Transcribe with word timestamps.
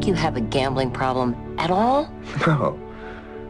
think 0.00 0.08
you 0.08 0.14
have 0.14 0.34
a 0.34 0.40
gambling 0.40 0.90
problem 0.90 1.36
at 1.58 1.70
all? 1.70 2.10
No, 2.46 2.80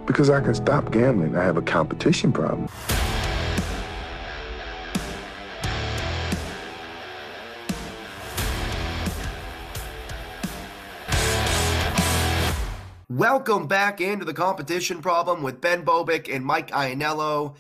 because 0.05 0.31
I 0.31 0.41
can 0.41 0.53
stop 0.53 0.91
gambling. 0.91 1.37
I 1.37 1.45
have 1.45 1.57
a 1.57 1.63
competition 1.63 2.33
problem. 2.33 2.69
Welcome 13.09 13.69
back 13.69 14.01
into 14.01 14.25
the 14.25 14.35
competition 14.35 15.01
problem 15.01 15.45
with 15.45 15.61
Ben 15.61 15.85
Bobick 15.85 16.35
and 16.35 16.45
Mike 16.45 16.73
Ianello. 16.73 17.55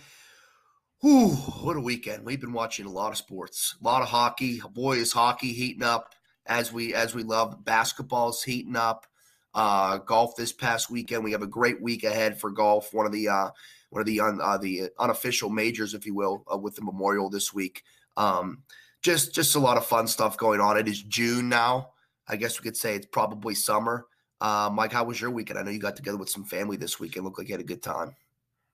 Whew, 1.01 1.29
what 1.63 1.77
a 1.77 1.81
weekend. 1.81 2.25
We've 2.25 2.41
been 2.41 2.53
watching 2.53 2.87
a 2.87 2.91
lot 2.91 3.13
of 3.13 3.19
sports, 3.19 3.77
a 3.81 3.85
lot 3.85 4.03
of 4.03 4.09
hockey. 4.09 4.61
A 4.65 4.69
boy, 4.69 4.97
is 4.97 5.13
hockey 5.13 5.53
heating 5.53 5.85
up 5.85 6.15
as 6.47 6.73
we 6.73 6.95
as 6.95 7.15
we 7.15 7.23
love. 7.23 7.65
Basketball's 7.65 8.43
heating 8.43 8.77
up. 8.77 9.07
Uh, 9.53 9.99
golf 9.99 10.37
this 10.37 10.53
past 10.53 10.91
weekend. 10.91 11.25
We 11.25 11.33
have 11.33 11.43
a 11.43 11.47
great 11.47 11.83
week 11.83 12.05
ahead 12.05 12.41
for 12.41 12.51
golf. 12.51 12.95
One 12.95 13.07
of 13.07 13.12
the 13.12 13.29
uh, 13.29 13.51
one 13.91 14.01
of 14.01 14.07
the 14.07 14.21
un, 14.21 14.41
uh, 14.41 14.59
the 14.59 14.91
unofficial 14.98 15.51
majors, 15.51 15.95
if 15.95 16.07
you 16.07 16.15
will, 16.15 16.45
uh, 16.53 16.57
with 16.57 16.77
the 16.77 16.83
Memorial 16.83 17.29
this 17.29 17.53
week. 17.53 17.83
Um, 18.17 18.62
just 19.03 19.34
just 19.34 19.57
a 19.57 19.59
lot 19.59 19.77
of 19.77 19.84
fun 19.84 20.07
stuff 20.07 20.37
going 20.37 20.61
on. 20.61 20.77
It 20.77 20.89
is 20.89 21.03
June 21.03 21.48
now. 21.48 21.91
I 22.29 22.37
guess 22.37 22.61
we 22.61 22.65
could 22.65 22.77
say 22.77 22.95
it's 22.95 23.07
probably 23.07 23.55
summer. 23.55 24.07
Uh, 24.41 24.70
Mike, 24.73 24.93
how 24.93 25.05
was 25.05 25.20
your 25.20 25.31
weekend? 25.31 25.59
I 25.59 25.62
know 25.62 25.70
you 25.70 25.81
got 25.81 25.97
together 25.97 26.17
with 26.17 26.31
some 26.31 26.45
family 26.45 26.77
this 26.77 27.01
weekend. 27.01 27.25
Looked 27.25 27.39
like 27.39 27.48
you 27.48 27.55
had 27.55 27.61
a 27.61 27.65
good 27.65 27.83
time. 27.83 28.15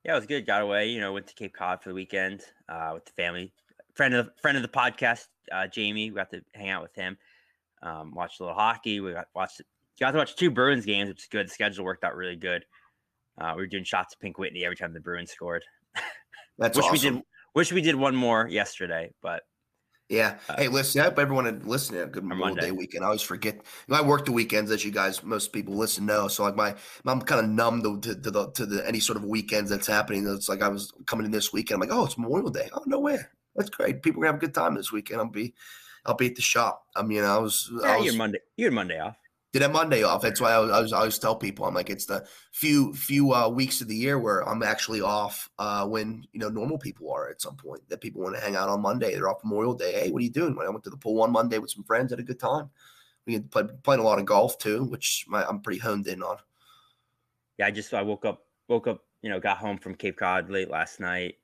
Yeah, 0.05 0.13
it 0.13 0.17
was 0.17 0.27
good. 0.27 0.47
Got 0.47 0.63
away. 0.63 0.91
You 0.91 1.01
know, 1.01 1.13
went 1.13 1.27
to 1.27 1.35
Cape 1.35 1.55
Cod 1.55 1.83
for 1.83 1.89
the 1.89 1.95
weekend 1.95 2.43
uh, 2.69 2.91
with 2.95 3.07
the 3.07 3.13
family. 3.13 3.53
Friend 3.95 4.15
of 4.15 4.27
the 4.27 4.33
friend 4.41 4.57
of 4.57 4.63
the 4.63 4.69
podcast, 4.69 5.27
uh, 5.51 5.67
Jamie. 5.67 6.11
We 6.11 6.17
got 6.17 6.31
to 6.31 6.43
hang 6.55 6.69
out 6.69 6.83
with 6.83 6.95
him. 6.95 7.17
Um, 7.83 8.15
watched 8.15 8.41
a 8.41 8.45
little 8.45 8.59
hockey. 8.59 9.01
We 9.01 9.13
got 9.13 9.27
watched 9.35 9.63
got 10.01 10.13
to 10.13 10.19
watch 10.19 10.37
two 10.37 10.51
Bruins 10.51 10.85
games, 10.85 11.09
which 11.09 11.23
is 11.23 11.29
good. 11.29 11.47
The 11.47 11.51
schedule 11.51 11.85
worked 11.85 12.05
out 12.05 12.17
really 12.17 12.37
good. 12.37 12.65
Uh, 13.39 13.53
we 13.57 13.63
were 13.63 13.67
doing 13.67 13.85
shots 13.85 14.15
of 14.15 14.21
Pink 14.21 14.39
Whitney 14.39 14.65
every 14.65 14.77
time 14.77 14.93
the 14.93 15.01
Bruins 15.01 15.31
scored. 15.31 15.65
That's 16.59 16.77
wish 16.77 16.87
awesome. 16.87 17.15
we 17.15 17.21
did. 17.21 17.27
Wish 17.55 17.73
we 17.73 17.81
did 17.81 17.95
one 17.95 18.15
more 18.15 18.47
yesterday, 18.49 19.11
but 19.23 19.43
yeah. 20.09 20.39
Uh, 20.49 20.57
hey, 20.59 20.69
listen, 20.69 21.01
I 21.01 21.05
hope 21.05 21.19
everyone 21.19 21.47
had 21.47 21.67
listened 21.67 21.99
to 21.99 22.05
a 22.05 22.07
good 22.07 22.23
Or 22.23 22.27
Memorial. 22.27 22.57
Day 22.57 22.71
weekend. 22.71 23.03
I 23.03 23.07
always 23.07 23.23
forget. 23.23 23.55
You 23.55 23.63
know, 23.89 23.97
I 23.97 24.03
work 24.03 24.25
the 24.25 24.33
weekends, 24.33 24.71
as 24.71 24.85
you 24.85 24.91
guys, 24.91 25.23
most 25.23 25.53
people 25.53 25.75
listen 25.75 26.07
know. 26.07 26.29
So 26.29 26.45
like 26.45 26.55
my, 26.55 26.75
I'm 27.05 27.21
kind 27.21 27.45
of 27.45 27.51
numb 27.51 27.83
to, 27.83 28.01
to, 28.01 28.21
to 28.21 28.31
the 28.31 28.51
to 28.53 28.67
the 28.67 28.87
any 28.87 29.01
sort 29.01 29.17
of 29.17 29.25
weekends 29.25 29.71
that's 29.71 29.87
happening. 29.87 30.27
It's 30.27 30.49
like 30.49 30.63
I 30.63 30.69
was 30.69 30.93
coming 31.07 31.27
in 31.27 31.33
this 31.33 31.53
weekend. 31.53 31.83
I'm 31.83 31.89
like, 31.89 31.99
oh, 31.99 32.05
it's 32.05 32.19
Memorial 32.19 32.51
Day. 32.51 32.69
Oh, 32.73 32.83
no 32.87 33.01
way. 33.01 33.19
That's 33.57 33.71
great. 33.71 34.03
People 34.03 34.21
are 34.21 34.27
gonna 34.27 34.35
have 34.35 34.43
a 34.43 34.47
good 34.47 34.55
time 34.55 34.75
this 34.75 34.93
weekend. 34.93 35.21
I'll 35.21 35.29
be, 35.29 35.55
I'll 36.07 36.15
be 36.15 36.27
at 36.27 36.37
the 36.37 36.43
shop. 36.43 36.85
I 36.95 37.03
mean, 37.03 37.25
I 37.25 37.39
was, 37.39 37.71
yeah, 37.83 37.93
I 37.93 37.97
was 37.99 38.07
had 38.07 38.17
Monday. 38.17 38.39
You 38.57 38.67
had 38.67 38.75
Monday 38.75 38.99
off. 38.99 39.17
did 39.53 39.63
have 39.63 39.73
Monday 39.73 40.03
off. 40.03 40.23
That's 40.23 40.41
why 40.41 40.53
I, 40.53 40.59
was, 40.59 40.71
I, 40.71 40.81
was, 40.81 40.93
I 40.93 40.99
always 40.99 41.19
tell 41.19 41.37
people 41.37 41.65
I'm 41.65 41.75
like 41.75 41.91
it's 41.91 42.07
the 42.07 42.27
few 42.53 42.93
few 42.95 43.33
uh, 43.35 43.49
weeks 43.49 43.81
of 43.81 43.89
the 43.89 43.97
year 43.97 44.19
where 44.19 44.47
I'm 44.49 44.63
actually 44.63 45.01
off 45.01 45.49
uh, 45.59 45.87
when 45.87 46.25
you 46.33 46.41
know 46.41 46.49
normal 46.49 46.79
people 46.79 47.13
are 47.13 47.29
at 47.29 47.41
some 47.41 47.57
point. 47.57 47.89
That 47.89 48.01
people 48.01 48.23
want 48.23 48.37
to 48.37 48.41
hang 48.41 48.57
out 48.57 48.69
on 48.69 48.83
Monday. 48.83 49.15
They're 49.15 49.29
off 49.29 49.45
Memorial 49.45 49.75
Day. 49.75 49.93
Hey, 49.93 50.11
what 50.11 50.21
are 50.21 50.25
you 50.25 50.31
doing? 50.31 50.55
When 50.55 50.67
I 50.67 50.71
went 50.71 50.85
to 50.85 50.91
the 50.91 50.97
pool 50.97 51.23
on 51.23 51.33
Monday 51.33 51.59
with 51.59 51.71
some 51.71 51.85
friends, 51.85 52.13
had 52.13 52.21
a 52.21 52.23
good 52.23 52.41
time. 52.41 52.71
We 53.27 53.35
had 53.35 53.51
played 53.51 53.83
playing 53.83 54.01
a 54.01 54.05
lot 54.05 54.19
of 54.19 54.25
golf 54.25 54.59
too, 54.59 54.85
which 54.85 55.25
my, 55.29 55.45
I'm 55.45 55.61
pretty 55.61 55.81
honed 55.81 56.07
in 56.07 56.23
on. 56.23 56.37
Yeah, 57.59 57.67
I 57.67 57.71
just 57.71 57.93
I 57.95 58.03
woke 58.03 58.25
up 58.25 58.45
woke 58.69 58.87
up, 58.87 59.05
you 59.23 59.31
know, 59.31 59.41
got 59.41 59.59
home 59.59 59.79
from 59.79 59.95
Cape 59.95 60.19
Cod 60.19 60.51
late 60.51 60.71
last 60.71 61.01
night. 61.01 61.37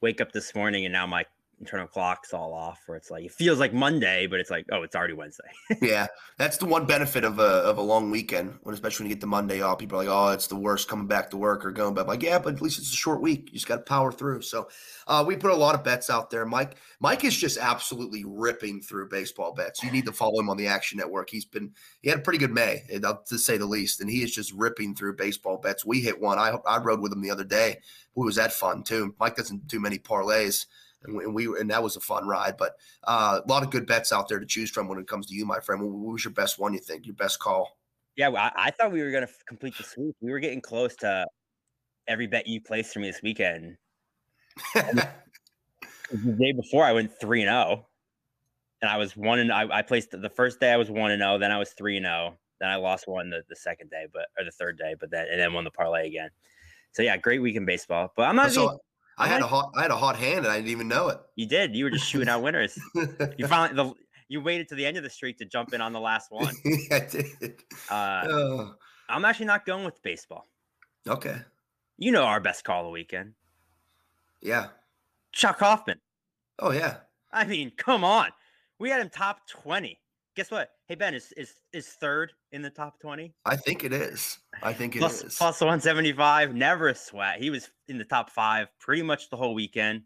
Wake 0.00 0.20
up 0.20 0.32
this 0.32 0.54
morning 0.54 0.84
and 0.84 0.92
now 0.92 1.06
my 1.06 1.24
internal 1.60 1.86
clock's 1.86 2.32
all 2.32 2.52
off 2.52 2.80
where 2.86 2.96
it's 2.96 3.10
like 3.10 3.24
it 3.24 3.32
feels 3.32 3.58
like 3.58 3.72
Monday, 3.72 4.26
but 4.26 4.40
it's 4.40 4.50
like, 4.50 4.66
oh, 4.72 4.82
it's 4.82 4.94
already 4.94 5.14
Wednesday. 5.14 5.48
yeah, 5.82 6.06
that's 6.36 6.56
the 6.56 6.66
one 6.66 6.86
benefit 6.86 7.24
of 7.24 7.38
a 7.38 7.42
of 7.42 7.78
a 7.78 7.82
long 7.82 8.10
weekend. 8.10 8.58
When 8.62 8.74
especially 8.74 9.04
when 9.04 9.10
you 9.10 9.16
get 9.16 9.20
the 9.20 9.26
Monday 9.26 9.60
off, 9.60 9.78
people 9.78 9.98
are 9.98 10.04
like, 10.04 10.12
"Oh, 10.12 10.32
it's 10.32 10.46
the 10.46 10.56
worst 10.56 10.88
coming 10.88 11.06
back 11.06 11.30
to 11.30 11.36
work 11.36 11.64
or 11.64 11.70
going 11.70 11.94
back." 11.94 12.04
I'm 12.04 12.08
like, 12.08 12.22
yeah, 12.22 12.38
but 12.38 12.54
at 12.54 12.62
least 12.62 12.78
it's 12.78 12.92
a 12.92 12.96
short 12.96 13.20
week. 13.20 13.48
You 13.48 13.54
just 13.54 13.66
got 13.66 13.76
to 13.76 13.82
power 13.82 14.12
through. 14.12 14.42
So, 14.42 14.68
uh, 15.06 15.24
we 15.26 15.36
put 15.36 15.50
a 15.50 15.56
lot 15.56 15.74
of 15.74 15.84
bets 15.84 16.10
out 16.10 16.30
there. 16.30 16.46
Mike, 16.46 16.76
Mike 17.00 17.24
is 17.24 17.36
just 17.36 17.58
absolutely 17.58 18.24
ripping 18.26 18.80
through 18.80 19.08
baseball 19.08 19.52
bets. 19.52 19.82
You 19.82 19.90
need 19.90 20.06
to 20.06 20.12
follow 20.12 20.40
him 20.40 20.50
on 20.50 20.56
the 20.56 20.68
Action 20.68 20.98
Network. 20.98 21.30
He's 21.30 21.44
been 21.44 21.72
he 22.02 22.10
had 22.10 22.20
a 22.20 22.22
pretty 22.22 22.38
good 22.38 22.52
May, 22.52 22.82
uh, 23.02 23.14
to 23.26 23.38
say 23.38 23.56
the 23.56 23.66
least, 23.66 24.00
and 24.00 24.10
he 24.10 24.22
is 24.22 24.34
just 24.34 24.52
ripping 24.52 24.94
through 24.94 25.16
baseball 25.16 25.58
bets. 25.58 25.84
We 25.84 26.00
hit 26.00 26.20
one. 26.20 26.38
I 26.38 26.56
I 26.66 26.78
rode 26.78 27.00
with 27.00 27.12
him 27.12 27.22
the 27.22 27.30
other 27.30 27.44
day. 27.44 27.78
Boy, 28.14 28.24
was 28.24 28.36
that 28.36 28.52
fun 28.52 28.82
too. 28.82 29.14
Mike 29.20 29.36
doesn't 29.36 29.66
do 29.66 29.80
many 29.80 29.98
parlays 29.98 30.66
and 31.04 31.16
we, 31.16 31.24
and 31.24 31.34
we 31.34 31.46
and 31.46 31.70
that 31.70 31.82
was 31.82 31.96
a 31.96 32.00
fun 32.00 32.26
ride. 32.26 32.56
But 32.56 32.76
uh, 33.04 33.40
a 33.44 33.48
lot 33.48 33.62
of 33.62 33.70
good 33.70 33.86
bets 33.86 34.12
out 34.12 34.28
there 34.28 34.40
to 34.40 34.46
choose 34.46 34.70
from 34.70 34.88
when 34.88 34.98
it 34.98 35.08
comes 35.08 35.26
to 35.26 35.34
you, 35.34 35.46
my 35.46 35.60
friend. 35.60 35.82
What, 35.82 36.12
was 36.12 36.24
your 36.24 36.32
best 36.32 36.58
one? 36.58 36.74
You 36.74 36.80
think 36.80 37.06
your 37.06 37.14
best 37.14 37.38
call? 37.38 37.78
yeah, 38.18 38.28
well, 38.28 38.42
I, 38.42 38.66
I 38.66 38.70
thought 38.72 38.90
we 38.92 39.00
were 39.00 39.12
gonna 39.12 39.24
f- 39.24 39.44
complete 39.46 39.76
the 39.78 39.84
sweep. 39.84 40.16
We 40.20 40.32
were 40.32 40.40
getting 40.40 40.60
close 40.60 40.96
to 40.96 41.24
every 42.08 42.26
bet 42.26 42.48
you 42.48 42.60
placed 42.60 42.92
for 42.92 42.98
me 42.98 43.06
this 43.08 43.22
weekend. 43.22 43.76
The 46.10 46.32
day 46.32 46.52
before 46.52 46.84
I 46.84 46.92
went 46.92 47.12
three 47.20 47.42
and 47.42 47.50
zero, 47.50 47.86
and 48.80 48.90
I 48.90 48.96
was 48.96 49.14
one 49.14 49.40
and 49.40 49.52
I, 49.52 49.68
I 49.70 49.82
placed 49.82 50.10
the 50.10 50.30
first 50.30 50.58
day 50.58 50.72
I 50.72 50.78
was 50.78 50.90
one 50.90 51.10
and 51.10 51.20
zero, 51.20 51.36
then 51.36 51.52
I 51.52 51.58
was 51.58 51.72
three 51.72 51.98
and 51.98 52.06
zero, 52.06 52.38
then 52.60 52.70
I 52.70 52.76
lost 52.76 53.06
one 53.06 53.28
the, 53.28 53.42
the 53.50 53.56
second 53.56 53.90
day, 53.90 54.06
but 54.10 54.28
or 54.38 54.44
the 54.44 54.50
third 54.50 54.78
day, 54.78 54.94
but 54.98 55.10
then 55.10 55.26
and 55.30 55.38
then 55.38 55.52
won 55.52 55.64
the 55.64 55.70
parlay 55.70 56.06
again. 56.06 56.30
So 56.92 57.02
yeah, 57.02 57.18
great 57.18 57.42
week 57.42 57.56
in 57.56 57.66
baseball. 57.66 58.10
But 58.16 58.22
I'm 58.22 58.36
not. 58.36 58.52
so 58.52 58.78
I 59.18 59.26
had 59.28 59.42
a 59.42 59.46
hot 59.46 59.72
I 59.76 59.82
had 59.82 59.90
a 59.90 59.96
hot 59.96 60.16
hand 60.16 60.38
and 60.44 60.48
I 60.48 60.56
didn't 60.56 60.70
even 60.70 60.88
know 60.88 61.08
it. 61.08 61.18
you 61.36 61.46
did. 61.46 61.74
You 61.74 61.84
were 61.84 61.90
just 61.90 62.06
shooting 62.06 62.28
out 62.28 62.42
winners. 62.42 62.78
You 63.36 63.46
finally 63.48 63.74
the 63.76 63.92
you 64.28 64.40
waited 64.40 64.68
to 64.68 64.74
the 64.74 64.84
end 64.86 64.96
of 64.96 65.02
the 65.02 65.10
streak 65.10 65.38
to 65.38 65.44
jump 65.44 65.72
in 65.72 65.80
on 65.80 65.92
the 65.92 66.00
last 66.00 66.30
one. 66.30 66.54
yeah, 66.64 66.96
I 66.96 67.00
did. 67.00 67.62
Uh, 67.90 68.24
Oh, 68.28 68.74
I'm 69.08 69.24
actually 69.24 69.46
not 69.46 69.64
going 69.66 69.84
with 69.84 70.00
baseball. 70.02 70.48
okay. 71.08 71.36
You 71.96 72.12
know 72.12 72.22
our 72.22 72.38
best 72.40 72.62
call 72.64 72.80
of 72.82 72.86
the 72.86 72.90
weekend, 72.90 73.32
Yeah. 74.40 74.68
Chuck 75.32 75.58
Hoffman. 75.60 75.98
Oh 76.60 76.70
yeah. 76.70 76.98
I 77.32 77.44
mean, 77.44 77.72
come 77.76 78.04
on. 78.04 78.28
We 78.78 78.88
had 78.90 79.00
him 79.00 79.10
top 79.10 79.46
20. 79.48 79.98
Guess 80.36 80.50
what? 80.52 80.70
Hey 80.86 80.94
Ben, 80.94 81.14
is 81.14 81.32
is 81.36 81.54
is 81.72 81.88
third 81.88 82.32
in 82.52 82.62
the 82.62 82.70
top 82.70 83.00
20? 83.00 83.34
I 83.44 83.56
think 83.56 83.82
it 83.82 83.92
is. 83.92 84.38
I 84.62 84.72
think 84.72 84.96
it 84.96 85.02
is. 85.02 85.20
Plus, 85.20 85.38
plus 85.38 85.60
175. 85.60 86.54
Never 86.54 86.88
a 86.88 86.94
sweat. 86.94 87.40
He 87.40 87.50
was 87.50 87.68
in 87.88 87.98
the 87.98 88.04
top 88.04 88.30
five 88.30 88.68
pretty 88.78 89.02
much 89.02 89.30
the 89.30 89.36
whole 89.36 89.54
weekend. 89.54 90.02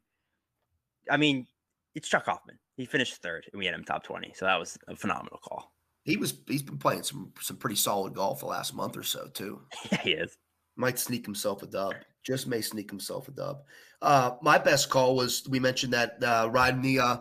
I 1.11 1.17
mean, 1.17 1.47
it's 1.95 2.09
Chuck 2.09 2.27
Hoffman. 2.27 2.59
He 2.77 2.87
finished 2.87 3.17
third, 3.23 3.45
and 3.53 3.59
we 3.59 3.67
had 3.67 3.75
him 3.75 3.85
top 3.85 4.05
20. 4.05 4.33
So 4.35 4.47
that 4.47 4.59
was 4.59 4.79
a 4.89 4.97
phenomenal 4.97 5.39
call. 5.43 5.73
He 6.05 6.17
was 6.17 6.35
he's 6.49 6.63
been 6.63 6.79
playing 6.79 7.05
some 7.05 7.33
some 7.41 7.57
pretty 7.57 7.77
solid 7.77 8.15
golf 8.15 8.41
the 8.41 8.47
last 8.47 8.75
month 8.75 8.97
or 8.97 9.03
so 9.03 9.29
too. 9.29 9.63
Yeah, 9.93 9.99
he 9.99 10.11
is. 10.13 10.37
Might 10.75 10.99
sneak 10.99 11.25
himself 11.25 11.63
a 11.63 11.67
dub. 11.67 11.95
Just 12.25 12.47
may 12.47 12.61
sneak 12.61 12.91
himself 12.91 13.29
a 13.29 13.33
dub. 13.33 13.63
Uh, 14.01 14.33
my 14.43 14.59
best 14.59 14.91
call 14.91 15.15
was 15.15 15.47
we 15.49 15.61
mentioned 15.61 15.93
that 15.93 16.23
uh, 16.23 16.49
riding 16.51 16.83
the 16.83 16.99
uh, 16.99 17.17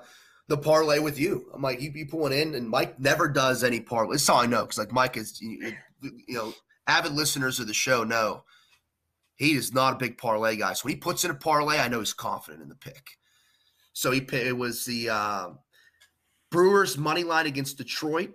the 0.48 0.58
parlay 0.58 1.00
with 1.00 1.20
you. 1.20 1.50
I'm 1.54 1.62
like 1.62 1.80
you, 1.80 1.92
you 1.94 2.08
pulling 2.08 2.34
in, 2.34 2.56
and 2.56 2.68
Mike 2.68 3.00
never 3.00 3.28
does 3.28 3.64
any 3.64 3.80
parlay. 3.80 4.16
It's 4.16 4.30
all 4.30 4.40
I 4.40 4.48
know 4.48 4.62
because 4.62 4.80
like 4.80 4.92
Mike 4.92 5.18
is 5.18 5.40
you, 5.42 5.74
you 6.02 6.36
know 6.36 6.54
avid 6.88 7.14
listeners 7.14 7.60
of 7.60 7.68
the 7.68 7.74
show 7.74 8.04
know 8.04 8.44
he 9.36 9.54
is 9.54 9.74
not 9.74 9.94
a 9.94 9.98
big 9.98 10.18
parlay 10.18 10.56
guy. 10.56 10.74
So 10.74 10.86
when 10.86 10.94
he 10.94 11.00
puts 11.00 11.26
in 11.26 11.32
a 11.32 11.36
parlay, 11.36 11.80
I 11.80 11.88
know 11.88 12.00
he's 12.00 12.14
confident 12.14 12.62
in 12.62 12.70
the 12.70 12.76
pick. 12.76 13.18
So 13.94 14.12
he 14.12 14.20
it 14.20 14.56
was 14.56 14.86
the 14.86 15.10
uh, 15.10 15.50
Brewers 16.52 16.98
money 16.98 17.24
line 17.24 17.48
against 17.48 17.78
Detroit, 17.78 18.32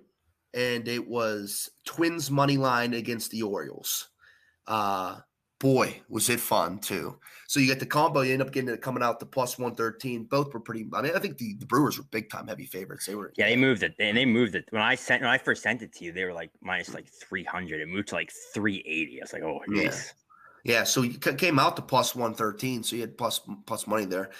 and 0.54 0.88
it 0.88 1.06
was 1.06 1.70
Twins 1.84 2.30
money 2.30 2.56
line 2.56 2.94
against 2.94 3.30
the 3.30 3.42
Orioles. 3.42 4.08
Uh, 4.66 5.20
boy, 5.58 6.00
was 6.08 6.28
it 6.28 6.40
fun 6.40 6.78
too. 6.78 7.18
So 7.48 7.60
you 7.60 7.66
get 7.66 7.78
the 7.78 7.86
combo, 7.86 8.22
you 8.22 8.32
end 8.32 8.42
up 8.42 8.52
getting 8.52 8.68
it 8.68 8.82
coming 8.82 9.02
out 9.02 9.20
to 9.20 9.26
plus 9.26 9.56
113. 9.58 10.24
Both 10.24 10.52
were 10.52 10.60
pretty, 10.60 10.86
I 10.92 11.00
mean, 11.02 11.12
I 11.14 11.18
think 11.20 11.38
the, 11.38 11.54
the 11.54 11.66
Brewers 11.66 11.96
were 11.96 12.04
big 12.10 12.28
time 12.28 12.48
heavy 12.48 12.66
favorites. 12.66 13.06
They 13.06 13.14
were, 13.14 13.32
Yeah, 13.36 13.46
they 13.46 13.56
moved 13.56 13.82
it. 13.84 13.94
And 14.00 14.16
they 14.16 14.24
moved 14.24 14.54
it. 14.56 14.66
When 14.70 14.82
I 14.82 14.96
sent 14.96 15.22
when 15.22 15.30
I 15.30 15.38
first 15.38 15.62
sent 15.62 15.82
it 15.82 15.92
to 15.94 16.04
you, 16.04 16.12
they 16.12 16.24
were 16.24 16.32
like 16.32 16.50
minus 16.60 16.92
like 16.92 17.06
300. 17.08 17.80
It 17.80 17.88
moved 17.88 18.08
to 18.08 18.16
like 18.16 18.32
380. 18.52 19.20
I 19.20 19.24
was 19.24 19.32
like, 19.32 19.42
oh, 19.42 19.60
Yeah. 19.68 19.84
nice. 19.84 20.14
Yeah, 20.64 20.82
so 20.82 21.02
you 21.02 21.16
came 21.18 21.60
out 21.60 21.76
to 21.76 21.82
plus 21.82 22.16
113, 22.16 22.82
so 22.82 22.96
you 22.96 23.02
had 23.02 23.16
plus 23.16 23.40
plus 23.66 23.86
money 23.86 24.04
there. 24.04 24.30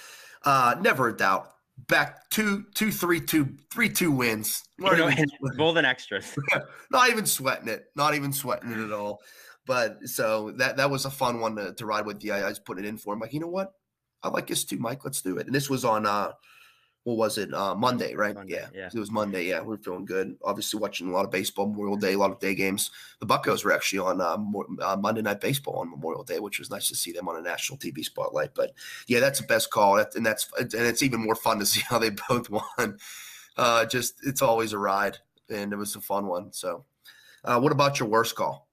Uh, 0.45 0.75
never 0.81 1.09
a 1.09 1.17
doubt. 1.17 1.53
Back 1.87 2.29
two, 2.31 2.65
two, 2.75 2.91
three, 2.91 3.21
two, 3.21 3.55
three, 3.71 3.89
two 3.89 4.11
wins. 4.11 4.65
You 4.79 4.97
know, 4.97 5.07
extras. 5.85 6.35
not 6.91 7.11
even 7.11 7.27
sweating 7.27 7.69
it. 7.69 7.85
Not 7.95 8.17
even 8.17 8.33
sweating 8.33 8.73
it 8.73 8.79
at 8.79 8.91
all. 8.93 9.21
But 9.67 10.09
so 10.09 10.53
that 10.53 10.77
that 10.77 10.91
was 10.91 11.05
a 11.05 11.11
fun 11.11 11.41
one 11.41 11.57
to, 11.57 11.75
to 11.75 11.87
ride 11.87 12.07
with. 12.07 12.23
Yeah, 12.23 12.37
I 12.37 12.49
was 12.49 12.59
putting 12.61 12.85
it 12.85 12.89
in 12.89 12.99
for 12.99 13.15
him. 13.15 13.21
Like, 13.21 13.33
you 13.33 13.41
know 13.41 13.49
what? 13.49 13.73
I 14.23 14.29
like 14.29 14.47
this 14.47 14.65
too, 14.65 14.79
Mike. 14.79 15.05
Let's 15.05 15.21
do 15.23 15.37
it. 15.39 15.47
And 15.47 15.55
this 15.55 15.69
was 15.69 15.85
on 15.85 16.07
uh 16.07 16.33
what 17.05 17.17
was 17.17 17.39
it? 17.39 17.53
Uh 17.55 17.75
Monday, 17.75 18.15
right? 18.15 18.35
Monday, 18.35 18.55
yeah. 18.55 18.69
yeah. 18.75 18.91
It 18.93 18.99
was 18.99 19.11
Monday. 19.11 19.45
Yeah, 19.47 19.61
we 19.63 19.75
are 19.75 19.79
feeling 19.79 20.05
good. 20.05 20.37
Obviously 20.43 20.81
watching 20.81 21.09
a 21.09 21.13
lot 21.13 21.25
of 21.25 21.31
baseball 21.31 21.67
Memorial 21.69 21.97
Day, 21.97 22.15
a 22.15 22.19
lot 22.19 22.31
of 22.33 22.41
day 22.41 22.55
games. 22.55 22.91
The 23.21 23.27
Buckos 23.27 23.65
were 23.65 23.73
actually 23.73 24.01
on 24.01 24.21
uh, 24.21 24.37
Mo- 24.39 24.67
uh, 24.81 24.97
Monday 24.97 25.23
Night 25.23 25.41
Baseball 25.41 25.77
on 25.77 25.91
Memorial 25.91 26.25
Day, 26.25 26.41
which 26.41 26.59
was 26.59 26.71
nice 26.71 26.89
to 26.89 26.97
see 26.97 27.13
them 27.13 27.29
on 27.29 27.37
a 27.37 27.43
national 27.43 27.79
TV 27.79 28.05
spotlight. 28.05 28.55
But 28.55 28.73
yeah, 29.07 29.21
that's 29.21 29.41
the 29.41 29.47
best 29.47 29.71
call. 29.71 29.97
That, 29.97 30.15
and 30.17 30.27
that's 30.27 30.49
and 30.59 30.73
it's 30.75 31.03
even 31.03 31.21
more 31.21 31.37
fun 31.37 31.59
to 31.61 31.67
see 31.73 31.83
how 31.89 31.99
they 31.99 32.11
both 32.29 32.51
won. 32.51 32.99
Uh 33.57 33.85
just 33.85 34.15
it's 34.25 34.43
always 34.43 34.73
a 34.73 34.79
ride 34.79 35.19
and 35.49 35.73
it 35.73 35.77
was 35.77 35.95
a 35.97 36.01
fun 36.01 36.27
one. 36.27 36.53
So 36.53 36.85
Uh, 37.45 37.61
what 37.61 37.71
about 37.73 38.01
your 38.01 38.09
worst 38.09 38.35
call? 38.35 38.66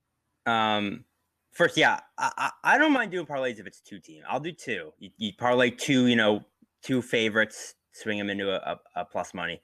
Um, 0.46 1.06
first, 1.52 1.78
yeah, 1.78 2.00
I, 2.18 2.52
I, 2.64 2.78
don't 2.78 2.92
mind 2.92 3.12
doing 3.12 3.26
parlays 3.26 3.60
if 3.60 3.68
it's 3.68 3.80
two 3.80 4.00
team. 4.00 4.24
I'll 4.30 4.40
do 4.40 4.52
two. 4.52 4.92
You, 5.00 5.10
you 5.18 5.32
parlay 5.38 5.70
two, 5.70 6.08
you 6.08 6.16
know, 6.16 6.42
two 6.84 7.02
favorites, 7.02 7.76
swing 7.94 8.18
them 8.18 8.30
into 8.30 8.50
a, 8.52 8.74
a, 8.74 9.02
a 9.02 9.06
plus 9.06 9.34
money. 9.34 9.62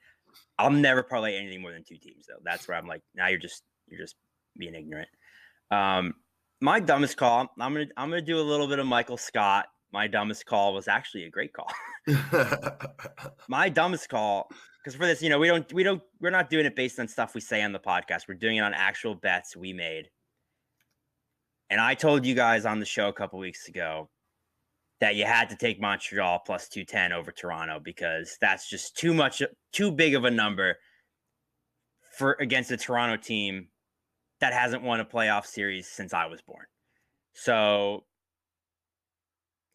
I'll 0.58 0.70
never 0.70 1.02
parlay 1.02 1.36
anything 1.36 1.62
more 1.62 1.72
than 1.72 1.84
two 1.84 1.96
teams 1.96 2.26
though. 2.26 2.40
That's 2.44 2.68
where 2.68 2.76
I'm 2.76 2.86
like, 2.86 3.02
now 3.14 3.28
you're 3.28 3.38
just 3.38 3.62
you're 3.88 4.00
just 4.00 4.16
being 4.56 4.74
ignorant. 4.74 5.08
Um, 5.70 6.14
my 6.60 6.80
dumbest 6.80 7.16
call. 7.16 7.48
I'm 7.58 7.72
gonna 7.72 7.86
I'm 7.96 8.10
gonna 8.10 8.22
do 8.22 8.38
a 8.38 8.42
little 8.42 8.68
bit 8.68 8.78
of 8.78 8.86
Michael 8.86 9.16
Scott. 9.16 9.66
My 9.92 10.06
dumbest 10.06 10.46
call 10.46 10.74
was 10.74 10.86
actually 10.86 11.24
a 11.24 11.30
great 11.30 11.52
call. 11.52 11.72
my 13.48 13.68
dumbest 13.68 14.08
call 14.08 14.48
because 14.82 14.94
for 14.96 15.06
this, 15.06 15.22
you 15.22 15.28
know, 15.28 15.38
we 15.38 15.48
don't 15.48 15.70
we 15.72 15.82
don't 15.82 16.02
we're 16.20 16.30
not 16.30 16.50
doing 16.50 16.66
it 16.66 16.76
based 16.76 16.98
on 17.00 17.08
stuff 17.08 17.34
we 17.34 17.40
say 17.40 17.62
on 17.62 17.72
the 17.72 17.78
podcast. 17.80 18.28
We're 18.28 18.34
doing 18.34 18.56
it 18.56 18.60
on 18.60 18.74
actual 18.74 19.14
bets 19.14 19.56
we 19.56 19.72
made. 19.72 20.08
And 21.70 21.80
I 21.80 21.94
told 21.94 22.26
you 22.26 22.34
guys 22.34 22.66
on 22.66 22.80
the 22.80 22.86
show 22.86 23.08
a 23.08 23.12
couple 23.12 23.38
weeks 23.38 23.68
ago 23.68 24.10
that 25.00 25.14
you 25.14 25.24
had 25.24 25.48
to 25.50 25.56
take 25.56 25.80
Montreal 25.80 26.40
plus 26.44 26.68
210 26.68 27.12
over 27.12 27.32
Toronto 27.32 27.80
because 27.82 28.36
that's 28.40 28.68
just 28.68 28.96
too 28.96 29.14
much 29.14 29.42
too 29.72 29.90
big 29.90 30.14
of 30.14 30.24
a 30.24 30.30
number 30.30 30.76
for 32.16 32.36
against 32.40 32.70
a 32.70 32.76
Toronto 32.76 33.16
team 33.16 33.68
that 34.40 34.52
hasn't 34.52 34.82
won 34.82 35.00
a 35.00 35.04
playoff 35.04 35.46
series 35.46 35.88
since 35.88 36.12
I 36.12 36.26
was 36.26 36.42
born. 36.42 36.66
So 37.32 38.04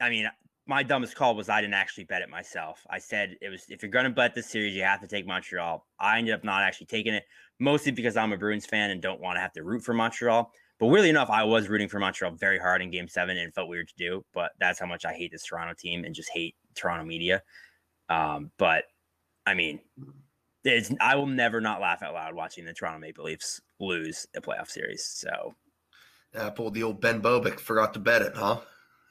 I 0.02 0.10
mean, 0.10 0.30
my 0.68 0.84
dumbest 0.84 1.16
call 1.16 1.36
was 1.36 1.48
I 1.48 1.62
didn't 1.62 1.76
actually 1.76 2.06
bet 2.06 2.22
it 2.22 2.30
myself. 2.30 2.86
I 2.90 3.00
said 3.00 3.38
it 3.42 3.50
was 3.50 3.66
if 3.70 3.82
you're 3.82 3.92
going 3.92 4.06
to 4.06 4.12
bet 4.12 4.36
this 4.36 4.48
series, 4.48 4.76
you 4.76 4.84
have 4.84 5.02
to 5.02 5.08
take 5.08 5.26
Montreal. 5.26 5.86
I 6.00 6.18
ended 6.18 6.34
up 6.34 6.44
not 6.44 6.64
actually 6.64 6.88
taking 6.88 7.14
it, 7.14 7.24
mostly 7.60 7.92
because 7.92 8.18
I'm 8.18 8.34
a 8.34 8.38
Bruins 8.38 8.66
fan 8.66 8.92
and 8.92 9.02
don't 9.02 9.22
want 9.22 9.38
to 9.38 9.42
have 9.42 9.54
to 9.54 9.64
root 9.64 9.84
for 9.84 9.94
Montreal. 9.94 10.52
But 10.80 10.88
weirdly 10.88 11.10
enough, 11.10 11.30
I 11.30 11.44
was 11.44 11.70
rooting 11.70 11.88
for 11.88 12.00
Montreal 12.00 12.34
very 12.34 12.60
hard 12.60 12.82
in 12.82 12.92
Game 12.92 13.08
Seven, 13.08 13.38
and 13.38 13.48
it 13.48 13.54
felt 13.54 13.70
weird 13.70 13.88
to 13.88 13.96
do. 13.98 14.26
But 14.34 14.52
that's 14.60 14.80
how 14.80 14.86
much 14.86 15.06
I 15.06 15.14
hate 15.14 15.32
this 15.32 15.46
Toronto 15.46 15.74
team 15.78 16.04
and 16.04 16.14
just 16.14 16.30
hate 16.34 16.56
Toronto 16.74 17.06
media. 17.06 17.42
Um, 18.10 18.52
but 18.58 18.84
I 19.46 19.54
mean, 19.54 19.80
it's 20.64 20.92
I 21.00 21.16
will 21.16 21.28
never 21.28 21.62
not 21.62 21.82
laugh 21.82 22.02
out 22.02 22.14
loud 22.14 22.34
watching 22.34 22.66
the 22.66 22.74
Toronto 22.74 23.00
Maple 23.00 23.26
Leafs 23.26 23.62
lose 23.80 24.28
a 24.36 24.42
playoff 24.42 24.70
series. 24.70 25.06
So, 25.06 25.54
yeah, 26.34 26.48
I 26.48 26.50
pulled 26.50 26.74
the 26.74 26.84
old 26.84 27.00
Ben 27.00 27.22
Bobick, 27.22 27.60
forgot 27.60 27.94
to 27.94 28.00
bet 28.00 28.22
it, 28.22 28.36
huh? 28.36 28.60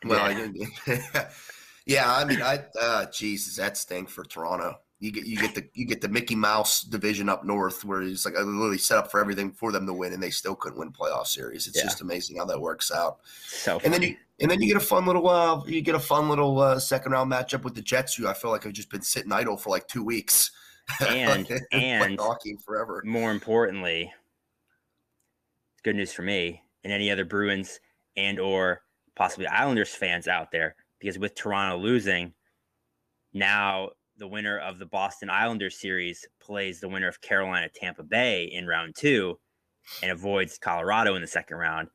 Well, 0.04 0.30
yeah. 0.30 0.48
I 0.86 1.28
yeah, 1.86 2.14
I 2.14 2.24
mean, 2.24 2.42
I 2.42 2.64
uh, 2.80 3.06
Jesus, 3.06 3.56
that 3.56 3.76
stink 3.78 4.08
for 4.08 4.24
Toronto. 4.24 4.80
You 5.04 5.12
get 5.12 5.26
you 5.26 5.36
get 5.36 5.54
the 5.54 5.68
you 5.74 5.84
get 5.84 6.00
the 6.00 6.08
Mickey 6.08 6.34
Mouse 6.34 6.80
division 6.80 7.28
up 7.28 7.44
north 7.44 7.84
where 7.84 8.00
it's 8.00 8.24
like 8.24 8.32
literally 8.36 8.78
set 8.78 8.96
up 8.96 9.10
for 9.10 9.20
everything 9.20 9.52
for 9.52 9.70
them 9.70 9.86
to 9.86 9.92
win, 9.92 10.14
and 10.14 10.22
they 10.22 10.30
still 10.30 10.54
couldn't 10.54 10.78
win 10.78 10.92
playoff 10.92 11.26
series. 11.26 11.66
It's 11.66 11.76
yeah. 11.76 11.82
just 11.82 12.00
amazing 12.00 12.38
how 12.38 12.46
that 12.46 12.58
works 12.58 12.90
out. 12.90 13.18
So 13.46 13.78
and 13.84 13.92
then 13.92 14.00
you 14.00 14.16
and 14.40 14.50
then 14.50 14.62
you 14.62 14.66
get 14.66 14.78
a 14.78 14.86
fun 14.86 15.04
little 15.04 15.28
uh, 15.28 15.62
you 15.66 15.82
get 15.82 15.94
a 15.94 16.00
fun 16.00 16.30
little 16.30 16.58
uh, 16.58 16.78
second 16.78 17.12
round 17.12 17.30
matchup 17.30 17.64
with 17.64 17.74
the 17.74 17.82
Jets, 17.82 18.14
who 18.14 18.26
I 18.26 18.32
feel 18.32 18.50
like 18.50 18.64
have 18.64 18.72
just 18.72 18.88
been 18.88 19.02
sitting 19.02 19.30
idle 19.30 19.58
for 19.58 19.68
like 19.68 19.86
two 19.88 20.02
weeks. 20.02 20.50
And 21.00 21.48
and 21.72 22.18
hockey 22.20 22.56
forever. 22.62 23.02
More 23.06 23.30
importantly, 23.30 24.12
good 25.82 25.96
news 25.96 26.12
for 26.12 26.20
me 26.20 26.62
and 26.82 26.92
any 26.92 27.10
other 27.10 27.24
Bruins 27.24 27.80
and 28.16 28.38
or 28.38 28.82
possibly 29.16 29.46
Islanders 29.46 29.94
fans 29.94 30.28
out 30.28 30.50
there, 30.50 30.76
because 30.98 31.18
with 31.18 31.34
Toronto 31.34 31.78
losing, 31.78 32.34
now 33.32 33.90
the 34.16 34.28
winner 34.28 34.58
of 34.58 34.78
the 34.78 34.86
Boston 34.86 35.30
Islanders 35.30 35.80
series 35.80 36.26
plays 36.40 36.80
the 36.80 36.88
winner 36.88 37.08
of 37.08 37.20
Carolina 37.20 37.68
Tampa 37.74 38.02
Bay 38.02 38.44
in 38.44 38.66
round 38.66 38.94
two 38.96 39.38
and 40.02 40.10
avoids 40.10 40.58
Colorado 40.58 41.14
in 41.14 41.22
the 41.22 41.28
second 41.28 41.56
round 41.56 41.88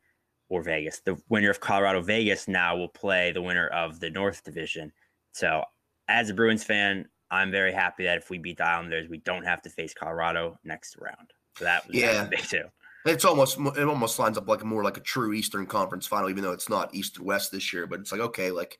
or 0.49 0.61
Vegas. 0.61 1.01
The 1.05 1.17
winner 1.29 1.49
of 1.49 1.59
Colorado 1.59 2.01
Vegas 2.01 2.47
now 2.47 2.75
will 2.75 2.89
play 2.89 3.31
the 3.31 3.41
winner 3.41 3.67
of 3.67 3.99
the 3.99 4.09
North 4.09 4.43
Division. 4.43 4.91
So, 5.31 5.63
as 6.07 6.29
a 6.29 6.33
Bruins 6.33 6.63
fan, 6.63 7.05
I'm 7.31 7.51
very 7.51 7.71
happy 7.71 8.03
that 8.05 8.17
if 8.17 8.29
we 8.29 8.39
beat 8.39 8.57
the 8.57 8.65
Islanders, 8.65 9.09
we 9.09 9.19
don't 9.19 9.43
have 9.43 9.61
to 9.61 9.69
face 9.69 9.93
Colorado 9.93 10.57
next 10.63 10.97
round. 10.99 11.31
So 11.57 11.65
that 11.65 11.87
was, 11.87 11.95
yeah. 11.95 12.25
big 12.25 12.39
too. 12.39 12.63
It's 13.05 13.25
almost 13.25 13.57
it 13.59 13.87
almost 13.87 14.19
lines 14.19 14.37
up 14.37 14.47
like 14.47 14.63
more 14.63 14.83
like 14.83 14.97
a 14.97 15.01
true 15.01 15.33
Eastern 15.33 15.65
Conference 15.65 16.05
final, 16.05 16.29
even 16.29 16.43
though 16.43 16.51
it's 16.51 16.69
not 16.69 16.93
East 16.93 17.19
or 17.19 17.23
West 17.23 17.51
this 17.51 17.71
year. 17.71 17.87
But 17.87 17.99
it's 17.99 18.11
like 18.11 18.21
okay, 18.21 18.51
like 18.51 18.79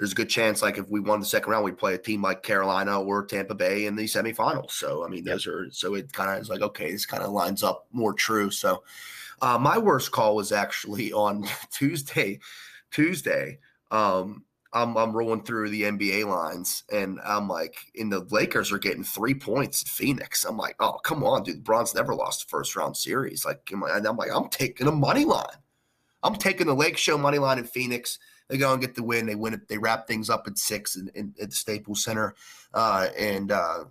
there's 0.00 0.12
a 0.12 0.14
good 0.14 0.30
chance 0.30 0.62
like 0.62 0.78
if 0.78 0.88
we 0.88 0.98
won 0.98 1.20
the 1.20 1.26
second 1.26 1.52
round, 1.52 1.62
we'd 1.62 1.76
play 1.76 1.92
a 1.92 1.98
team 1.98 2.22
like 2.22 2.42
Carolina 2.42 2.98
or 3.02 3.22
Tampa 3.22 3.54
Bay 3.54 3.84
in 3.84 3.96
the 3.96 4.04
semifinals. 4.04 4.70
So 4.70 5.04
I 5.04 5.08
mean, 5.08 5.24
those 5.24 5.44
yep. 5.44 5.54
are 5.54 5.68
so 5.70 5.94
it 5.94 6.10
kind 6.10 6.30
of 6.30 6.40
is 6.40 6.48
like 6.48 6.62
okay, 6.62 6.90
this 6.90 7.04
kind 7.04 7.22
of 7.22 7.32
lines 7.32 7.62
up 7.62 7.86
more 7.92 8.14
true. 8.14 8.50
So 8.50 8.82
uh, 9.42 9.58
my 9.58 9.76
worst 9.76 10.10
call 10.10 10.36
was 10.36 10.52
actually 10.52 11.12
on 11.26 11.46
Tuesday. 11.70 12.40
Tuesday, 12.90 13.58
um, 13.90 14.42
I'm 14.72 14.96
I'm 14.96 15.14
rolling 15.14 15.42
through 15.42 15.68
the 15.68 15.82
NBA 15.82 16.26
lines, 16.26 16.82
and 16.90 17.20
I'm 17.22 17.46
like, 17.46 17.76
in 17.94 18.08
the 18.08 18.26
Lakers 18.30 18.72
are 18.72 18.78
getting 18.78 19.04
three 19.04 19.34
points. 19.34 19.82
Phoenix. 19.82 20.46
I'm 20.46 20.56
like, 20.56 20.76
oh 20.80 20.98
come 21.04 21.22
on, 21.24 21.42
dude. 21.42 21.62
Bron's 21.62 21.94
never 21.94 22.14
lost 22.14 22.44
a 22.44 22.46
first 22.46 22.74
round 22.74 22.96
series. 22.96 23.44
Like, 23.44 23.70
I'm 23.70 23.82
like, 24.16 24.30
I'm 24.34 24.48
taking 24.48 24.86
a 24.86 24.92
money 24.92 25.26
line. 25.26 25.44
I'm 26.22 26.36
taking 26.36 26.68
the 26.68 26.74
Lake 26.74 26.96
Show 26.96 27.18
money 27.18 27.38
line 27.38 27.58
in 27.58 27.64
Phoenix. 27.64 28.18
They 28.50 28.58
go 28.58 28.72
and 28.72 28.80
get 28.80 28.94
the 28.94 29.02
win. 29.02 29.26
They 29.26 29.36
win 29.36 29.54
it. 29.54 29.68
They 29.68 29.78
wrap 29.78 30.06
things 30.06 30.28
up 30.28 30.46
at 30.46 30.58
six 30.58 30.96
in, 30.96 31.10
in 31.14 31.34
at 31.40 31.50
the 31.50 31.56
Staples 31.56 32.02
Center, 32.02 32.34
uh, 32.74 33.08
and 33.16 33.52
uh, 33.52 33.84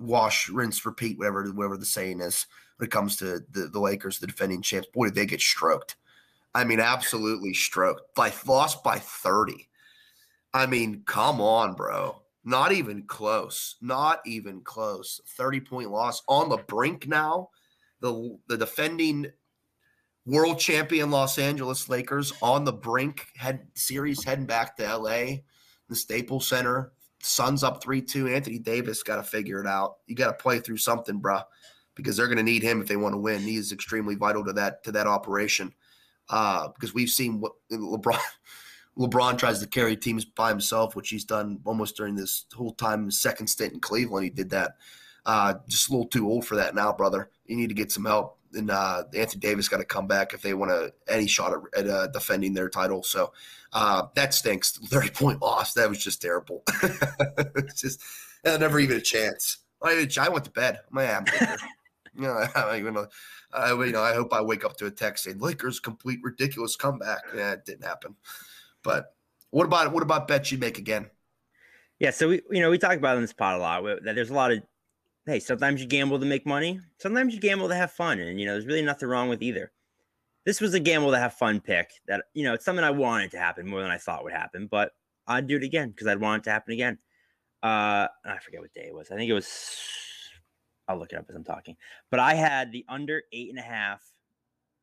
wash, 0.00 0.48
rinse, 0.48 0.84
repeat, 0.84 1.16
whatever 1.16 1.46
whatever 1.52 1.76
the 1.76 1.86
saying 1.86 2.20
is 2.20 2.46
when 2.76 2.88
it 2.88 2.90
comes 2.90 3.16
to 3.16 3.40
the, 3.52 3.68
the 3.72 3.80
Lakers, 3.80 4.18
the 4.18 4.26
defending 4.26 4.62
champs. 4.62 4.88
Boy, 4.92 5.06
did 5.06 5.14
they 5.14 5.26
get 5.26 5.40
stroked. 5.40 5.96
I 6.54 6.64
mean, 6.64 6.80
absolutely 6.80 7.54
stroked. 7.54 8.14
By 8.14 8.32
lost 8.46 8.82
by 8.82 8.98
thirty. 8.98 9.68
I 10.52 10.66
mean, 10.66 11.02
come 11.06 11.40
on, 11.40 11.74
bro. 11.74 12.22
Not 12.44 12.72
even 12.72 13.04
close. 13.04 13.76
Not 13.80 14.20
even 14.26 14.60
close. 14.60 15.20
30 15.36 15.60
point 15.60 15.90
loss 15.90 16.22
on 16.28 16.48
the 16.48 16.58
brink 16.58 17.08
now. 17.08 17.50
The 18.00 18.38
the 18.48 18.58
defending 18.58 19.32
world 20.26 20.58
champion 20.58 21.10
Los 21.10 21.38
Angeles 21.38 21.88
Lakers 21.88 22.32
on 22.42 22.64
the 22.64 22.72
brink, 22.72 23.26
head 23.36 23.66
series 23.74 24.24
heading 24.24 24.46
back 24.46 24.76
to 24.76 24.96
LA, 24.96 25.36
the 25.88 25.96
Staples 25.96 26.46
Center. 26.46 26.92
Suns 27.20 27.64
up 27.64 27.82
3 27.82 28.02
2. 28.02 28.28
Anthony 28.28 28.58
Davis 28.58 29.02
got 29.02 29.16
to 29.16 29.22
figure 29.22 29.60
it 29.60 29.66
out. 29.66 29.96
You 30.06 30.14
got 30.14 30.26
to 30.26 30.42
play 30.42 30.58
through 30.58 30.76
something, 30.76 31.18
bro, 31.18 31.40
because 31.94 32.16
they're 32.16 32.26
going 32.26 32.36
to 32.36 32.42
need 32.42 32.62
him 32.62 32.82
if 32.82 32.88
they 32.88 32.96
want 32.96 33.14
to 33.14 33.18
win. 33.18 33.40
He 33.40 33.56
is 33.56 33.72
extremely 33.72 34.14
vital 34.14 34.44
to 34.44 34.52
that 34.54 34.84
to 34.84 34.92
that 34.92 35.06
operation. 35.06 35.72
Uh, 36.28 36.68
because 36.68 36.94
we've 36.94 37.10
seen 37.10 37.40
what 37.40 37.52
LeBron 37.72 38.20
LeBron 38.98 39.38
tries 39.38 39.60
to 39.60 39.66
carry 39.66 39.96
teams 39.96 40.24
by 40.24 40.50
himself, 40.50 40.94
which 40.94 41.08
he's 41.08 41.24
done 41.24 41.60
almost 41.64 41.96
during 41.96 42.14
this 42.14 42.44
whole 42.54 42.72
time, 42.72 43.10
second 43.10 43.46
stint 43.46 43.72
in 43.72 43.80
Cleveland. 43.80 44.24
He 44.24 44.30
did 44.30 44.50
that. 44.50 44.76
Uh, 45.26 45.54
just 45.66 45.88
a 45.88 45.92
little 45.92 46.06
too 46.06 46.28
old 46.28 46.46
for 46.46 46.56
that 46.56 46.74
now, 46.74 46.92
brother. 46.92 47.30
You 47.46 47.56
need 47.56 47.68
to 47.68 47.74
get 47.74 47.90
some 47.90 48.04
help 48.04 48.38
and 48.54 48.70
uh, 48.70 49.04
Anthony 49.14 49.40
Davis 49.40 49.68
got 49.68 49.78
to 49.78 49.84
come 49.84 50.06
back 50.06 50.32
if 50.32 50.42
they 50.42 50.54
want 50.54 50.70
to 50.70 50.92
any 51.12 51.26
shot 51.26 51.52
at, 51.52 51.84
at 51.84 51.90
uh, 51.90 52.06
defending 52.08 52.54
their 52.54 52.68
title. 52.68 53.02
So 53.02 53.32
uh, 53.72 54.06
that 54.14 54.34
stinks. 54.34 54.72
Thirty 54.86 55.10
point 55.10 55.42
loss. 55.42 55.74
That 55.74 55.88
was 55.88 56.02
just 56.02 56.22
terrible. 56.22 56.62
it's 56.82 57.80
just 57.80 58.00
never 58.44 58.80
even 58.80 58.96
a 58.96 59.00
chance. 59.00 59.58
I, 59.82 60.08
I 60.18 60.28
went 60.28 60.44
to 60.46 60.50
bed. 60.50 60.80
Am 60.96 61.24
you 62.16 62.22
know, 62.22 62.46
I, 62.54 62.76
you 62.76 62.90
know, 62.90 63.06
I, 63.52 63.72
you 63.72 63.92
know, 63.92 64.02
I 64.02 64.14
hope 64.14 64.32
I 64.32 64.40
wake 64.40 64.64
up 64.64 64.76
to 64.78 64.86
a 64.86 64.90
text 64.90 65.24
saying 65.24 65.38
Lakers 65.40 65.80
complete 65.80 66.20
ridiculous 66.22 66.76
comeback. 66.76 67.22
Yeah, 67.34 67.52
it 67.52 67.64
didn't 67.64 67.84
happen. 67.84 68.16
But 68.82 69.14
what 69.50 69.64
about 69.66 69.92
what 69.92 70.02
about 70.02 70.28
bets 70.28 70.52
you 70.52 70.58
make 70.58 70.78
again? 70.78 71.10
Yeah, 72.00 72.10
so 72.10 72.28
we 72.28 72.42
you 72.50 72.60
know 72.60 72.70
we 72.70 72.78
talk 72.78 72.96
about 72.96 73.16
in 73.16 73.22
this 73.22 73.32
pot 73.32 73.54
a 73.54 73.58
lot 73.58 73.84
that 74.04 74.14
there's 74.14 74.30
a 74.30 74.34
lot 74.34 74.52
of 74.52 74.62
hey, 75.26 75.40
sometimes 75.40 75.80
you 75.80 75.86
gamble 75.86 76.18
to 76.18 76.26
make 76.26 76.46
money, 76.46 76.80
sometimes 76.98 77.34
you 77.34 77.40
gamble 77.40 77.68
to 77.68 77.74
have 77.74 77.92
fun, 77.92 78.20
and 78.20 78.38
you 78.38 78.46
know, 78.46 78.52
there's 78.52 78.66
really 78.66 78.82
nothing 78.82 79.08
wrong 79.08 79.28
with 79.28 79.42
either. 79.42 79.72
This 80.44 80.60
was 80.60 80.74
a 80.74 80.80
gamble 80.80 81.10
to 81.10 81.18
have 81.18 81.34
fun 81.34 81.60
pick 81.60 81.90
that 82.06 82.24
you 82.34 82.44
know, 82.44 82.54
it's 82.54 82.64
something 82.64 82.84
I 82.84 82.90
wanted 82.90 83.30
to 83.32 83.38
happen 83.38 83.66
more 83.66 83.82
than 83.82 83.90
I 83.90 83.98
thought 83.98 84.24
would 84.24 84.32
happen, 84.32 84.66
but 84.70 84.92
I'd 85.26 85.46
do 85.46 85.56
it 85.56 85.62
again 85.62 85.90
because 85.90 86.06
I'd 86.06 86.20
want 86.20 86.42
it 86.42 86.44
to 86.44 86.50
happen 86.50 86.74
again. 86.74 86.98
Uh, 87.62 88.08
I 88.26 88.38
forget 88.44 88.60
what 88.60 88.74
day 88.74 88.88
it 88.88 88.94
was. 88.94 89.10
I 89.10 89.16
think 89.16 89.30
it 89.30 89.34
was. 89.34 89.48
I'll 90.86 90.98
look 90.98 91.12
it 91.12 91.18
up 91.18 91.24
as 91.30 91.34
I'm 91.34 91.44
talking. 91.44 91.76
But 92.10 92.20
I 92.20 92.34
had 92.34 92.72
the 92.72 92.84
under 92.90 93.22
eight 93.32 93.48
and 93.48 93.58
a 93.58 93.62
half 93.62 94.02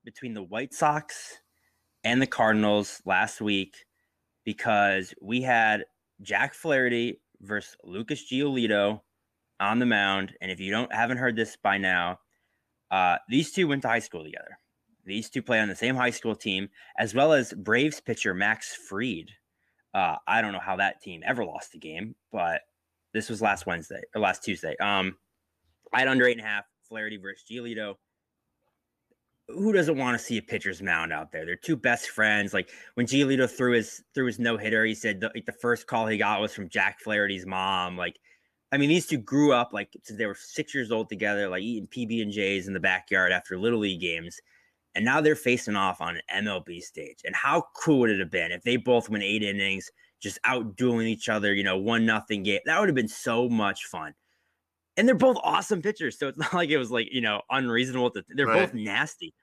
between 0.04 0.34
the 0.34 0.42
White 0.42 0.74
Sox 0.74 1.38
and 2.04 2.20
the 2.20 2.28
Cardinals 2.28 3.00
last 3.06 3.40
week 3.40 3.86
because 4.44 5.14
we 5.22 5.44
had 5.44 5.86
Jack 6.24 6.56
Flaherty 6.56 7.22
versus 7.42 7.78
Lucas 7.84 8.32
Giolito 8.32 9.02
on 9.62 9.80
the 9.80 9.86
mound. 9.86 10.34
And 10.42 10.52
if 10.52 10.60
you 10.60 10.72
don't 10.72 10.94
haven't 10.94 11.18
heard 11.18 11.38
this 11.38 11.56
by 11.56 11.78
now, 11.78 12.20
uh, 12.90 13.18
these 13.30 13.52
two 13.52 13.68
went 13.68 13.84
to 13.84 13.88
high 13.88 14.00
school 14.00 14.24
together. 14.24 14.58
These 15.06 15.30
two 15.30 15.42
play 15.42 15.60
on 15.60 15.70
the 15.70 15.76
same 15.76 15.96
high 15.96 16.12
school 16.12 16.36
team, 16.36 16.70
as 16.98 17.16
well 17.16 17.32
as 17.34 17.54
Braves 17.54 18.02
pitcher 18.02 18.34
Max 18.34 18.76
Fried. 18.76 19.32
Uh, 19.94 20.18
I 20.28 20.42
don't 20.42 20.54
know 20.54 20.60
how 20.60 20.76
that 20.78 21.02
team 21.02 21.22
ever 21.26 21.46
lost 21.46 21.76
a 21.76 21.78
game, 21.78 22.16
but 22.32 22.62
this 23.14 23.30
was 23.30 23.42
last 23.42 23.66
Wednesday 23.66 24.02
or 24.16 24.22
last 24.22 24.44
Tuesday. 24.44 24.76
Um, 24.78 25.18
I 25.94 26.00
had 26.00 26.08
under 26.08 26.26
eight 26.26 26.38
and 26.38 26.42
a 26.42 26.50
half. 26.50 26.66
Flaherty 26.88 27.16
versus 27.16 27.46
Giolito. 27.50 27.96
who 29.48 29.72
doesn't 29.74 29.98
want 29.98 30.18
to 30.18 30.24
see 30.24 30.38
a 30.38 30.42
pitcher's 30.42 30.82
mound 30.82 31.14
out 31.14 31.32
there? 31.32 31.46
They're 31.46 31.56
two 31.56 31.76
best 31.76 32.10
friends. 32.10 32.54
Like 32.54 32.70
when 32.96 33.06
Giolito 33.06 33.50
threw 33.50 33.74
his 33.74 34.04
threw 34.14 34.26
his 34.26 34.40
no 34.40 34.58
hitter, 34.58 34.86
he 34.86 34.94
said 34.94 35.22
the, 35.22 35.32
like 35.34 35.46
the 35.46 35.54
first 35.54 35.88
call 35.88 36.08
he 36.08 36.18
got 36.18 36.42
was 36.42 36.54
from 36.54 36.70
Jack 36.70 37.00
Flaherty's 37.00 37.46
mom. 37.46 37.98
Like, 37.98 38.20
I 38.72 38.78
mean, 38.78 38.90
these 38.90 39.08
two 39.08 39.18
grew 39.18 39.54
up 39.54 39.74
like 39.74 39.90
since 40.04 40.18
they 40.18 40.26
were 40.26 40.36
six 40.36 40.74
years 40.74 40.92
old 40.92 41.10
together, 41.10 41.50
like 41.50 41.64
eating 41.64 41.88
PB 41.88 42.22
and 42.22 42.32
J's 42.32 42.68
in 42.68 42.74
the 42.74 42.80
backyard 42.80 43.32
after 43.32 43.58
little 43.58 43.80
league 43.80 44.02
games, 44.02 44.40
and 44.96 45.04
now 45.04 45.22
they're 45.22 45.36
facing 45.36 45.76
off 45.76 46.02
on 46.02 46.18
an 46.18 46.46
MLB 46.46 46.82
stage. 46.82 47.20
And 47.26 47.36
how 47.36 47.66
cool 47.76 48.00
would 48.00 48.10
it 48.10 48.20
have 48.20 48.32
been 48.32 48.52
if 48.52 48.64
they 48.64 48.78
both 48.78 49.10
went 49.10 49.24
eight 49.24 49.44
innings, 49.44 49.92
just 50.22 50.40
out 50.46 50.76
dueling 50.76 51.08
each 51.08 51.30
other? 51.30 51.54
You 51.54 51.64
know, 51.64 51.78
one 51.78 52.06
nothing 52.06 52.44
game. 52.44 52.62
That 52.66 52.80
would 52.80 52.90
have 52.90 52.96
been 52.96 53.08
so 53.08 53.50
much 53.50 53.86
fun 53.86 54.14
and 54.98 55.08
they're 55.08 55.16
both 55.16 55.38
awesome 55.44 55.82
pitchers. 55.82 56.18
So 56.18 56.28
it's 56.28 56.38
not 56.38 56.54
like 56.54 56.70
it 56.70 56.78
was 56.78 56.92
like 56.92 57.10
you 57.12 57.22
know 57.22 57.42
unreasonable. 57.50 58.12
To, 58.12 58.24
they're 58.30 58.48
right. 58.48 58.68
both 58.68 58.74
nasty. 58.74 59.34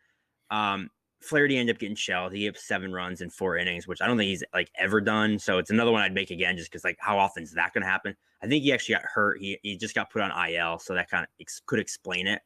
Um, 0.51 0.91
Flaherty 1.21 1.59
ended 1.59 1.77
up 1.77 1.81
getting 1.81 1.97
shelled. 1.97 2.33
He 2.33 2.41
gave 2.41 2.57
seven 2.57 2.93
runs 2.93 3.21
in 3.21 3.31
four 3.31 3.57
innings, 3.57 3.87
which 3.89 4.01
I 4.01 4.07
don't 4.07 4.17
think 4.17 4.29
he's 4.29 4.45
like 4.55 4.71
ever 4.77 5.01
done. 5.01 5.39
So 5.39 5.59
it's 5.59 5.71
another 5.71 5.91
one 5.91 6.03
I'd 6.03 6.15
make 6.15 6.31
again, 6.31 6.57
just 6.57 6.71
because 6.71 6.85
like 6.85 6.97
how 7.01 7.19
often 7.19 7.43
is 7.43 7.53
that 7.53 7.73
going 7.75 7.83
to 7.83 7.89
happen? 7.89 8.17
I 8.43 8.47
think 8.47 8.63
he 8.63 8.73
actually 8.73 8.97
got 8.97 9.05
hurt. 9.05 9.41
He 9.41 9.59
he 9.63 9.77
just 9.77 9.95
got 9.95 10.11
put 10.11 10.23
on 10.23 10.51
IL, 10.51 10.79
so 10.79 10.95
that 10.95 11.11
kind 11.11 11.25
of 11.25 11.29
ex- 11.41 11.61
could 11.67 11.81
explain 11.81 12.27
it. 12.27 12.41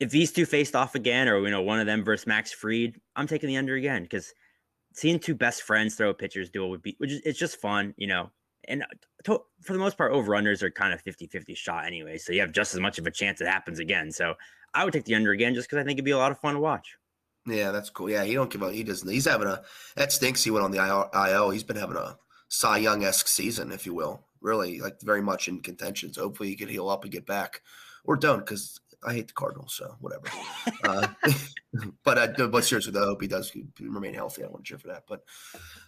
If 0.00 0.10
these 0.10 0.32
two 0.32 0.44
faced 0.44 0.76
off 0.76 0.94
again, 0.94 1.28
or 1.28 1.38
you 1.40 1.50
know 1.50 1.62
one 1.62 1.80
of 1.80 1.86
them 1.86 2.04
versus 2.04 2.26
Max 2.26 2.52
Fried, 2.52 3.00
I'm 3.16 3.26
taking 3.26 3.48
the 3.48 3.56
under 3.56 3.74
again 3.74 4.02
because 4.02 4.34
seeing 4.92 5.18
two 5.18 5.34
best 5.34 5.62
friends 5.62 5.94
throw 5.94 6.10
a 6.10 6.14
pitcher's 6.14 6.50
duel 6.50 6.70
would 6.70 6.82
be, 6.82 6.94
which 6.98 7.10
is 7.10 7.22
it's 7.24 7.38
just 7.38 7.60
fun, 7.60 7.94
you 7.96 8.06
know 8.06 8.30
and 8.68 8.82
uh, 8.82 8.86
to, 9.24 9.40
for 9.62 9.72
the 9.72 9.78
most 9.78 9.96
part, 9.96 10.12
over 10.12 10.32
unders 10.32 10.62
are 10.62 10.70
kind 10.70 10.92
of 10.92 11.00
50 11.00 11.26
50 11.26 11.54
shot 11.54 11.86
anyway. 11.86 12.18
So 12.18 12.32
you 12.32 12.40
have 12.40 12.52
just 12.52 12.74
as 12.74 12.80
much 12.80 12.98
of 12.98 13.06
a 13.06 13.10
chance 13.10 13.40
it 13.40 13.46
happens 13.46 13.78
again. 13.78 14.10
So 14.10 14.34
I 14.74 14.84
would 14.84 14.92
take 14.92 15.04
the 15.04 15.14
under 15.14 15.32
again 15.32 15.54
just 15.54 15.68
because 15.68 15.82
I 15.82 15.84
think 15.84 15.96
it'd 15.96 16.04
be 16.04 16.12
a 16.12 16.18
lot 16.18 16.32
of 16.32 16.38
fun 16.40 16.54
to 16.54 16.60
watch. 16.60 16.96
Yeah, 17.46 17.72
that's 17.72 17.90
cool. 17.90 18.08
Yeah, 18.08 18.24
he 18.24 18.34
don't 18.34 18.50
give 18.50 18.62
up. 18.62 18.72
He 18.72 18.82
doesn't. 18.82 19.08
He's 19.08 19.26
having 19.26 19.48
a 19.48 19.62
that 19.96 20.12
stinks. 20.12 20.42
He 20.42 20.50
went 20.50 20.64
on 20.64 20.70
the 20.70 20.78
IO. 20.78 21.50
He's 21.50 21.62
been 21.62 21.76
having 21.76 21.96
a 21.96 22.16
Cy 22.48 22.78
Young 22.78 23.04
esque 23.04 23.28
season, 23.28 23.70
if 23.70 23.84
you 23.84 23.94
will. 23.94 24.24
Really, 24.40 24.80
like 24.80 25.00
very 25.02 25.22
much 25.22 25.48
in 25.48 25.60
contention. 25.60 26.12
So 26.12 26.22
hopefully 26.22 26.50
he 26.50 26.56
can 26.56 26.68
heal 26.68 26.88
up 26.88 27.04
and 27.04 27.12
get 27.12 27.26
back, 27.26 27.62
or 28.04 28.16
don't, 28.16 28.40
because 28.40 28.80
I 29.06 29.12
hate 29.12 29.28
the 29.28 29.34
Cardinals. 29.34 29.74
So 29.74 29.94
whatever. 30.00 30.26
uh, 30.84 31.08
but 32.04 32.40
uh, 32.40 32.46
but 32.46 32.64
seriously, 32.64 32.92
though, 32.92 33.02
I 33.02 33.06
hope 33.06 33.22
he 33.22 33.28
does 33.28 33.52
remain 33.80 34.14
healthy. 34.14 34.42
I 34.44 34.48
want 34.48 34.64
to 34.64 34.68
cheer 34.68 34.78
for 34.78 34.88
that. 34.88 35.04
But 35.06 35.24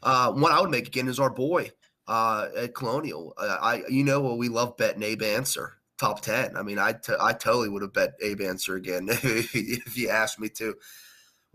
uh, 0.03 0.33
one 0.33 0.53
I 0.53 0.61
would 0.61 0.71
make 0.71 0.89
again 0.89 1.09
is 1.09 1.21
our 1.21 1.31
boy 1.31 1.71
uh, 2.07 2.49
at 2.57 2.75
Colonial. 2.75 3.35
Uh, 3.39 3.59
I, 3.61 3.83
you 3.89 4.05
know, 4.05 4.21
well, 4.21 4.39
we 4.39 4.49
love 4.49 4.77
betting 4.77 5.03
Abe 5.03 5.23
Ancer 5.23 5.75
top 5.99 6.21
ten. 6.21 6.57
I 6.57 6.63
mean, 6.63 6.79
I, 6.79 6.93
t- 6.93 7.15
I 7.19 7.33
totally 7.33 7.69
would 7.71 7.83
have 7.83 7.95
bet 7.95 8.15
Abe 8.23 8.43
Ancer 8.43 8.77
again 8.77 9.09
if 9.11 9.97
you 9.97 10.11
asked 10.11 10.39
me 10.39 10.49
to. 10.51 10.75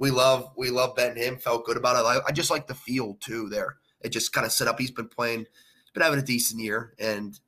We 0.01 0.09
love 0.09 0.49
we 0.57 0.71
love 0.71 0.95
betting 0.95 1.21
him. 1.21 1.37
Felt 1.37 1.63
good 1.63 1.77
about 1.77 1.95
it. 1.95 2.07
I, 2.07 2.27
I 2.27 2.31
just 2.31 2.49
like 2.49 2.65
the 2.65 2.73
field 2.73 3.21
too. 3.21 3.49
There, 3.49 3.77
it 4.01 4.09
just 4.09 4.33
kind 4.33 4.47
of 4.47 4.51
set 4.51 4.67
up. 4.67 4.79
He's 4.79 4.89
been 4.89 5.07
playing. 5.07 5.41
He's 5.41 5.91
been 5.93 6.01
having 6.01 6.17
a 6.17 6.23
decent 6.23 6.59
year, 6.59 6.95
and 6.97 7.39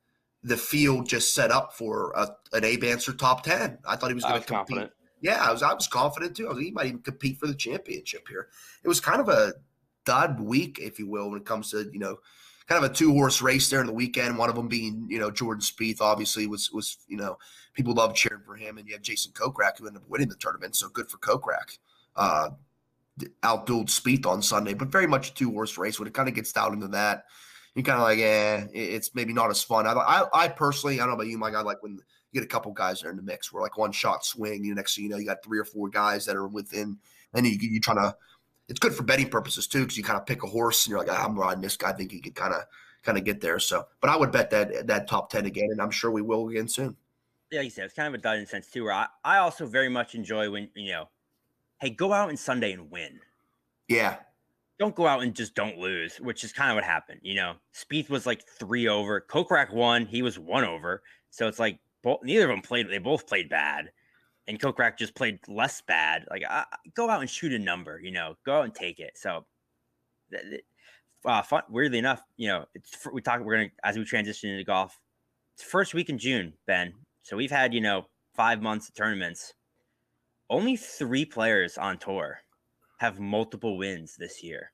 the 0.43 0.55
field 0.55 1.09
just 1.09 1.33
set 1.33 1.49
up 1.49 1.73
for 1.73 2.13
a, 2.15 2.27
an 2.55 2.63
Abe 2.63 2.83
Ancer 2.83 3.13
top 3.13 3.41
ten. 3.41 3.79
I 3.87 3.95
thought 3.95 4.11
he 4.11 4.13
was 4.13 4.23
going 4.23 4.39
to 4.39 4.45
compete. 4.45 4.67
Confident. 4.67 4.91
Yeah, 5.19 5.43
I 5.43 5.51
was. 5.51 5.63
I 5.63 5.73
was 5.73 5.87
confident 5.87 6.37
too. 6.37 6.45
I 6.45 6.53
was, 6.53 6.59
he 6.59 6.69
might 6.69 6.85
even 6.85 6.99
compete 6.99 7.39
for 7.39 7.47
the 7.47 7.55
championship 7.55 8.27
here. 8.27 8.49
It 8.83 8.87
was 8.87 9.01
kind 9.01 9.19
of 9.19 9.29
a 9.29 9.53
dud 10.05 10.39
week, 10.39 10.77
if 10.79 10.99
you 10.99 11.07
will, 11.07 11.31
when 11.31 11.39
it 11.39 11.45
comes 11.45 11.71
to 11.71 11.89
you 11.91 11.99
know 11.99 12.19
kind 12.67 12.85
of 12.85 12.91
a 12.91 12.93
two 12.93 13.13
horse 13.13 13.41
race 13.41 13.67
there 13.71 13.81
in 13.81 13.87
the 13.87 13.93
weekend. 13.93 14.37
One 14.37 14.49
of 14.49 14.55
them 14.55 14.67
being, 14.67 15.07
you 15.09 15.19
know, 15.19 15.31
Jordan 15.31 15.63
Spieth 15.63 16.01
obviously 16.01 16.45
was 16.45 16.71
was 16.71 16.97
you 17.07 17.17
know 17.17 17.39
people 17.73 17.95
love 17.95 18.13
cheering 18.13 18.43
for 18.45 18.55
him, 18.55 18.77
and 18.77 18.87
you 18.87 18.93
have 18.93 19.01
Jason 19.01 19.31
Kokrak 19.31 19.79
who 19.79 19.87
ended 19.87 20.03
up 20.03 20.07
winning 20.07 20.29
the 20.29 20.35
tournament. 20.35 20.75
So 20.75 20.87
good 20.87 21.09
for 21.09 21.17
Kokrak. 21.17 21.79
Uh, 22.15 22.49
outdueled 23.43 23.89
Spieth 23.89 24.25
on 24.25 24.41
Sunday, 24.41 24.73
but 24.73 24.87
very 24.87 25.05
much 25.05 25.29
a 25.29 25.33
two 25.33 25.51
horse 25.51 25.77
race. 25.77 25.99
When 25.99 26.07
it 26.07 26.13
kind 26.13 26.27
of 26.27 26.35
gets 26.35 26.51
down 26.51 26.73
into 26.73 26.87
that, 26.89 27.25
you 27.75 27.83
kind 27.83 27.97
of 27.97 28.03
like, 28.03 28.19
eh, 28.19 28.65
it's 28.73 29.13
maybe 29.13 29.33
not 29.33 29.51
as 29.51 29.63
fun. 29.63 29.85
I, 29.85 29.93
I, 29.93 30.23
I 30.33 30.47
personally, 30.47 30.95
I 30.95 31.03
don't 31.03 31.09
know 31.09 31.15
about 31.15 31.27
you, 31.27 31.37
Mike. 31.37 31.53
I 31.53 31.61
like 31.61 31.83
when 31.83 31.93
you 31.93 32.41
get 32.41 32.43
a 32.43 32.47
couple 32.47 32.71
guys 32.71 33.01
there 33.01 33.11
in 33.11 33.17
the 33.17 33.23
mix 33.23 33.53
where 33.53 33.61
like 33.61 33.77
one 33.77 33.91
shot 33.91 34.25
swing. 34.25 34.63
You 34.63 34.71
know, 34.71 34.75
next 34.75 34.95
thing 34.95 35.05
you 35.05 35.09
know, 35.09 35.17
you 35.17 35.25
got 35.25 35.43
three 35.43 35.59
or 35.59 35.65
four 35.65 35.89
guys 35.89 36.25
that 36.25 36.35
are 36.35 36.47
within, 36.47 36.97
and 37.33 37.45
you 37.45 37.57
you 37.59 37.79
trying 37.79 37.97
to 37.97 38.15
it's 38.69 38.79
good 38.79 38.93
for 38.93 39.03
betting 39.03 39.29
purposes 39.29 39.67
too, 39.67 39.81
because 39.81 39.97
you 39.97 40.03
kind 40.03 40.19
of 40.19 40.25
pick 40.25 40.43
a 40.43 40.47
horse 40.47 40.85
and 40.85 40.91
you're 40.91 40.99
like, 40.99 41.11
ah, 41.11 41.25
I'm 41.25 41.37
riding 41.37 41.61
this 41.61 41.77
guy. 41.77 41.89
I 41.89 41.93
think 41.93 42.11
he 42.11 42.19
could 42.19 42.35
kind 42.35 42.53
of 42.53 42.63
kind 43.03 43.17
of 43.17 43.23
get 43.23 43.41
there. 43.41 43.59
So, 43.59 43.85
but 44.01 44.09
I 44.09 44.15
would 44.15 44.31
bet 44.31 44.49
that 44.51 44.87
that 44.87 45.07
top 45.07 45.29
ten 45.29 45.45
again, 45.45 45.67
and 45.71 45.81
I'm 45.81 45.91
sure 45.91 46.11
we 46.11 46.21
will 46.21 46.49
again 46.49 46.67
soon. 46.67 46.95
Yeah, 47.51 47.61
you 47.61 47.69
said 47.69 47.85
it's 47.85 47.93
kind 47.93 48.13
of 48.13 48.23
a 48.23 48.35
in 48.35 48.45
sense 48.47 48.67
too. 48.67 48.85
Where 48.85 48.93
I, 48.93 49.07
I 49.23 49.37
also 49.37 49.65
very 49.65 49.89
much 49.89 50.15
enjoy 50.15 50.49
when 50.49 50.69
you 50.75 50.91
know, 50.91 51.09
hey, 51.83 51.89
go 51.89 52.13
out 52.13 52.29
and 52.29 52.39
Sunday 52.39 52.71
and 52.71 52.89
win. 52.89 53.19
Yeah. 53.87 54.17
Don't 54.79 54.95
go 54.95 55.05
out 55.05 55.21
and 55.21 55.35
just 55.35 55.53
don't 55.53 55.77
lose, 55.77 56.17
which 56.17 56.43
is 56.43 56.51
kind 56.51 56.71
of 56.71 56.75
what 56.75 56.83
happened. 56.83 57.19
You 57.23 57.35
know, 57.35 57.53
Spieth 57.75 58.09
was 58.09 58.25
like 58.25 58.43
three 58.47 58.87
over. 58.87 59.21
Kokrak 59.21 59.73
won. 59.73 60.05
He 60.05 60.21
was 60.21 60.39
one 60.39 60.63
over. 60.63 61.03
So 61.29 61.47
it's 61.47 61.59
like 61.59 61.79
both, 62.01 62.23
neither 62.23 62.45
of 62.45 62.49
them 62.49 62.61
played. 62.61 62.89
They 62.89 62.97
both 62.97 63.27
played 63.27 63.49
bad 63.49 63.91
and 64.47 64.59
Kokrak 64.59 64.97
just 64.97 65.15
played 65.15 65.39
less 65.47 65.81
bad. 65.81 66.25
Like, 66.29 66.43
uh, 66.49 66.63
go 66.95 67.09
out 67.09 67.21
and 67.21 67.29
shoot 67.29 67.53
a 67.53 67.59
number, 67.59 67.99
you 68.01 68.11
know, 68.11 68.35
go 68.45 68.59
out 68.59 68.65
and 68.65 68.75
take 68.75 68.99
it. 68.99 69.13
So, 69.15 69.45
uh, 71.25 71.41
fun, 71.41 71.63
weirdly 71.69 71.99
enough, 71.99 72.21
you 72.37 72.47
know, 72.47 72.65
it's 72.75 73.07
we 73.13 73.21
talk. 73.21 73.41
We're 73.41 73.55
gonna 73.55 73.69
as 73.83 73.97
we 73.97 74.03
transition 74.03 74.49
into 74.49 74.63
golf. 74.63 74.99
It's 75.55 75.63
first 75.63 75.93
week 75.93 76.09
in 76.09 76.17
June, 76.17 76.53
Ben. 76.67 76.93
So 77.21 77.37
we've 77.37 77.51
had 77.51 77.73
you 77.73 77.81
know 77.81 78.07
five 78.35 78.61
months 78.61 78.89
of 78.89 78.95
tournaments. 78.95 79.53
Only 80.49 80.75
three 80.75 81.25
players 81.25 81.77
on 81.77 81.97
tour 81.97 82.39
have 82.97 83.19
multiple 83.19 83.77
wins 83.77 84.15
this 84.17 84.43
year. 84.43 84.71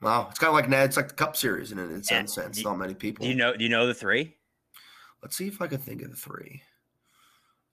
Wow, 0.00 0.28
it's 0.30 0.38
kind 0.38 0.48
of 0.48 0.54
like 0.54 0.84
It's 0.86 0.96
like 0.96 1.08
the 1.08 1.14
Cup 1.14 1.36
Series 1.36 1.72
in, 1.72 2.02
some 2.04 2.26
sense. 2.26 2.62
Not 2.62 2.78
many 2.78 2.94
people. 2.94 3.24
Do 3.24 3.28
you 3.28 3.36
know? 3.36 3.56
Do 3.56 3.64
you 3.64 3.70
know 3.70 3.86
the 3.86 3.94
three? 3.94 4.36
Let's 5.22 5.36
see 5.36 5.48
if 5.48 5.60
I 5.60 5.66
can 5.66 5.78
think 5.78 6.02
of 6.02 6.10
the 6.10 6.16
three. 6.16 6.62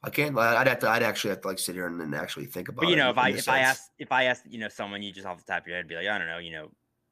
I 0.03 0.09
can't. 0.09 0.37
I'd 0.37 0.67
have 0.67 0.79
to. 0.79 0.89
I'd 0.89 1.03
actually 1.03 1.31
have 1.31 1.41
to 1.41 1.47
like 1.47 1.59
sit 1.59 1.75
here 1.75 1.87
and, 1.87 2.01
and 2.01 2.15
actually 2.15 2.45
think 2.45 2.69
about. 2.69 2.81
But 2.81 2.89
you 2.89 2.95
know, 2.95 3.09
if 3.09 3.17
I 3.17 3.29
if 3.29 3.35
sense. 3.35 3.47
I 3.47 3.59
ask 3.59 3.83
if 3.99 4.11
I 4.11 4.23
ask 4.25 4.43
you 4.47 4.59
know 4.59 4.69
someone 4.69 5.03
you 5.03 5.11
just 5.11 5.27
off 5.27 5.37
the 5.37 5.51
top 5.51 5.63
of 5.63 5.67
your 5.67 5.77
head, 5.77 5.87
be 5.87 5.95
like, 5.95 6.07
I 6.07 6.17
don't 6.17 6.27
know, 6.27 6.39
you 6.39 6.51
know, 6.51 6.69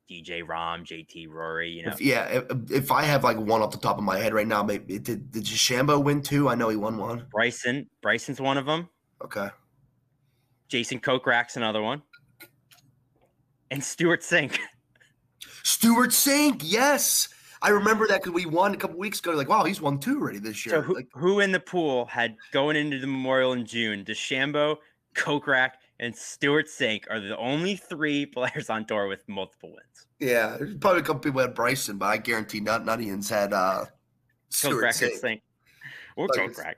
DJ 0.09 0.43
Rahm 0.43 0.83
JT 0.83 1.29
Rory, 1.29 1.71
you 1.71 1.83
know. 1.83 1.91
If, 1.91 2.01
yeah, 2.01 2.25
if, 2.25 2.71
if, 2.71 2.91
I 2.91 3.03
have 3.03 3.23
like 3.23 3.37
one 3.37 3.61
off 3.61 3.71
the 3.71 3.77
top 3.77 3.97
of 3.97 4.03
my 4.03 4.17
head 4.17 4.33
right 4.33 4.47
now, 4.47 4.63
maybe 4.63 4.99
did 4.99 5.31
did 5.31 5.43
DeChambeau 5.43 6.03
win 6.03 6.21
two? 6.21 6.49
I 6.49 6.55
know 6.55 6.69
he 6.69 6.75
won 6.75 6.97
one. 6.97 7.25
Bryson, 7.31 7.89
Bryson's 8.01 8.41
one 8.41 8.57
of 8.57 8.65
them. 8.65 8.89
Okay. 9.23 9.49
Jason 10.67 10.99
Kokrak's 10.99 11.55
another 11.57 11.81
one. 11.81 12.01
And 13.71 13.83
Stewart 13.83 14.21
Cink. 14.21 14.57
Stewart 15.63 16.09
Cink, 16.09 16.61
yes. 16.63 17.29
I 17.61 17.69
remember 17.69 18.07
that 18.07 18.21
because 18.21 18.33
we 18.33 18.45
won 18.45 18.73
a 18.73 18.77
couple 18.77 18.97
weeks 18.97 19.19
ago. 19.19 19.31
Like, 19.31 19.47
wow, 19.47 19.63
he's 19.63 19.79
won 19.79 19.97
two 19.97 20.19
already 20.19 20.39
this 20.39 20.65
year. 20.65 20.75
So 20.75 20.81
who, 20.81 20.95
like, 20.95 21.07
who 21.13 21.39
in 21.39 21.51
the 21.51 21.59
pool 21.59 22.05
had 22.05 22.35
going 22.51 22.75
into 22.75 22.99
the 22.99 23.07
Memorial 23.07 23.53
in 23.53 23.65
June? 23.65 24.03
DeChambeau, 24.03 24.77
Kokrak, 25.15 25.71
and 25.99 26.13
Stewart 26.13 26.67
Cink 26.67 27.03
are 27.09 27.21
the 27.21 27.37
only 27.37 27.77
three 27.77 28.25
players 28.35 28.69
on 28.69 28.85
tour 28.85 29.07
with 29.07 29.27
multiple 29.29 29.69
wins. 29.69 30.07
Yeah, 30.19 30.57
there's 30.57 30.75
probably 30.75 31.01
a 31.01 31.03
couple 31.03 31.21
people 31.21 31.39
had 31.39 31.55
Bryson, 31.55 31.97
but 31.97 32.07
I 32.07 32.17
guarantee 32.17 32.59
not 32.59 32.83
Nuttians 32.83 33.29
had 33.29 33.53
uh, 33.53 33.85
Stewart 34.49 34.83
Kokrak 34.83 35.01
Cink. 35.01 35.21
Cink. 35.21 35.41
Or 36.17 36.27
like 36.27 36.51
Kokrak. 36.51 36.75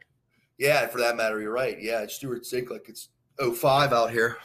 Yeah, 0.58 0.88
for 0.88 1.00
that 1.00 1.18
matter, 1.18 1.42
you're 1.42 1.52
right. 1.52 1.78
Yeah, 1.82 2.06
Cink 2.06 2.70
like 2.70 2.88
it's 2.88 3.10
05 3.40 3.94
out 3.94 4.12
here. 4.12 4.38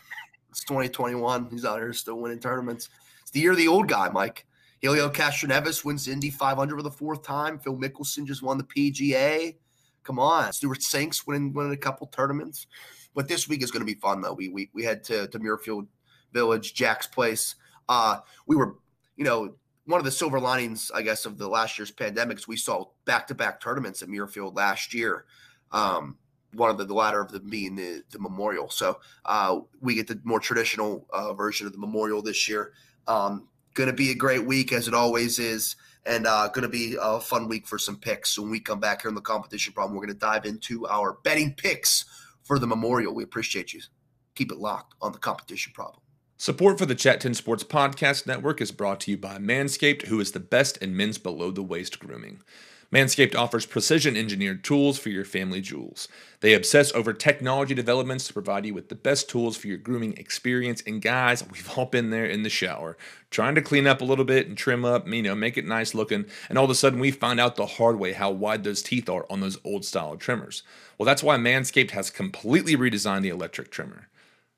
It's 0.50 0.64
2021. 0.64 1.48
He's 1.50 1.64
out 1.64 1.78
here 1.78 1.92
still 1.92 2.18
winning 2.18 2.40
tournaments. 2.40 2.88
It's 3.22 3.30
the 3.30 3.40
year 3.40 3.52
of 3.52 3.56
the 3.56 3.68
old 3.68 3.88
guy, 3.88 4.08
Mike. 4.08 4.46
Helio 4.80 5.08
Castroneves 5.10 5.84
wins 5.84 6.08
Indy 6.08 6.30
500 6.30 6.76
for 6.76 6.82
the 6.82 6.90
fourth 6.90 7.22
time. 7.22 7.58
Phil 7.58 7.76
Mickelson 7.76 8.26
just 8.26 8.42
won 8.42 8.58
the 8.58 8.64
PGA. 8.64 9.56
Come 10.02 10.18
on, 10.18 10.52
Stewart 10.52 10.80
Cink's 10.80 11.26
winning 11.26 11.52
winning 11.52 11.72
a 11.72 11.76
couple 11.76 12.06
tournaments. 12.06 12.66
But 13.14 13.28
this 13.28 13.48
week 13.48 13.62
is 13.62 13.70
going 13.70 13.86
to 13.86 13.92
be 13.92 14.00
fun 14.00 14.20
though. 14.20 14.32
We 14.32 14.48
we 14.48 14.70
we 14.72 14.82
head 14.82 15.04
to 15.04 15.28
to 15.28 15.38
Muirfield 15.38 15.86
Village, 16.32 16.74
Jack's 16.74 17.06
place. 17.06 17.56
Uh, 17.88 18.18
we 18.46 18.56
were, 18.56 18.76
you 19.16 19.24
know, 19.24 19.54
one 19.84 19.98
of 19.98 20.04
the 20.04 20.10
silver 20.10 20.40
linings, 20.40 20.90
I 20.94 21.02
guess, 21.02 21.26
of 21.26 21.36
the 21.36 21.48
last 21.48 21.78
year's 21.78 21.92
pandemics. 21.92 22.48
We 22.48 22.56
saw 22.56 22.86
back 23.04 23.26
to 23.26 23.34
back 23.34 23.60
tournaments 23.60 24.00
at 24.00 24.08
Muirfield 24.08 24.56
last 24.56 24.94
year. 24.94 25.26
Um, 25.72 26.16
one 26.52 26.70
of 26.70 26.78
the, 26.78 26.84
the 26.84 26.94
latter 26.94 27.20
of 27.20 27.30
them 27.30 27.48
being 27.48 27.76
the, 27.76 28.02
the 28.10 28.18
memorial. 28.18 28.68
So 28.70 28.98
uh, 29.24 29.60
we 29.80 29.94
get 29.94 30.08
the 30.08 30.20
more 30.24 30.40
traditional 30.40 31.06
uh, 31.12 31.32
version 31.32 31.66
of 31.66 31.72
the 31.72 31.78
memorial 31.78 32.22
this 32.22 32.48
year. 32.48 32.72
Um, 33.06 33.46
Going 33.74 33.88
to 33.88 33.94
be 33.94 34.10
a 34.10 34.16
great 34.16 34.44
week 34.44 34.72
as 34.72 34.88
it 34.88 34.94
always 34.94 35.38
is, 35.38 35.76
and 36.04 36.26
uh, 36.26 36.48
going 36.48 36.64
to 36.64 36.68
be 36.68 36.96
a 37.00 37.20
fun 37.20 37.46
week 37.46 37.68
for 37.68 37.78
some 37.78 37.96
picks. 37.96 38.30
So 38.30 38.42
when 38.42 38.50
we 38.50 38.58
come 38.58 38.80
back 38.80 39.02
here 39.02 39.08
on 39.08 39.14
the 39.14 39.20
competition 39.20 39.72
problem, 39.72 39.94
we're 39.94 40.04
going 40.04 40.18
to 40.18 40.20
dive 40.20 40.44
into 40.44 40.88
our 40.88 41.18
betting 41.22 41.54
picks 41.54 42.04
for 42.42 42.58
the 42.58 42.66
Memorial. 42.66 43.14
We 43.14 43.22
appreciate 43.22 43.72
you. 43.72 43.80
Keep 44.34 44.50
it 44.50 44.58
locked 44.58 44.94
on 45.00 45.12
the 45.12 45.18
competition 45.18 45.72
problem. 45.72 46.02
Support 46.36 46.78
for 46.78 46.86
the 46.86 46.96
Chat 46.96 47.20
10 47.20 47.34
Sports 47.34 47.62
Podcast 47.62 48.26
Network 48.26 48.60
is 48.60 48.72
brought 48.72 48.98
to 49.00 49.12
you 49.12 49.18
by 49.18 49.38
Manscaped, 49.38 50.06
who 50.06 50.18
is 50.18 50.32
the 50.32 50.40
best 50.40 50.78
in 50.78 50.96
men's 50.96 51.18
below 51.18 51.52
the 51.52 51.62
waist 51.62 52.00
grooming. 52.00 52.40
Manscaped 52.92 53.36
offers 53.36 53.66
precision 53.66 54.16
engineered 54.16 54.64
tools 54.64 54.98
for 54.98 55.10
your 55.10 55.24
family 55.24 55.60
jewels. 55.60 56.08
They 56.40 56.54
obsess 56.54 56.92
over 56.92 57.12
technology 57.12 57.72
developments 57.72 58.26
to 58.26 58.32
provide 58.32 58.66
you 58.66 58.74
with 58.74 58.88
the 58.88 58.96
best 58.96 59.30
tools 59.30 59.56
for 59.56 59.68
your 59.68 59.76
grooming 59.76 60.16
experience. 60.16 60.82
And 60.84 61.00
guys, 61.00 61.48
we've 61.48 61.70
all 61.78 61.86
been 61.86 62.10
there 62.10 62.26
in 62.26 62.42
the 62.42 62.48
shower, 62.48 62.96
trying 63.30 63.54
to 63.54 63.62
clean 63.62 63.86
up 63.86 64.00
a 64.00 64.04
little 64.04 64.24
bit 64.24 64.48
and 64.48 64.58
trim 64.58 64.84
up, 64.84 65.06
you 65.06 65.22
know, 65.22 65.36
make 65.36 65.56
it 65.56 65.66
nice 65.66 65.94
looking. 65.94 66.24
And 66.48 66.58
all 66.58 66.64
of 66.64 66.70
a 66.70 66.74
sudden, 66.74 66.98
we 66.98 67.12
find 67.12 67.38
out 67.38 67.54
the 67.54 67.66
hard 67.66 68.00
way 68.00 68.12
how 68.12 68.32
wide 68.32 68.64
those 68.64 68.82
teeth 68.82 69.08
are 69.08 69.24
on 69.30 69.38
those 69.38 69.58
old 69.64 69.84
style 69.84 70.16
trimmers. 70.16 70.64
Well, 70.98 71.06
that's 71.06 71.22
why 71.22 71.36
Manscaped 71.36 71.92
has 71.92 72.10
completely 72.10 72.76
redesigned 72.76 73.22
the 73.22 73.28
electric 73.28 73.70
trimmer. 73.70 74.08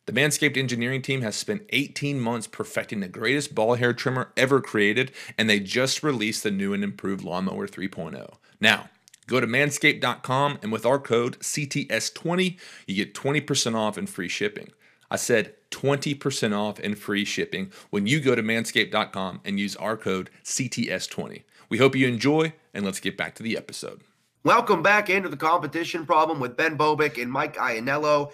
The 0.05 0.13
Manscaped 0.13 0.57
engineering 0.57 1.01
team 1.01 1.23
has 1.23 1.37
spent 1.37 1.63
18 1.69 2.19
months 2.19 2.49
perfecting 2.49 2.99
the 2.99 3.09
greatest 3.09 3.55
ball 3.55 3.77
hair 3.77 3.93
trimmer 3.93 4.33
ever 4.37 4.61
created, 4.61 5.13
and 5.39 5.49
they 5.49 5.61
just 5.61 6.03
released 6.03 6.43
the 6.43 6.51
new 6.51 6.75
and 6.75 6.83
improved 6.83 7.23
Lawnmower 7.23 7.69
3.0. 7.69 8.35
Now, 8.61 8.91
go 9.29 9.39
to 9.39 9.47
manscaped.com, 9.47 10.59
and 10.61 10.73
with 10.73 10.85
our 10.85 10.99
code 10.99 11.39
CTS20, 11.39 12.59
you 12.89 12.97
get 12.97 13.15
20% 13.15 13.77
off 13.77 13.97
and 13.97 14.11
free 14.11 14.29
shipping. 14.29 14.73
I 15.09 15.17
said 15.17 15.55
20% 15.71 16.53
off 16.53 16.81
and 16.81 16.99
free 16.99 17.25
shipping 17.25 17.71
when 17.91 18.09
you 18.09 18.19
go 18.19 18.35
to 18.35 18.43
manscaped.com 18.43 19.41
and 19.45 19.61
use 19.61 19.77
our 19.77 19.97
code 19.97 20.31
CTS20. 20.43 21.45
We 21.69 21.79
hope 21.79 21.95
you 21.95 22.09
enjoy, 22.09 22.55
and 22.75 22.85
let's 22.85 22.99
get 22.99 23.17
back 23.17 23.37
to 23.37 23.45
the 23.45 23.57
episode. 23.57 24.01
Welcome 24.43 24.83
back 24.83 25.09
into 25.09 25.29
the 25.29 25.37
competition 25.37 26.05
problem 26.05 26.41
with 26.41 26.57
Ben 26.57 26.77
Bobick 26.77 27.23
and 27.23 27.31
Mike 27.31 27.55
Ianello 27.55 28.33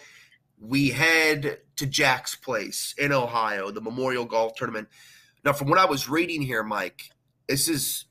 we 0.61 0.91
head 0.91 1.59
to 1.77 1.87
Jack's 1.87 2.35
place 2.35 2.95
in 2.99 3.12
Ohio, 3.12 3.71
the 3.71 3.81
Memorial 3.81 4.25
Golf 4.25 4.55
Tournament. 4.57 4.88
Now, 5.45 5.53
from 5.53 5.69
what 5.69 5.79
I 5.79 5.85
was 5.85 6.09
reading 6.09 6.43
here, 6.43 6.62
Mike, 6.62 7.11
this 7.49 7.69
is 7.69 8.07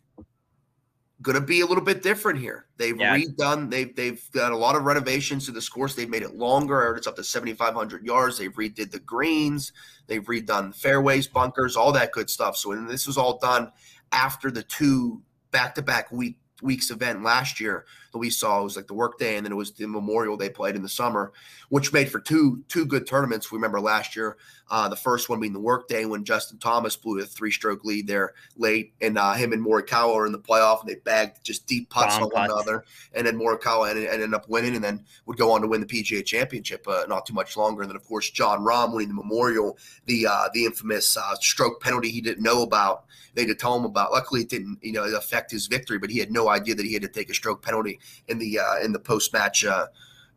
going 1.21 1.35
to 1.35 1.45
be 1.45 1.61
a 1.61 1.65
little 1.65 1.83
bit 1.83 2.03
different 2.03 2.39
here. 2.39 2.67
They've 2.77 2.97
yeah. 2.97 3.17
redone, 3.17 3.69
they've 3.69 3.93
they've 3.95 4.21
done 4.33 4.51
a 4.51 4.57
lot 4.57 4.75
of 4.75 4.83
renovations 4.83 5.45
to 5.45 5.51
this 5.51 5.67
course. 5.67 5.95
They've 5.95 6.09
made 6.09 6.21
it 6.21 6.35
longer. 6.35 6.95
It's 6.95 7.07
up 7.07 7.15
to 7.15 7.23
7,500 7.23 8.05
yards. 8.05 8.37
They've 8.37 8.53
redid 8.53 8.91
the 8.91 8.99
greens. 8.99 9.73
They've 10.07 10.23
redone 10.23 10.75
fairways, 10.75 11.27
bunkers, 11.27 11.75
all 11.75 11.91
that 11.93 12.11
good 12.11 12.29
stuff. 12.29 12.55
So, 12.55 12.71
and 12.71 12.89
this 12.89 13.07
was 13.07 13.17
all 13.17 13.39
done 13.39 13.71
after 14.11 14.51
the 14.51 14.63
two 14.63 15.21
back-to-back 15.51 16.11
week 16.11 16.37
week's 16.61 16.89
event 16.89 17.23
last 17.23 17.59
year 17.59 17.85
that 18.17 18.21
we 18.21 18.29
saw. 18.29 18.61
It 18.61 18.63
was 18.63 18.75
like 18.75 18.87
the 18.87 18.93
workday, 18.93 19.37
and 19.37 19.45
then 19.45 19.51
it 19.51 19.55
was 19.55 19.71
the 19.71 19.87
Memorial 19.87 20.37
they 20.37 20.49
played 20.49 20.75
in 20.75 20.81
the 20.81 20.89
summer, 20.89 21.31
which 21.69 21.93
made 21.93 22.09
for 22.11 22.19
two 22.19 22.63
two 22.67 22.85
good 22.85 23.07
tournaments. 23.07 23.51
We 23.51 23.57
remember 23.57 23.79
last 23.79 24.15
year, 24.15 24.37
uh, 24.69 24.89
the 24.89 24.95
first 24.95 25.29
one 25.29 25.39
being 25.39 25.53
the 25.53 25.59
workday 25.59 26.05
when 26.05 26.25
Justin 26.25 26.57
Thomas 26.57 26.95
blew 26.95 27.19
a 27.19 27.25
three 27.25 27.51
stroke 27.51 27.85
lead 27.85 28.07
there 28.07 28.33
late, 28.57 28.93
and 29.01 29.17
uh, 29.17 29.33
him 29.33 29.53
and 29.53 29.65
Morikawa 29.65 30.15
are 30.15 30.25
in 30.25 30.31
the 30.31 30.39
playoff, 30.39 30.81
and 30.81 30.89
they 30.89 30.95
bagged 30.95 31.43
just 31.43 31.67
deep 31.67 31.89
putts 31.89 32.15
Bomb 32.15 32.23
on 32.23 32.29
putts. 32.31 32.49
one 32.49 32.51
another, 32.51 32.85
and 33.13 33.25
then 33.25 33.37
Morikawa 33.37 33.89
ended, 33.89 34.09
ended, 34.09 34.33
up 34.33 34.49
winning, 34.49 34.75
and 34.75 34.83
then 34.83 35.05
would 35.25 35.37
go 35.37 35.51
on 35.51 35.61
to 35.61 35.67
win 35.67 35.81
the 35.81 35.87
PGA 35.87 36.25
Championship 36.25 36.85
uh, 36.87 37.05
not 37.07 37.25
too 37.25 37.33
much 37.33 37.55
longer. 37.55 37.81
And 37.81 37.89
then 37.89 37.95
of 37.95 38.03
course 38.03 38.29
Jon 38.29 38.59
Rahm 38.59 38.93
winning 38.93 39.09
the 39.09 39.13
Memorial, 39.13 39.77
the 40.05 40.27
uh, 40.27 40.49
the 40.53 40.65
infamous 40.65 41.15
uh, 41.15 41.35
stroke 41.35 41.81
penalty 41.81 42.09
he 42.09 42.21
didn't 42.21 42.43
know 42.43 42.63
about. 42.63 43.05
They 43.35 43.43
had 43.43 43.49
to 43.49 43.55
tell 43.55 43.77
him 43.77 43.85
about. 43.85 44.11
Luckily, 44.11 44.41
it 44.41 44.49
didn't 44.49 44.79
you 44.81 44.93
know 44.93 45.03
affect 45.03 45.51
his 45.51 45.67
victory, 45.67 45.99
but 45.99 46.09
he 46.09 46.19
had 46.19 46.31
no 46.31 46.49
idea 46.49 46.75
that 46.75 46.85
he 46.85 46.93
had 46.93 47.03
to 47.03 47.07
take 47.07 47.29
a 47.29 47.33
stroke 47.33 47.61
penalty 47.61 47.99
in 48.27 48.37
the 48.37 48.59
uh, 48.59 48.79
in 48.83 48.91
the 48.91 48.99
post 48.99 49.33
match 49.33 49.65
uh, 49.65 49.87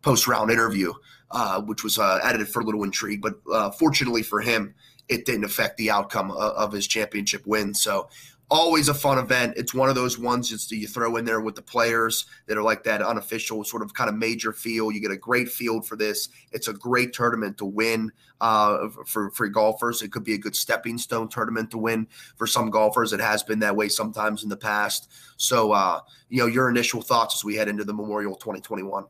post 0.02 0.26
round 0.26 0.50
interview, 0.50 0.92
uh, 1.30 1.60
which 1.62 1.84
was 1.84 1.98
uh, 1.98 2.20
added 2.22 2.48
for 2.48 2.60
a 2.60 2.64
little 2.64 2.84
intrigue. 2.84 3.22
But 3.22 3.34
uh, 3.52 3.70
fortunately 3.70 4.22
for 4.22 4.40
him, 4.40 4.74
it 5.08 5.26
didn't 5.26 5.44
affect 5.44 5.76
the 5.76 5.90
outcome 5.90 6.30
of, 6.30 6.38
of 6.38 6.72
his 6.72 6.86
championship 6.86 7.46
win. 7.46 7.74
So 7.74 8.08
always 8.50 8.88
a 8.88 8.95
fun 8.95 9.19
event. 9.19 9.54
It's 9.57 9.73
one 9.73 9.88
of 9.88 9.95
those 9.95 10.19
ones 10.19 10.50
that 10.50 10.76
you 10.76 10.88
throw 10.88 11.16
in 11.16 11.25
there 11.25 11.40
with 11.40 11.54
the 11.54 11.62
players 11.62 12.26
that 12.47 12.59
are 12.59 12.62
like 12.62 12.83
that 12.85 13.00
unofficial 13.00 13.62
sort 13.64 13.83
of 13.83 13.95
kind 13.95 14.11
of 14.11 14.16
major 14.16 14.52
field. 14.52 14.95
You 14.95 15.00
get 15.00 15.12
a 15.12 15.16
great 15.16 15.49
field 15.49 15.87
for 15.87 15.97
this. 15.97 16.28
It's 16.52 16.69
a 16.69 16.73
great 16.73 17.12
tournament 17.12 17.59
to 17.59 17.64
win 17.64 18.11
uh, 18.40 18.88
for 19.07 19.30
for 19.30 19.49
golfers. 19.49 20.02
It 20.02 20.11
could 20.11 20.25
be 20.25 20.35
a 20.35 20.38
good 20.38 20.57
stepping 20.57 20.99
stone 20.99 21.28
tournament 21.28 21.71
to 21.71 21.78
win 21.78 22.09
for 22.37 22.46
some 22.46 22.70
golfers. 22.70 23.12
It 23.12 23.20
has 23.20 23.42
been 23.42 23.61
that 23.61 23.77
way 23.77 23.88
sometimes 23.88 24.42
in 24.42 24.48
the 24.48 24.57
past. 24.57 25.11
So, 25.37 25.72
uh, 25.72 26.01
you 26.29 26.38
know, 26.38 26.46
your 26.46 26.68
initial 26.68 27.03
thoughts 27.03 27.37
as 27.37 27.44
we 27.44 27.55
head 27.55 27.68
into 27.68 27.85
the 27.85 27.94
Memorial 27.94 28.35
2021. 28.35 29.05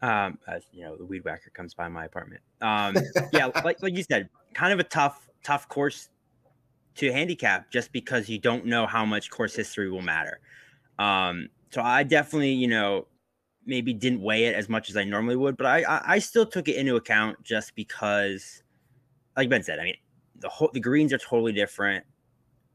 Um, 0.00 0.38
as 0.48 0.64
you 0.72 0.82
know, 0.84 0.96
the 0.96 1.04
weed 1.04 1.24
whacker 1.24 1.50
comes 1.50 1.74
by 1.74 1.88
my 1.88 2.04
apartment. 2.04 2.40
Um, 2.60 2.96
yeah, 3.32 3.46
like 3.64 3.82
like 3.82 3.96
you 3.96 4.02
said, 4.04 4.28
kind 4.54 4.72
of 4.72 4.80
a 4.80 4.84
tough 4.84 5.28
tough 5.42 5.68
course 5.68 6.08
to 6.96 7.12
handicap 7.12 7.70
just 7.70 7.92
because 7.92 8.28
you 8.28 8.38
don't 8.38 8.66
know 8.66 8.86
how 8.86 9.04
much 9.04 9.30
course 9.30 9.54
history 9.54 9.90
will 9.90 10.02
matter. 10.02 10.40
Um, 10.98 11.48
so 11.70 11.82
I 11.82 12.02
definitely, 12.02 12.52
you 12.52 12.68
know, 12.68 13.06
maybe 13.64 13.92
didn't 13.92 14.20
weigh 14.20 14.44
it 14.46 14.54
as 14.54 14.68
much 14.68 14.90
as 14.90 14.96
I 14.96 15.04
normally 15.04 15.36
would, 15.36 15.56
but 15.56 15.66
I, 15.66 15.82
I, 15.82 16.02
I 16.14 16.18
still 16.18 16.46
took 16.46 16.68
it 16.68 16.76
into 16.76 16.96
account 16.96 17.42
just 17.42 17.74
because, 17.74 18.62
like 19.36 19.48
Ben 19.48 19.62
said, 19.62 19.78
I 19.78 19.84
mean, 19.84 19.96
the 20.36 20.48
whole 20.48 20.70
the 20.72 20.80
greens 20.80 21.12
are 21.12 21.18
totally 21.18 21.52
different. 21.52 22.04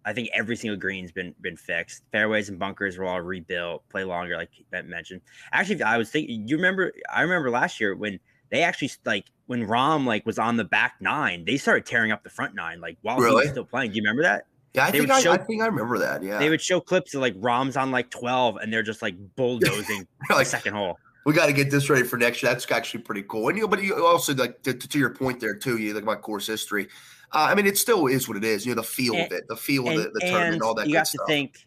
I 0.05 0.13
think 0.13 0.29
every 0.33 0.55
single 0.55 0.77
green's 0.77 1.11
been 1.11 1.35
been 1.41 1.57
fixed. 1.57 2.03
Fairways 2.11 2.49
and 2.49 2.57
bunkers 2.57 2.97
were 2.97 3.05
all 3.05 3.21
rebuilt, 3.21 3.83
play 3.89 4.05
longer, 4.05 4.37
like 4.37 4.49
Ben 4.71 4.89
mentioned. 4.89 5.21
Actually, 5.51 5.83
I 5.83 5.97
was 5.97 6.09
thinking, 6.09 6.47
you 6.47 6.55
remember? 6.55 6.93
I 7.13 7.21
remember 7.21 7.51
last 7.51 7.79
year 7.79 7.95
when 7.95 8.19
they 8.49 8.63
actually 8.63 8.91
like 9.05 9.25
when 9.47 9.65
Rahm 9.65 10.05
like 10.05 10.25
was 10.25 10.37
on 10.37 10.57
the 10.57 10.63
back 10.63 10.95
nine, 10.99 11.43
they 11.45 11.57
started 11.57 11.85
tearing 11.85 12.11
up 12.11 12.23
the 12.23 12.29
front 12.29 12.53
nine 12.53 12.79
like 12.79 12.97
while 13.01 13.17
really? 13.17 13.29
he 13.29 13.35
was 13.35 13.49
still 13.49 13.65
playing. 13.65 13.91
Do 13.91 13.97
you 13.97 14.03
remember 14.03 14.23
that? 14.23 14.45
Yeah, 14.73 14.85
I 14.85 14.91
think 14.91 15.09
I, 15.09 15.21
show, 15.21 15.31
I, 15.31 15.37
think 15.37 15.63
I 15.63 15.65
remember 15.65 15.97
that. 15.97 16.21
Yeah, 16.21 16.37
they 16.37 16.49
would 16.49 16.61
show 16.61 16.79
clips 16.79 17.15
of 17.15 17.21
like 17.21 17.33
Rahm's 17.35 17.77
on 17.77 17.89
like 17.89 18.11
twelve, 18.11 18.57
and 18.57 18.71
they're 18.71 18.83
just 18.83 19.01
like 19.01 19.15
bulldozing 19.35 20.07
like, 20.29 20.39
the 20.39 20.45
second 20.45 20.75
hole. 20.75 20.97
We 21.25 21.33
got 21.33 21.47
to 21.47 21.53
get 21.53 21.71
this 21.71 21.89
ready 21.89 22.03
for 22.03 22.17
next 22.17 22.43
year. 22.43 22.53
That's 22.53 22.69
actually 22.71 23.01
pretty 23.01 23.23
cool. 23.23 23.49
And 23.49 23.57
you, 23.57 23.63
know, 23.63 23.67
but 23.67 23.81
you 23.81 24.05
also 24.05 24.35
like 24.35 24.61
to, 24.63 24.73
to 24.73 24.99
your 24.99 25.09
point 25.09 25.39
there 25.39 25.55
too. 25.55 25.77
You 25.77 25.93
think 25.93 26.03
about 26.03 26.21
course 26.21 26.45
history. 26.45 26.87
Uh, 27.33 27.47
I 27.49 27.55
mean, 27.55 27.65
it 27.65 27.77
still 27.77 28.07
is 28.07 28.27
what 28.27 28.37
it 28.37 28.43
is. 28.43 28.65
You 28.65 28.75
know, 28.75 28.81
the 28.81 28.87
feel 28.87 29.15
and, 29.15 29.31
of 29.31 29.37
it, 29.37 29.45
the 29.47 29.57
feel 29.57 29.87
and, 29.89 29.97
of 29.97 30.13
the, 30.13 30.19
the 30.19 30.27
tournament, 30.29 30.61
all 30.61 30.75
that. 30.75 30.87
You 30.87 30.97
have 30.97 31.09
to 31.09 31.19
think. 31.27 31.65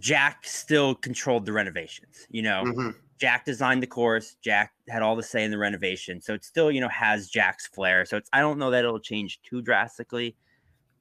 Jack 0.00 0.44
still 0.44 0.96
controlled 0.96 1.46
the 1.46 1.52
renovations. 1.52 2.26
You 2.28 2.42
know, 2.42 2.64
mm-hmm. 2.66 2.90
Jack 3.18 3.44
designed 3.44 3.82
the 3.82 3.86
course. 3.86 4.36
Jack 4.42 4.72
had 4.88 5.02
all 5.02 5.16
the 5.16 5.22
say 5.22 5.44
in 5.44 5.50
the 5.50 5.58
renovation, 5.58 6.20
so 6.20 6.34
it 6.34 6.44
still, 6.44 6.70
you 6.70 6.80
know, 6.80 6.88
has 6.88 7.28
Jack's 7.28 7.66
flair. 7.66 8.04
So 8.04 8.16
it's 8.16 8.28
I 8.32 8.40
don't 8.40 8.58
know 8.58 8.70
that 8.70 8.84
it'll 8.84 9.00
change 9.00 9.40
too 9.42 9.62
drastically. 9.62 10.36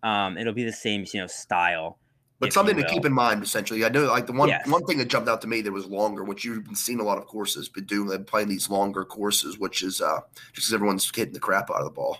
Um, 0.03 0.37
it'll 0.37 0.53
be 0.53 0.65
the 0.65 0.73
same, 0.73 1.05
you 1.13 1.21
know, 1.21 1.27
style. 1.27 1.99
But 2.39 2.51
something 2.51 2.75
to 2.75 2.83
keep 2.83 3.05
in 3.05 3.13
mind, 3.13 3.41
essentially. 3.41 3.85
I 3.85 3.89
know, 3.89 4.03
like 4.03 4.27
the 4.27 4.33
one 4.33 4.49
yes. 4.49 4.67
one 4.67 4.85
thing 4.85 4.97
that 4.97 5.07
jumped 5.07 5.29
out 5.29 5.41
to 5.41 5.47
me 5.47 5.61
that 5.61 5.71
was 5.71 5.85
longer, 5.85 6.25
which 6.25 6.43
you've 6.43 6.65
been 6.65 6.75
seeing 6.75 6.99
a 6.99 7.03
lot 7.03 7.17
of 7.17 7.25
courses, 7.25 7.69
but 7.69 7.87
doing 7.87 8.07
them 8.07 8.25
playing 8.25 8.49
these 8.49 8.69
longer 8.69 9.05
courses, 9.05 9.57
which 9.57 9.81
is 9.81 10.01
uh 10.01 10.19
just 10.51 10.55
because 10.67 10.73
everyone's 10.73 11.09
hitting 11.15 11.33
the 11.33 11.39
crap 11.39 11.69
out 11.69 11.77
of 11.77 11.85
the 11.85 11.91
ball. 11.91 12.17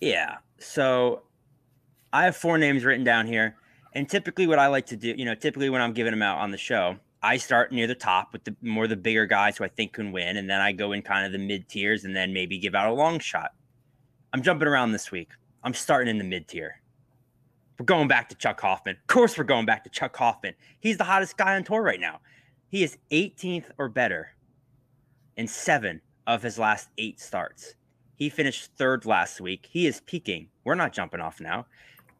Yeah. 0.00 0.36
So 0.58 1.22
I 2.12 2.24
have 2.24 2.36
four 2.36 2.58
names 2.58 2.84
written 2.84 3.04
down 3.04 3.26
here, 3.26 3.56
and 3.94 4.08
typically, 4.08 4.46
what 4.46 4.58
I 4.58 4.66
like 4.66 4.86
to 4.86 4.96
do, 4.96 5.14
you 5.16 5.24
know, 5.24 5.34
typically 5.34 5.70
when 5.70 5.80
I'm 5.80 5.94
giving 5.94 6.12
them 6.12 6.22
out 6.22 6.38
on 6.38 6.50
the 6.50 6.58
show, 6.58 6.96
I 7.22 7.36
start 7.36 7.72
near 7.72 7.86
the 7.86 7.94
top 7.94 8.32
with 8.32 8.44
the 8.44 8.56
more 8.62 8.88
the 8.88 8.96
bigger 8.96 9.26
guys 9.26 9.56
who 9.56 9.64
I 9.64 9.68
think 9.68 9.92
can 9.92 10.10
win, 10.12 10.36
and 10.36 10.50
then 10.50 10.60
I 10.60 10.72
go 10.72 10.92
in 10.92 11.02
kind 11.02 11.24
of 11.24 11.32
the 11.32 11.38
mid 11.38 11.68
tiers, 11.68 12.04
and 12.04 12.16
then 12.16 12.32
maybe 12.32 12.58
give 12.58 12.74
out 12.74 12.90
a 12.90 12.94
long 12.94 13.18
shot. 13.18 13.52
I'm 14.32 14.42
jumping 14.42 14.68
around 14.68 14.92
this 14.92 15.10
week. 15.10 15.30
I'm 15.62 15.74
starting 15.74 16.10
in 16.10 16.18
the 16.18 16.24
mid 16.24 16.48
tier. 16.48 16.80
We're 17.78 17.86
going 17.86 18.08
back 18.08 18.28
to 18.30 18.34
Chuck 18.34 18.60
Hoffman. 18.60 18.96
Of 18.96 19.06
course, 19.06 19.38
we're 19.38 19.44
going 19.44 19.66
back 19.66 19.84
to 19.84 19.90
Chuck 19.90 20.16
Hoffman. 20.16 20.54
He's 20.80 20.96
the 20.96 21.04
hottest 21.04 21.36
guy 21.36 21.56
on 21.56 21.64
tour 21.64 21.82
right 21.82 22.00
now. 22.00 22.20
He 22.68 22.82
is 22.82 22.98
18th 23.10 23.66
or 23.78 23.88
better 23.88 24.30
in 25.36 25.46
seven 25.46 26.00
of 26.26 26.42
his 26.42 26.58
last 26.58 26.88
eight 26.98 27.20
starts. 27.20 27.74
He 28.14 28.28
finished 28.28 28.70
third 28.76 29.04
last 29.04 29.40
week. 29.40 29.68
He 29.70 29.86
is 29.86 30.00
peaking. 30.06 30.48
We're 30.64 30.74
not 30.74 30.92
jumping 30.92 31.20
off 31.20 31.40
now. 31.40 31.66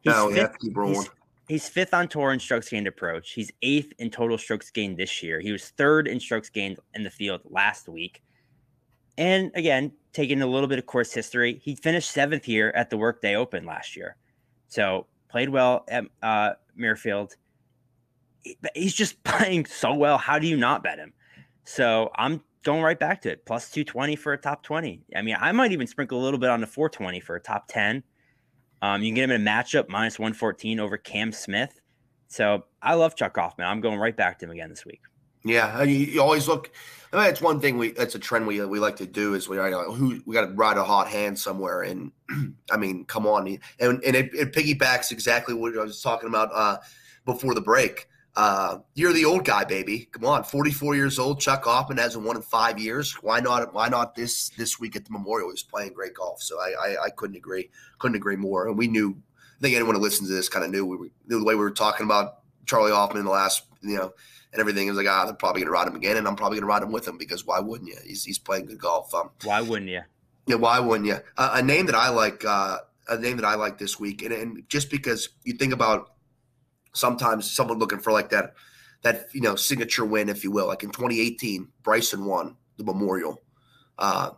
He's 0.01 0.13
no, 0.13 0.29
fifth, 0.31 0.59
keep 0.59 0.75
rolling. 0.75 0.95
He's, 0.95 1.09
He's 1.47 1.67
fifth 1.67 1.93
on 1.93 2.07
tour 2.07 2.31
in 2.31 2.39
strokes 2.39 2.69
gained 2.69 2.87
approach. 2.87 3.31
He's 3.31 3.51
eighth 3.61 3.91
in 3.99 4.09
total 4.09 4.37
strokes 4.37 4.71
gained 4.71 4.97
this 4.97 5.21
year. 5.21 5.39
He 5.39 5.51
was 5.51 5.69
third 5.69 6.07
in 6.07 6.19
strokes 6.19 6.49
gained 6.49 6.79
in 6.93 7.03
the 7.03 7.09
field 7.09 7.41
last 7.49 7.89
week. 7.89 8.23
And 9.17 9.51
again, 9.55 9.91
taking 10.13 10.41
a 10.41 10.47
little 10.47 10.67
bit 10.67 10.79
of 10.79 10.85
course 10.85 11.13
history, 11.13 11.59
he 11.63 11.75
finished 11.75 12.11
seventh 12.11 12.45
here 12.45 12.71
at 12.75 12.89
the 12.89 12.97
Workday 12.97 13.35
Open 13.35 13.65
last 13.65 13.95
year. 13.95 14.15
So 14.67 15.07
played 15.29 15.49
well 15.49 15.83
at 15.89 16.05
uh, 16.21 16.51
Muirfield. 16.79 17.35
He's 18.73 18.93
just 18.93 19.21
playing 19.23 19.65
so 19.65 19.93
well. 19.93 20.17
How 20.17 20.39
do 20.39 20.47
you 20.47 20.57
not 20.57 20.81
bet 20.81 20.97
him? 20.97 21.13
So 21.65 22.09
I'm 22.15 22.41
going 22.63 22.81
right 22.81 22.99
back 22.99 23.21
to 23.21 23.31
it. 23.31 23.45
Plus 23.45 23.69
220 23.69 24.15
for 24.15 24.33
a 24.33 24.37
top 24.37 24.63
20. 24.63 25.03
I 25.15 25.21
mean, 25.21 25.35
I 25.39 25.51
might 25.51 25.71
even 25.71 25.87
sprinkle 25.87 26.19
a 26.19 26.23
little 26.23 26.39
bit 26.39 26.49
on 26.49 26.61
the 26.61 26.67
420 26.67 27.19
for 27.19 27.35
a 27.35 27.39
top 27.39 27.65
10. 27.67 28.03
Um, 28.83 29.01
you 29.01 29.07
can 29.07 29.15
get 29.15 29.23
him 29.23 29.31
in 29.31 29.47
a 29.47 29.49
matchup 29.49 29.87
minus 29.87 30.19
114 30.19 30.81
over 30.81 30.97
Cam 30.97 31.31
Smith. 31.31 31.79
So 32.27 32.65
I 32.81 32.95
love 32.95 33.15
Chuck 33.15 33.33
Hoffman. 33.37 33.65
I'm 33.65 33.79
going 33.79 33.97
right 33.97 34.15
back 34.15 34.39
to 34.39 34.45
him 34.45 34.51
again 34.51 34.69
this 34.69 34.85
week. 34.85 34.99
Yeah, 35.45 35.83
you, 35.83 35.95
you 35.95 36.21
always 36.21 36.49
look. 36.49 36.69
I 37.13 37.17
mean, 37.17 37.25
it's 37.27 37.41
one 37.41 37.61
thing 37.61 37.77
we. 37.77 37.91
That's 37.91 38.15
a 38.15 38.19
trend 38.19 38.45
we 38.45 38.63
we 38.65 38.79
like 38.79 38.97
to 38.97 39.05
do 39.05 39.35
is 39.35 39.47
we 39.47 39.57
are 39.57 39.71
who 39.85 40.21
we 40.25 40.33
got 40.33 40.47
to 40.47 40.53
ride 40.53 40.75
a 40.75 40.83
hot 40.83 41.07
hand 41.07 41.39
somewhere, 41.39 41.83
and 41.83 42.11
I 42.71 42.77
mean, 42.77 43.05
come 43.05 43.25
on, 43.25 43.47
and 43.79 44.03
and 44.03 44.15
it, 44.15 44.33
it 44.33 44.51
piggybacks 44.51 45.11
exactly 45.11 45.53
what 45.53 45.77
I 45.77 45.83
was 45.83 46.01
talking 46.01 46.27
about 46.27 46.49
uh, 46.53 46.77
before 47.23 47.55
the 47.55 47.61
break. 47.61 48.07
Uh, 48.35 48.79
you're 48.95 49.13
the 49.13 49.25
old 49.25 49.45
guy, 49.45 49.63
baby. 49.63 50.07
Come 50.11 50.25
on, 50.25 50.43
44 50.43 50.95
years 50.95 51.19
old. 51.19 51.39
Chuck 51.39 51.65
Hoffman 51.65 51.99
hasn't 51.99 52.25
won 52.25 52.35
in 52.35 52.41
five 52.41 52.79
years. 52.79 53.13
Why 53.21 53.39
not? 53.39 53.73
Why 53.73 53.89
not 53.89 54.15
this 54.15 54.49
this 54.49 54.79
week 54.79 54.95
at 54.95 55.05
the 55.05 55.11
Memorial? 55.11 55.51
He's 55.51 55.61
playing 55.61 55.93
great 55.93 56.15
golf. 56.15 56.41
So 56.41 56.59
I, 56.59 56.73
I, 56.79 57.03
I 57.05 57.09
couldn't 57.11 57.35
agree 57.35 57.69
couldn't 57.99 58.17
agree 58.17 58.35
more. 58.35 58.67
And 58.67 58.77
we 58.77 58.87
knew. 58.87 59.15
I 59.59 59.61
think 59.61 59.75
anyone 59.75 59.95
who 59.95 60.01
listens 60.01 60.27
to 60.27 60.35
this 60.35 60.49
kind 60.49 60.65
of 60.65 60.71
knew 60.71 60.85
we 60.85 60.97
were, 60.97 61.09
knew 61.27 61.39
the 61.39 61.45
way 61.45 61.53
we 61.53 61.61
were 61.61 61.71
talking 61.71 62.05
about 62.05 62.39
Charley 62.65 62.91
Hoffman 62.91 63.19
in 63.19 63.25
the 63.25 63.31
last 63.31 63.63
you 63.81 63.95
know 63.95 64.11
and 64.51 64.59
everything. 64.59 64.87
It 64.87 64.91
was 64.91 64.97
like 64.97 65.07
ah, 65.07 65.25
they're 65.25 65.35
probably 65.35 65.61
going 65.61 65.67
to 65.67 65.73
ride 65.73 65.87
him 65.87 65.95
again, 65.95 66.17
and 66.17 66.27
I'm 66.27 66.35
probably 66.35 66.57
going 66.57 66.67
to 66.67 66.73
ride 66.73 66.83
him 66.83 66.91
with 66.91 67.07
him 67.07 67.17
because 67.17 67.45
why 67.45 67.59
wouldn't 67.59 67.89
you? 67.89 67.97
He's 68.03 68.23
he's 68.23 68.39
playing 68.39 68.65
good 68.65 68.79
golf. 68.79 69.13
Um, 69.13 69.29
why 69.43 69.61
wouldn't 69.61 69.91
you? 69.91 70.01
Yeah, 70.47 70.55
why 70.55 70.79
wouldn't 70.79 71.07
you? 71.07 71.17
Uh, 71.37 71.51
a 71.53 71.61
name 71.61 71.85
that 71.85 71.95
I 71.95 72.09
like. 72.09 72.43
Uh, 72.43 72.79
a 73.09 73.17
name 73.17 73.35
that 73.35 73.45
I 73.45 73.55
like 73.55 73.77
this 73.77 73.99
week, 73.99 74.21
and, 74.21 74.33
and 74.33 74.63
just 74.69 74.89
because 74.89 75.29
you 75.43 75.53
think 75.53 75.73
about 75.73 76.12
sometimes 76.93 77.49
someone 77.49 77.79
looking 77.79 77.99
for 77.99 78.11
like 78.11 78.29
that 78.29 78.53
that 79.01 79.27
you 79.33 79.41
know 79.41 79.55
signature 79.55 80.05
win, 80.05 80.29
if 80.29 80.43
you 80.43 80.51
will. 80.51 80.67
Like 80.67 80.83
in 80.83 80.89
2018, 80.89 81.67
Bryson 81.83 82.25
won 82.25 82.55
the 82.77 82.83
Memorial, 82.83 83.41
uh, 83.99 84.31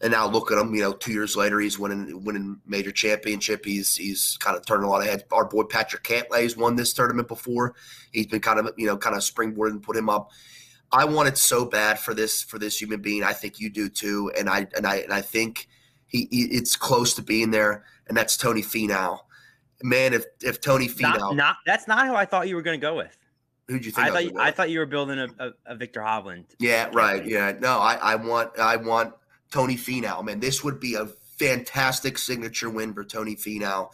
and 0.00 0.12
now 0.12 0.28
look 0.28 0.50
at 0.50 0.58
him. 0.58 0.74
You 0.74 0.82
know, 0.82 0.92
two 0.92 1.12
years 1.12 1.36
later, 1.36 1.60
he's 1.60 1.78
winning 1.78 2.24
winning 2.24 2.60
major 2.66 2.92
championship. 2.92 3.64
He's 3.64 3.96
he's 3.96 4.36
kind 4.38 4.56
of 4.56 4.64
turning 4.64 4.86
a 4.86 4.90
lot 4.90 5.02
of 5.02 5.08
heads. 5.08 5.24
Our 5.32 5.44
boy 5.44 5.64
Patrick 5.64 6.04
Cantlay's 6.04 6.56
won 6.56 6.76
this 6.76 6.92
tournament 6.92 7.28
before. 7.28 7.74
He's 8.12 8.26
been 8.26 8.40
kind 8.40 8.60
of 8.60 8.72
you 8.76 8.86
know 8.86 8.96
kind 8.96 9.16
of 9.16 9.22
springboarded 9.22 9.72
and 9.72 9.82
put 9.82 9.96
him 9.96 10.08
up. 10.08 10.30
I 10.92 11.04
want 11.04 11.28
it 11.28 11.36
so 11.36 11.64
bad 11.64 11.98
for 11.98 12.14
this 12.14 12.42
for 12.42 12.58
this 12.58 12.80
human 12.80 13.00
being. 13.00 13.24
I 13.24 13.32
think 13.32 13.58
you 13.58 13.68
do 13.70 13.88
too, 13.88 14.30
and 14.36 14.48
I 14.48 14.68
and 14.76 14.86
I 14.86 14.96
and 14.98 15.12
I 15.12 15.20
think 15.20 15.68
he, 16.06 16.28
he 16.30 16.42
it's 16.44 16.76
close 16.76 17.14
to 17.14 17.22
being 17.22 17.50
there. 17.50 17.84
And 18.08 18.16
that's 18.16 18.36
Tony 18.36 18.62
Finau. 18.62 19.18
Man, 19.82 20.14
if 20.14 20.24
if 20.42 20.60
Tony 20.60 20.88
Finau, 20.88 21.18
not, 21.18 21.36
not 21.36 21.56
that's 21.66 21.86
not 21.86 22.06
who 22.06 22.14
I 22.14 22.24
thought 22.24 22.48
you 22.48 22.56
were 22.56 22.62
going 22.62 22.80
to 22.80 22.84
go 22.84 22.96
with. 22.96 23.16
Who'd 23.68 23.84
you 23.84 23.90
think? 23.90 24.06
I, 24.06 24.08
I 24.08 24.12
thought 24.12 24.24
you, 24.24 24.38
I 24.38 24.50
thought 24.50 24.70
you 24.70 24.78
were 24.78 24.86
building 24.86 25.18
a, 25.18 25.28
a, 25.38 25.50
a 25.66 25.76
Viktor 25.76 26.00
Hovland. 26.00 26.44
Yeah, 26.58 26.88
right. 26.92 27.26
Yeah, 27.26 27.52
no, 27.60 27.78
I, 27.78 27.94
I 27.94 28.14
want 28.14 28.58
I 28.58 28.76
want 28.76 29.12
Tony 29.50 29.76
Finau. 29.76 30.24
Man, 30.24 30.40
this 30.40 30.62
would 30.64 30.80
be 30.80 30.94
a 30.94 31.06
fantastic 31.06 32.16
signature 32.16 32.70
win 32.70 32.94
for 32.94 33.04
Tony 33.04 33.36
Finau 33.36 33.90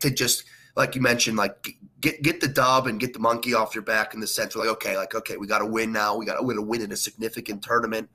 to 0.00 0.10
just 0.10 0.44
like 0.76 0.94
you 0.94 1.00
mentioned, 1.00 1.36
like 1.36 1.76
get 2.00 2.22
get 2.22 2.40
the 2.40 2.48
dub 2.48 2.86
and 2.86 3.00
get 3.00 3.12
the 3.12 3.18
monkey 3.18 3.54
off 3.54 3.74
your 3.74 3.82
back 3.82 4.14
in 4.14 4.20
the 4.20 4.26
sense 4.26 4.54
of 4.54 4.60
like, 4.60 4.70
okay, 4.70 4.96
like 4.96 5.14
okay, 5.14 5.36
we 5.36 5.46
got 5.46 5.58
to 5.58 5.66
win 5.66 5.90
now. 5.90 6.16
We 6.16 6.26
got 6.26 6.36
to 6.36 6.42
win 6.42 6.58
a 6.58 6.62
win 6.62 6.82
in 6.82 6.92
a 6.92 6.96
significant 6.96 7.62
tournament. 7.62 8.08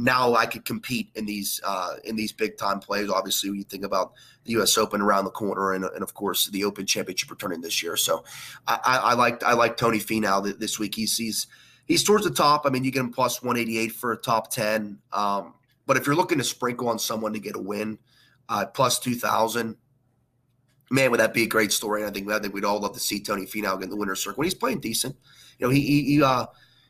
Now 0.00 0.34
I 0.34 0.46
could 0.46 0.64
compete 0.64 1.10
in 1.14 1.26
these 1.26 1.60
uh, 1.62 1.96
in 2.04 2.16
these 2.16 2.32
big 2.32 2.56
time 2.56 2.80
plays. 2.80 3.10
Obviously, 3.10 3.50
when 3.50 3.58
you 3.58 3.64
think 3.64 3.84
about 3.84 4.14
the 4.44 4.52
U.S. 4.52 4.78
Open 4.78 5.02
around 5.02 5.26
the 5.26 5.30
corner, 5.30 5.74
and, 5.74 5.84
and 5.84 6.02
of 6.02 6.14
course 6.14 6.46
the 6.46 6.64
Open 6.64 6.86
Championship 6.86 7.30
returning 7.30 7.60
this 7.60 7.82
year. 7.82 7.98
So 7.98 8.24
I, 8.66 8.78
I, 8.84 9.14
like 9.14 9.42
I 9.42 9.52
like 9.52 9.76
Tony 9.76 9.98
Finau 9.98 10.58
this 10.58 10.78
week. 10.78 10.94
He's 10.94 11.18
he's 11.18 11.48
he's 11.84 12.02
towards 12.02 12.24
the 12.24 12.30
top. 12.30 12.64
I 12.64 12.70
mean, 12.70 12.82
you 12.82 12.90
get 12.90 13.00
him 13.00 13.12
plus 13.12 13.42
one 13.42 13.58
eighty 13.58 13.76
eight 13.76 13.92
for 13.92 14.12
a 14.12 14.16
top 14.16 14.50
ten. 14.50 14.98
Um, 15.12 15.52
but 15.86 15.98
if 15.98 16.06
you're 16.06 16.16
looking 16.16 16.38
to 16.38 16.44
sprinkle 16.44 16.88
on 16.88 16.98
someone 16.98 17.34
to 17.34 17.38
get 17.38 17.54
a 17.54 17.60
win, 17.60 17.98
uh, 18.48 18.64
plus 18.64 19.00
two 19.00 19.14
thousand, 19.14 19.76
man, 20.90 21.10
would 21.10 21.20
that 21.20 21.34
be 21.34 21.42
a 21.42 21.48
great 21.48 21.72
story? 21.72 22.06
I 22.06 22.10
think 22.10 22.30
I 22.30 22.38
think 22.38 22.54
we'd 22.54 22.64
all 22.64 22.80
love 22.80 22.94
to 22.94 23.00
see 23.00 23.20
Tony 23.20 23.44
Finau 23.44 23.78
get 23.78 23.84
in 23.84 23.90
the 23.90 23.96
winner's 23.96 24.24
circle. 24.24 24.44
He's 24.44 24.54
playing 24.54 24.80
decent, 24.80 25.14
you 25.58 25.66
know, 25.66 25.70
he 25.70 25.82
he 25.82 26.02
he, 26.04 26.22
uh, 26.22 26.46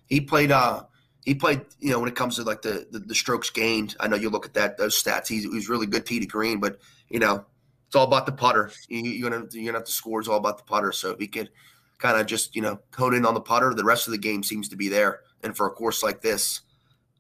he 0.07 0.21
played. 0.21 0.53
Uh, 0.53 0.85
he 1.25 1.35
played, 1.35 1.63
you 1.81 1.91
know, 1.91 2.01
when 2.01 2.09
it 2.09 2.17
comes 2.17 2.37
to 2.37 2.43
like 2.43 2.63
the, 2.63 2.87
the, 2.91 2.99
the 2.99 3.15
strokes 3.15 3.51
gained. 3.51 3.97
I 4.01 4.09
know 4.09 4.17
you 4.17 4.31
look 4.31 4.47
at 4.47 4.55
that 4.55 4.79
those 4.79 5.01
stats. 5.01 5.29
He's, 5.29 5.45
he's 5.45 5.69
really 5.69 5.87
good 5.87 6.07
tee 6.07 6.21
to 6.21 6.27
green, 6.27 6.61
but 6.61 6.79
you 7.09 7.19
know, 7.19 7.45
it's 7.87 7.97
all 7.97 8.07
about 8.07 8.27
the 8.27 8.33
putter. 8.33 8.71
You, 8.89 9.27
are 9.27 9.31
gonna 9.31 9.47
you're 9.53 9.67
gonna 9.67 9.79
have 9.79 9.87
to 9.87 9.93
score. 9.93 10.21
It's 10.21 10.29
all 10.29 10.39
about 10.39 10.59
the 10.59 10.65
putter. 10.65 10.93
So 10.93 11.11
if 11.11 11.19
he 11.19 11.27
could 11.27 11.51
kind 11.99 12.19
of 12.19 12.27
just 12.27 12.57
you 12.57 12.63
know 12.63 12.81
hone 12.97 13.15
in 13.15 13.27
on 13.27 13.35
the 13.35 13.41
putter, 13.41 13.75
the 13.75 13.85
rest 13.85 14.07
of 14.07 14.13
the 14.13 14.19
game 14.19 14.43
seems 14.43 14.69
to 14.71 14.77
be 14.77 14.89
there. 14.89 15.21
And 15.43 15.57
for 15.57 15.67
a 15.67 15.71
course 15.71 16.03
like 16.03 16.21
this, 16.21 16.61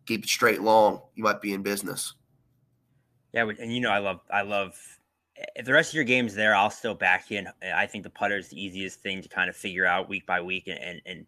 keep 0.07 0.25
it 0.25 0.29
straight 0.29 0.63
long. 0.63 1.03
You 1.15 1.25
might 1.25 1.41
be 1.41 1.53
in 1.53 1.63
business. 1.63 2.15
Yeah, 3.33 3.49
and 3.59 3.73
you 3.75 3.81
know, 3.81 3.91
I 3.91 3.99
love 3.99 4.21
I 4.33 4.43
love 4.43 4.79
if 5.57 5.65
the 5.65 5.73
rest 5.73 5.91
of 5.91 5.95
your 5.95 6.05
game's 6.05 6.35
there, 6.35 6.55
I'll 6.55 6.71
still 6.71 6.95
back 6.95 7.31
you. 7.31 7.39
And 7.39 7.49
I 7.75 7.87
think 7.87 8.05
the 8.05 8.11
putter 8.11 8.37
is 8.37 8.49
the 8.49 8.63
easiest 8.63 9.01
thing 9.01 9.23
to 9.23 9.29
kind 9.29 9.49
of 9.49 9.57
figure 9.57 9.87
out 9.87 10.09
week 10.09 10.27
by 10.27 10.41
week. 10.41 10.69
And, 10.69 10.79
and, 10.79 11.01
and 11.07 11.27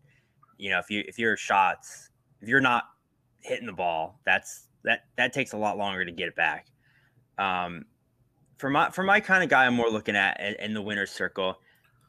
you 0.58 0.70
know, 0.70 0.78
if 0.78 0.90
you 0.90 1.04
if 1.06 1.18
your 1.18 1.36
shots 1.36 2.10
if 2.42 2.48
you're 2.48 2.60
not 2.60 2.84
hitting 3.40 3.66
the 3.66 3.72
ball, 3.72 4.20
that's 4.26 4.66
that 4.84 5.04
that 5.16 5.32
takes 5.32 5.52
a 5.52 5.56
lot 5.56 5.78
longer 5.78 6.04
to 6.04 6.12
get 6.12 6.28
it 6.28 6.36
back. 6.36 6.66
Um, 7.38 7.86
for 8.58 8.68
my 8.68 8.90
for 8.90 9.02
my 9.02 9.20
kind 9.20 9.42
of 9.42 9.48
guy, 9.48 9.66
I'm 9.66 9.74
more 9.74 9.88
looking 9.88 10.16
at 10.16 10.40
in 10.60 10.74
the 10.74 10.82
winner's 10.82 11.10
circle. 11.10 11.56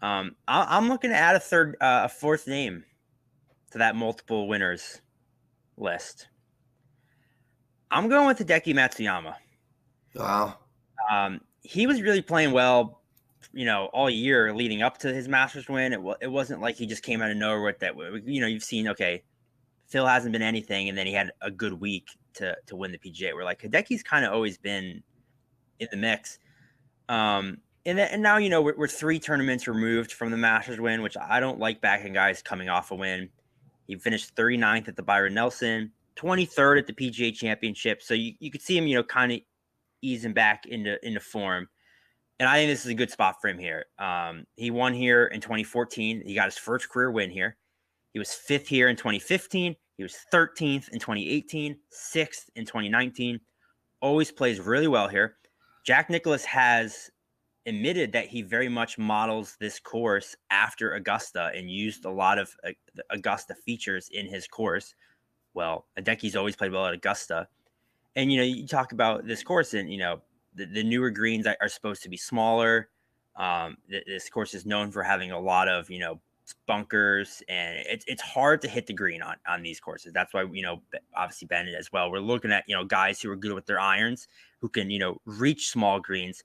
Um, 0.01 0.35
I, 0.47 0.77
am 0.77 0.89
looking 0.89 1.11
to 1.11 1.15
add 1.15 1.37
a 1.37 1.39
third, 1.39 1.77
uh, 1.79 2.01
a 2.03 2.09
fourth 2.09 2.45
name 2.45 2.83
to 3.71 3.77
that 3.77 3.95
multiple 3.95 4.49
winners 4.49 4.99
list. 5.77 6.27
I'm 7.89 8.09
going 8.09 8.27
with 8.27 8.39
Hideki 8.39 8.73
Matsuyama. 8.73 9.35
Wow. 10.15 10.57
Um, 11.09 11.39
he 11.61 11.87
was 11.87 12.01
really 12.01 12.21
playing 12.21 12.51
well, 12.51 13.01
you 13.53 13.65
know, 13.65 13.85
all 13.93 14.09
year 14.09 14.53
leading 14.53 14.81
up 14.81 14.97
to 14.99 15.13
his 15.13 15.29
Masters 15.29 15.69
win. 15.69 15.93
It, 15.93 16.01
it 16.21 16.27
wasn't 16.27 16.59
like 16.59 16.75
he 16.75 16.85
just 16.85 17.03
came 17.03 17.21
out 17.21 17.31
of 17.31 17.37
nowhere 17.37 17.61
with 17.61 17.79
that. 17.79 17.95
You 18.25 18.41
know, 18.41 18.47
you've 18.47 18.63
seen, 18.63 18.89
okay, 18.89 19.23
Phil 19.93 20.07
hasn't 20.07 20.33
been 20.33 20.41
anything, 20.41 20.89
and 20.89 20.97
then 20.97 21.05
he 21.05 21.13
had 21.13 21.31
a 21.41 21.51
good 21.51 21.73
week 21.73 22.17
to 22.33 22.57
to 22.65 22.75
win 22.75 22.91
the 22.91 22.97
PGA. 22.97 23.35
We're 23.35 23.43
like 23.43 23.61
Hideki's 23.61 24.01
kind 24.01 24.25
of 24.25 24.33
always 24.33 24.57
been 24.57 25.03
in 25.79 25.87
the 25.91 25.97
mix. 25.97 26.39
Um, 27.09 27.59
and 27.85 27.99
then, 27.99 28.09
and 28.11 28.23
now 28.23 28.37
you 28.37 28.49
know 28.49 28.63
we're, 28.63 28.75
we're, 28.75 28.87
three 28.87 29.19
tournaments 29.19 29.67
removed 29.67 30.11
from 30.11 30.31
the 30.31 30.37
Masters 30.37 30.79
win, 30.79 31.03
which 31.03 31.15
I 31.15 31.39
don't 31.39 31.59
like 31.59 31.79
backing 31.79 32.11
guys 32.11 32.41
coming 32.41 32.69
off 32.69 32.89
a 32.89 32.95
win. 32.95 33.29
He 33.85 33.95
finished 33.95 34.35
39th 34.35 34.87
at 34.87 34.95
the 34.95 35.03
Byron 35.03 35.35
Nelson, 35.35 35.91
23rd 36.15 36.79
at 36.79 36.87
the 36.87 36.93
PGA 36.93 37.31
Championship. 37.31 38.01
So 38.01 38.15
you, 38.15 38.33
you 38.39 38.49
could 38.49 38.63
see 38.63 38.75
him, 38.75 38.87
you 38.87 38.95
know, 38.95 39.03
kind 39.03 39.31
of 39.31 39.41
easing 40.01 40.33
back 40.33 40.65
into 40.65 40.97
into 41.05 41.19
form. 41.19 41.69
And 42.39 42.49
I 42.49 42.55
think 42.55 42.71
this 42.71 42.83
is 42.83 42.89
a 42.89 42.95
good 42.95 43.11
spot 43.11 43.35
for 43.39 43.47
him 43.47 43.59
here. 43.59 43.85
Um, 43.99 44.45
he 44.55 44.71
won 44.71 44.95
here 44.95 45.27
in 45.27 45.39
2014. 45.39 46.23
He 46.25 46.33
got 46.33 46.45
his 46.45 46.57
first 46.57 46.89
career 46.89 47.11
win 47.11 47.29
here. 47.29 47.57
He 48.11 48.17
was 48.17 48.33
fifth 48.33 48.67
here 48.67 48.89
in 48.89 48.95
2015. 48.95 49.75
He 49.97 50.03
was 50.03 50.17
13th 50.33 50.89
in 50.89 50.99
2018, 50.99 51.77
sixth 51.89 52.49
in 52.55 52.65
2019. 52.65 53.39
Always 54.01 54.31
plays 54.31 54.59
really 54.59 54.87
well 54.87 55.07
here. 55.07 55.37
Jack 55.85 56.09
Nicklaus 56.09 56.45
has 56.45 57.11
admitted 57.65 58.11
that 58.11 58.27
he 58.27 58.41
very 58.41 58.67
much 58.67 58.97
models 58.97 59.55
this 59.59 59.79
course 59.79 60.35
after 60.49 60.93
Augusta 60.95 61.51
and 61.55 61.69
used 61.69 62.05
a 62.05 62.09
lot 62.09 62.37
of 62.37 62.53
uh, 62.65 62.71
Augusta 63.09 63.55
features 63.55 64.09
in 64.11 64.27
his 64.27 64.47
course. 64.47 64.95
Well, 65.53 65.85
Hideki's 65.97 66.35
always 66.35 66.55
played 66.55 66.71
well 66.71 66.85
at 66.85 66.93
Augusta. 66.93 67.47
And, 68.15 68.31
you 68.31 68.37
know, 68.39 68.43
you 68.43 68.67
talk 68.67 68.91
about 68.91 69.25
this 69.25 69.43
course 69.43 69.73
and, 69.73 69.91
you 69.91 69.99
know, 69.99 70.21
the, 70.55 70.65
the 70.65 70.83
newer 70.83 71.09
greens 71.09 71.47
are 71.47 71.69
supposed 71.69 72.03
to 72.03 72.09
be 72.09 72.17
smaller. 72.17 72.89
Um, 73.35 73.77
this 73.87 74.29
course 74.29 74.53
is 74.53 74.65
known 74.65 74.91
for 74.91 75.01
having 75.01 75.31
a 75.31 75.39
lot 75.39 75.67
of, 75.67 75.89
you 75.89 75.99
know, 75.99 76.19
bunkers 76.67 77.41
and 77.47 77.77
it's 77.87 78.03
it's 78.07 78.21
hard 78.21 78.61
to 78.61 78.67
hit 78.67 78.87
the 78.87 78.93
green 78.93 79.21
on 79.21 79.35
on 79.47 79.63
these 79.63 79.79
courses. 79.79 80.13
That's 80.13 80.33
why 80.33 80.43
you 80.51 80.61
know 80.61 80.81
obviously 81.15 81.47
Bennett 81.47 81.75
as 81.75 81.91
well. 81.91 82.11
We're 82.11 82.19
looking 82.19 82.51
at 82.51 82.63
you 82.67 82.75
know 82.75 82.83
guys 82.83 83.21
who 83.21 83.31
are 83.31 83.35
good 83.35 83.53
with 83.53 83.65
their 83.65 83.79
irons 83.79 84.27
who 84.59 84.69
can 84.69 84.89
you 84.89 84.99
know 84.99 85.17
reach 85.25 85.69
small 85.69 85.99
greens. 85.99 86.43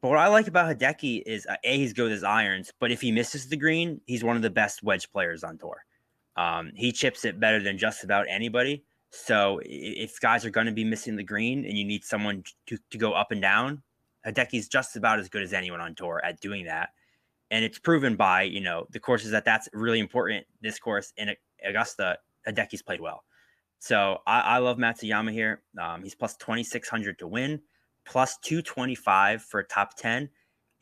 But 0.00 0.08
what 0.08 0.18
I 0.18 0.28
like 0.28 0.46
about 0.46 0.76
Hideki 0.76 1.22
is 1.26 1.46
uh, 1.46 1.56
a 1.64 1.76
he's 1.78 1.92
good 1.92 2.04
with 2.04 2.12
his 2.12 2.24
irons, 2.24 2.72
but 2.78 2.90
if 2.90 3.00
he 3.00 3.12
misses 3.12 3.48
the 3.48 3.56
green, 3.56 4.00
he's 4.06 4.24
one 4.24 4.36
of 4.36 4.42
the 4.42 4.50
best 4.50 4.82
wedge 4.82 5.10
players 5.10 5.44
on 5.44 5.58
tour. 5.58 5.84
Um, 6.36 6.72
he 6.74 6.92
chips 6.92 7.24
it 7.24 7.40
better 7.40 7.62
than 7.62 7.78
just 7.78 8.04
about 8.04 8.26
anybody. 8.28 8.84
So 9.10 9.60
if 9.64 10.20
guys 10.20 10.44
are 10.44 10.50
going 10.50 10.66
to 10.66 10.72
be 10.72 10.84
missing 10.84 11.16
the 11.16 11.22
green 11.22 11.64
and 11.64 11.78
you 11.78 11.84
need 11.84 12.04
someone 12.04 12.44
to, 12.66 12.78
to 12.90 12.98
go 12.98 13.12
up 13.12 13.32
and 13.32 13.40
down, 13.40 13.82
Hideki's 14.26 14.68
just 14.68 14.96
about 14.96 15.18
as 15.18 15.28
good 15.28 15.42
as 15.42 15.52
anyone 15.52 15.80
on 15.80 15.94
tour 15.94 16.20
at 16.22 16.40
doing 16.40 16.66
that 16.66 16.90
and 17.50 17.64
it's 17.64 17.78
proven 17.78 18.16
by 18.16 18.42
you 18.42 18.60
know 18.60 18.86
the 18.90 19.00
courses 19.00 19.30
that 19.30 19.44
that's 19.44 19.68
really 19.72 20.00
important. 20.00 20.46
This 20.60 20.78
course 20.78 21.12
in 21.16 21.30
Augusta, 21.64 22.18
Hideki's 22.46 22.82
played 22.82 23.00
well, 23.00 23.24
so 23.78 24.18
I, 24.26 24.40
I 24.40 24.58
love 24.58 24.78
Matsuyama 24.78 25.32
here. 25.32 25.62
Um, 25.80 26.02
he's 26.02 26.14
plus 26.14 26.36
twenty 26.36 26.64
six 26.64 26.88
hundred 26.88 27.18
to 27.20 27.26
win, 27.26 27.60
plus 28.06 28.38
two 28.38 28.62
twenty 28.62 28.94
five 28.94 29.42
for 29.42 29.62
top 29.62 29.96
ten, 29.96 30.28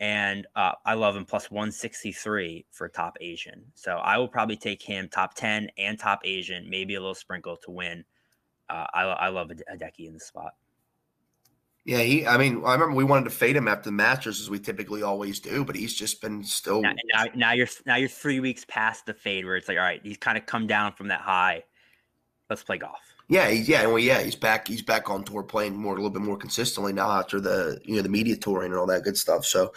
and 0.01 0.47
uh, 0.57 0.73
I 0.87 0.95
love 0.95 1.17
him 1.17 1.25
plus 1.25 1.51
one 1.51 1.71
sixty 1.73 2.13
three 2.13 2.67
for 2.71 2.89
top 2.89 3.17
Asian. 3.21 3.65
So 3.75 3.97
I 3.97 4.19
will 4.19 4.29
probably 4.29 4.57
take 4.57 4.83
him 4.83 5.09
top 5.09 5.35
ten 5.35 5.69
and 5.79 5.99
top 5.99 6.21
Asian, 6.25 6.69
maybe 6.69 6.95
a 6.95 7.01
little 7.01 7.15
sprinkle 7.15 7.57
to 7.65 7.71
win. 7.71 8.05
Uh, 8.71 8.87
I, 8.95 9.03
I 9.03 9.29
love 9.29 9.51
Hideki 9.51 10.07
in 10.07 10.15
the 10.15 10.21
spot. 10.21 10.53
Yeah, 11.85 11.99
he. 11.99 12.27
I 12.27 12.39
mean, 12.39 12.63
I 12.65 12.73
remember 12.73 12.95
we 12.95 13.05
wanted 13.05 13.25
to 13.25 13.31
fade 13.31 13.57
him 13.57 13.69
after 13.69 13.85
the 13.85 13.93
Masters, 13.93 14.41
as 14.41 14.49
we 14.49 14.59
typically 14.59 15.03
always 15.03 15.39
do, 15.39 15.65
but 15.65 15.77
he's 15.77 15.95
just 15.95 16.23
been 16.23 16.43
still. 16.43 16.81
Now, 16.81 16.95
now, 17.13 17.25
now, 17.35 17.53
you're 17.53 17.69
now 17.85 17.97
you're 17.97 18.09
three 18.09 18.41
weeks 18.41 18.65
past 18.67 19.05
the 19.05 19.13
fade, 19.13 19.45
where 19.45 19.57
it's 19.57 19.69
like, 19.69 19.77
all 19.77 19.85
right, 19.85 20.01
he's 20.03 20.17
kind 20.17 20.39
of 20.39 20.47
come 20.47 20.67
down 20.67 20.93
from 20.93 21.09
that 21.09 21.21
high. 21.21 21.65
Let's 22.49 22.63
play 22.63 22.79
golf. 22.79 23.01
Yeah, 23.29 23.49
yeah, 23.49 23.87
well, 23.87 23.99
yeah, 23.99 24.23
he's 24.23 24.35
back. 24.35 24.69
He's 24.69 24.83
back 24.83 25.11
on 25.11 25.25
tour, 25.25 25.43
playing 25.43 25.77
more 25.77 25.93
a 25.93 25.97
little 25.97 26.11
bit 26.11 26.23
more 26.23 26.37
consistently 26.37 26.93
now 26.93 27.11
after 27.11 27.41
the 27.41 27.81
you 27.85 27.97
know 27.97 28.03
the 28.03 28.09
media 28.09 28.37
touring 28.37 28.71
and 28.71 28.79
all 28.79 28.87
that 28.87 29.03
good 29.03 29.17
stuff. 29.17 29.45
So, 29.45 29.73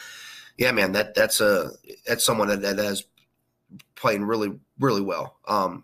yeah, 0.57 0.71
man, 0.71 0.93
that 0.93 1.13
that's 1.13 1.41
a 1.41 1.71
that's 2.05 2.23
someone 2.23 2.47
that, 2.47 2.61
that 2.61 2.77
has 2.77 3.03
playing 3.95 4.23
really, 4.23 4.53
really 4.79 5.01
well. 5.01 5.37
Um, 5.47 5.83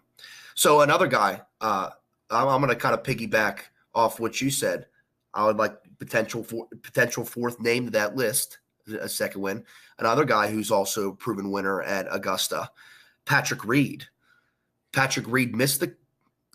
so 0.56 0.82
another 0.82 1.08
guy, 1.08 1.42
uh, 1.62 1.90
I'm, 2.30 2.48
I'm 2.48 2.62
going 2.62 2.70
to 2.70 2.80
kind 2.80 2.94
of 2.94 3.04
piggyback 3.04 3.60
off 3.94 4.20
what 4.20 4.40
you 4.42 4.50
said. 4.50 4.88
I 5.34 5.46
would 5.46 5.58
like 5.58 5.76
potential 6.00 6.44
for 6.44 6.68
potential 6.82 7.26
fourth 7.26 7.60
name 7.60 7.86
to 7.86 7.92
that 7.92 8.16
list, 8.16 8.60
a 9.00 9.10
second 9.10 9.42
win. 9.42 9.64
Another 10.00 10.26
guy 10.26 10.50
who's 10.50 10.72
also 10.72 11.12
proven 11.14 11.52
winner 11.52 11.82
at 11.82 12.08
Augusta, 12.10 12.70
Patrick 13.26 13.66
Reed. 13.66 14.06
Patrick 14.92 15.26
Reed 15.28 15.56
missed 15.56 15.80
the. 15.80 15.96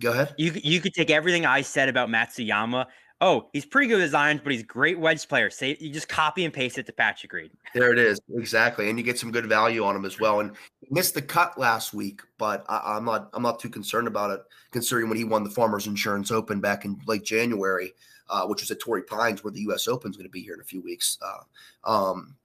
Go 0.00 0.12
ahead. 0.12 0.34
You 0.38 0.52
you 0.62 0.80
could 0.80 0.94
take 0.94 1.10
everything 1.10 1.44
I 1.44 1.62
said 1.62 1.88
about 1.88 2.08
Matsuyama. 2.08 2.86
Oh, 3.20 3.48
he's 3.52 3.66
pretty 3.66 3.88
good 3.88 3.94
with 3.94 4.04
his 4.04 4.14
irons, 4.14 4.40
but 4.44 4.52
he's 4.52 4.62
great 4.62 4.98
wedge 4.98 5.26
player. 5.26 5.50
Say 5.50 5.76
you 5.80 5.92
just 5.92 6.08
copy 6.08 6.44
and 6.44 6.54
paste 6.54 6.78
it 6.78 6.86
to 6.86 6.92
Patrick 6.92 7.32
Reed. 7.32 7.50
There 7.74 7.92
it 7.92 7.98
is, 7.98 8.20
exactly, 8.34 8.88
and 8.88 8.98
you 8.98 9.04
get 9.04 9.18
some 9.18 9.32
good 9.32 9.46
value 9.46 9.84
on 9.84 9.96
him 9.96 10.04
as 10.04 10.20
well. 10.20 10.40
And 10.40 10.52
he 10.80 10.86
missed 10.90 11.14
the 11.14 11.22
cut 11.22 11.58
last 11.58 11.92
week, 11.92 12.22
but 12.38 12.64
I, 12.68 12.96
am 12.96 13.04
not 13.04 13.28
I'm 13.34 13.42
not 13.42 13.58
too 13.58 13.68
concerned 13.68 14.06
about 14.06 14.30
it, 14.30 14.40
considering 14.70 15.08
when 15.08 15.18
he 15.18 15.24
won 15.24 15.42
the 15.42 15.50
Farmers 15.50 15.86
Insurance 15.86 16.30
Open 16.30 16.60
back 16.60 16.84
in 16.84 17.00
late 17.06 17.24
January, 17.24 17.92
uh, 18.30 18.46
which 18.46 18.62
was 18.62 18.70
at 18.70 18.80
Torrey 18.80 19.02
Pines, 19.02 19.42
where 19.42 19.52
the 19.52 19.62
U.S. 19.62 19.88
Open 19.88 20.10
is 20.10 20.16
going 20.16 20.28
to 20.28 20.30
be 20.30 20.42
here 20.42 20.54
in 20.54 20.60
a 20.60 20.64
few 20.64 20.80
weeks. 20.80 21.18
Uh, 21.20 21.90
um, 21.90 22.36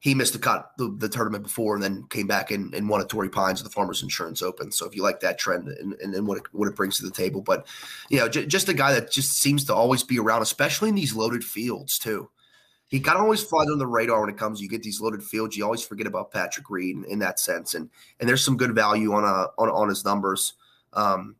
he 0.00 0.14
missed 0.14 0.32
the 0.32 0.38
cut 0.38 0.70
the, 0.78 0.94
the, 0.98 1.08
tournament 1.08 1.42
before 1.42 1.74
and 1.74 1.82
then 1.82 2.04
came 2.08 2.26
back 2.26 2.50
and, 2.50 2.72
and 2.74 2.88
won 2.88 3.00
a 3.00 3.04
Torrey 3.04 3.28
Pines 3.28 3.60
at 3.60 3.64
the 3.64 3.70
Farmers 3.70 4.02
Insurance 4.02 4.42
Open. 4.42 4.70
So 4.70 4.86
if 4.86 4.94
you 4.94 5.02
like 5.02 5.20
that 5.20 5.38
trend 5.38 5.68
and, 5.68 5.94
and, 5.94 6.14
and 6.14 6.26
what, 6.26 6.38
it, 6.38 6.44
what 6.52 6.68
it 6.68 6.76
brings 6.76 6.98
to 6.98 7.04
the 7.04 7.10
table, 7.10 7.40
but 7.40 7.66
you 8.08 8.18
know, 8.18 8.28
j- 8.28 8.46
just 8.46 8.68
a 8.68 8.74
guy 8.74 8.92
that 8.92 9.10
just 9.10 9.38
seems 9.38 9.64
to 9.64 9.74
always 9.74 10.04
be 10.04 10.18
around, 10.18 10.42
especially 10.42 10.88
in 10.88 10.94
these 10.94 11.14
loaded 11.14 11.42
fields 11.42 11.98
too. 11.98 12.30
He 12.86 13.00
kind 13.00 13.16
of 13.16 13.24
always 13.24 13.42
flies 13.42 13.68
on 13.70 13.78
the 13.78 13.86
radar 13.86 14.20
when 14.20 14.30
it 14.30 14.38
comes. 14.38 14.62
You 14.62 14.68
get 14.68 14.82
these 14.82 15.00
loaded 15.00 15.22
fields, 15.22 15.56
you 15.56 15.64
always 15.64 15.84
forget 15.84 16.06
about 16.06 16.30
Patrick 16.30 16.70
Reed 16.70 16.96
in, 16.96 17.04
in 17.04 17.18
that 17.18 17.38
sense, 17.38 17.74
and 17.74 17.90
and 18.18 18.26
there's 18.26 18.42
some 18.42 18.56
good 18.56 18.74
value 18.74 19.12
on 19.12 19.24
a 19.24 19.48
on, 19.60 19.68
on 19.68 19.88
his 19.90 20.06
numbers. 20.06 20.54
Um, 20.94 21.36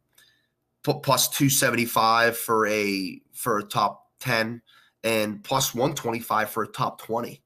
plus 0.83 1.29
two 1.29 1.49
seventy 1.49 1.87
five 1.87 2.37
for 2.37 2.67
a 2.67 3.23
for 3.33 3.59
a 3.59 3.63
top 3.63 4.09
ten, 4.21 4.61
and 5.03 5.43
plus 5.43 5.75
one 5.75 5.95
twenty 5.95 6.21
five 6.21 6.51
for 6.51 6.65
a 6.65 6.69
top 6.69 7.01
twenty. 7.01 7.41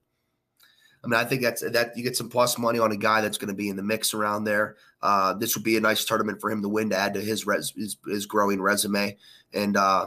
I 1.05 1.09
mean, 1.09 1.19
I 1.19 1.25
think 1.25 1.43
that's 1.43 1.63
that 1.63 1.97
you 1.97 2.03
get 2.05 2.17
some 2.17 2.29
plus 2.29 2.59
money 2.59 2.79
on 2.79 2.93
a 2.93 2.97
guy 2.97 3.21
that's 3.21 3.39
going 3.39 3.49
to 3.49 3.55
be 3.55 3.69
in 3.69 3.77
the 3.77 3.83
mix 3.83 4.15
around 4.15 4.45
there. 4.45 4.77
Uh, 5.03 5.35
this 5.35 5.57
would 5.57 5.65
be 5.65 5.77
a 5.77 5.81
nice 5.81 6.05
tournament 6.05 6.41
for 6.41 6.51
him 6.51 6.63
to 6.63 6.69
win 6.69 6.91
to 6.91 6.97
add 6.97 7.15
to 7.15 7.21
his 7.21 7.45
res, 7.45 7.73
his, 7.77 7.97
his 8.07 8.25
growing 8.25 8.63
resume 8.63 9.17
and 9.53 9.77
uh, 9.77 10.07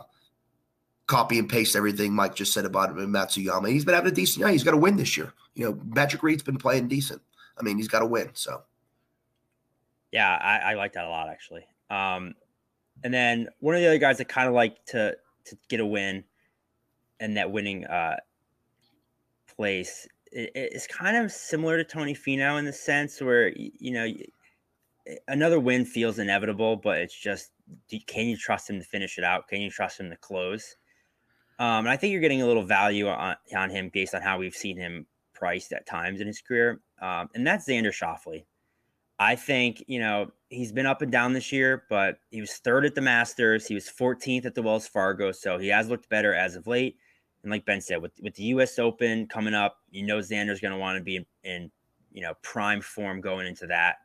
copy 1.08 1.38
and 1.38 1.50
paste 1.50 1.76
everything 1.76 2.14
Mike 2.14 2.36
just 2.36 2.54
said 2.54 2.66
about 2.66 2.96
Matsuyama. 2.96 3.70
He's 3.70 3.84
been 3.84 3.94
having 3.94 4.12
a 4.12 4.16
decent. 4.16 4.46
Yeah, 4.46 4.52
he's 4.52 4.64
got 4.64 4.72
to 4.72 4.78
win 4.78 4.96
this 4.96 5.18
year. 5.18 5.34
You 5.54 5.66
know, 5.66 5.80
Patrick 5.94 6.24
Reed's 6.24 6.44
been 6.44 6.58
playing 6.58 6.88
decent. 6.88 7.22
I 7.60 7.64
mean, 7.64 7.78
he's 7.78 7.90
got 7.90 8.00
to 8.00 8.06
win. 8.06 8.30
So, 8.34 8.64
yeah, 10.12 10.38
I, 10.42 10.72
I 10.72 10.74
like 10.76 10.94
that 10.94 11.06
a 11.06 11.10
lot 11.10 11.28
actually. 11.28 11.66
Um, 11.90 12.36
and 13.04 13.14
then 13.14 13.50
one 13.60 13.76
of 13.76 13.82
the 13.82 13.88
other 13.88 13.98
guys 13.98 14.18
that 14.20 14.30
kind 14.30 14.48
of 14.48 14.54
like 14.54 14.84
to 14.88 15.18
to 15.46 15.58
get 15.68 15.80
a 15.80 15.86
win 15.86 16.24
and 17.20 17.38
that 17.38 17.52
winning 17.52 17.86
uh, 17.86 18.18
place 19.56 20.08
it's 20.36 20.88
kind 20.88 21.16
of 21.16 21.32
similar 21.32 21.78
to 21.78 21.84
Tony 21.84 22.14
Finau 22.14 22.60
in 22.60 22.66
the 22.66 22.74
sense 22.74 23.22
where 23.22 23.54
you 23.56 23.92
know 23.92 24.12
another 25.28 25.60
win 25.60 25.86
feels 25.86 26.20
inevitable, 26.20 26.76
but 26.76 27.00
it's 27.00 27.18
just 27.18 27.52
can 28.08 28.28
you 28.28 28.36
trust 28.36 28.70
him 28.70 28.80
to 28.80 28.86
finish 28.86 29.18
it 29.18 29.24
out? 29.24 29.48
Can 29.48 29.62
you 29.62 29.70
trust 29.70 30.00
him 30.00 30.10
to 30.10 30.18
close? 30.18 30.76
Um, 31.58 31.86
and 31.86 31.90
I 31.90 31.96
think 31.96 32.12
you're 32.12 32.22
getting 32.22 32.42
a 32.42 32.48
little 32.48 32.66
value 32.66 33.08
on, 33.08 33.38
on 33.56 33.70
him 33.70 33.90
based 33.94 34.14
on 34.14 34.22
how 34.22 34.38
we've 34.38 34.54
seen 34.54 34.78
him 34.78 35.06
priced 35.34 35.72
at 35.72 35.86
times 35.86 36.20
in 36.20 36.28
his 36.28 36.42
career, 36.42 36.82
um, 37.02 37.30
and 37.34 37.48
that's 37.48 37.68
Xander 37.68 37.94
Schauffele. 37.94 38.46
I 39.18 39.38
think 39.38 39.86
you 39.88 40.00
know 40.00 40.32
he's 40.50 40.74
been 40.74 40.86
up 40.86 41.02
and 41.02 41.12
down 41.12 41.32
this 41.32 41.54
year, 41.54 41.86
but 41.90 42.20
he 42.30 42.42
was 42.42 42.56
third 42.56 42.86
at 42.86 42.94
the 42.94 43.02
Masters. 43.02 43.66
He 43.66 43.74
was 43.74 43.88
14th 43.90 44.46
at 44.46 44.54
the 44.54 44.62
Wells 44.62 44.88
Fargo, 44.88 45.32
so 45.32 45.58
he 45.58 45.70
has 45.70 45.88
looked 45.88 46.10
better 46.10 46.34
as 46.34 46.58
of 46.58 46.68
late. 46.68 46.98
And 47.46 47.52
like 47.52 47.64
Ben 47.64 47.80
said, 47.80 48.02
with 48.02 48.14
with 48.22 48.34
the 48.34 48.44
U.S. 48.46 48.80
Open 48.80 49.28
coming 49.28 49.54
up, 49.54 49.78
you 49.92 50.04
know 50.04 50.18
Xander's 50.18 50.60
going 50.60 50.72
to 50.72 50.80
want 50.80 50.98
to 50.98 51.04
be 51.04 51.18
in, 51.18 51.26
in, 51.44 51.72
you 52.12 52.24
know 52.24 52.34
prime 52.42 52.82
form 52.82 53.22
going 53.22 53.46
into 53.46 53.68
that. 53.68 53.98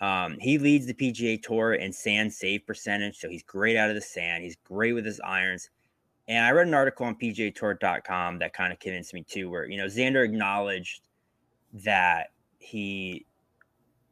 Um, 0.00 0.36
he 0.38 0.58
leads 0.58 0.86
the 0.86 0.94
PGA 0.94 1.42
Tour 1.42 1.74
in 1.74 1.92
sand 1.92 2.32
save 2.32 2.64
percentage, 2.66 3.18
so 3.18 3.28
he's 3.28 3.42
great 3.42 3.76
out 3.76 3.88
of 3.88 3.96
the 3.96 4.00
sand. 4.00 4.44
He's 4.44 4.56
great 4.62 4.92
with 4.92 5.04
his 5.04 5.20
irons. 5.24 5.70
And 6.28 6.44
I 6.44 6.52
read 6.52 6.68
an 6.68 6.74
article 6.74 7.04
on 7.06 7.16
PGAtour.com 7.16 8.38
that 8.38 8.52
kind 8.52 8.72
of 8.72 8.78
convinced 8.78 9.12
me 9.12 9.24
too, 9.24 9.50
where 9.50 9.66
you 9.66 9.76
know 9.76 9.86
Xander 9.86 10.24
acknowledged 10.24 11.02
that 11.84 12.28
he 12.60 13.26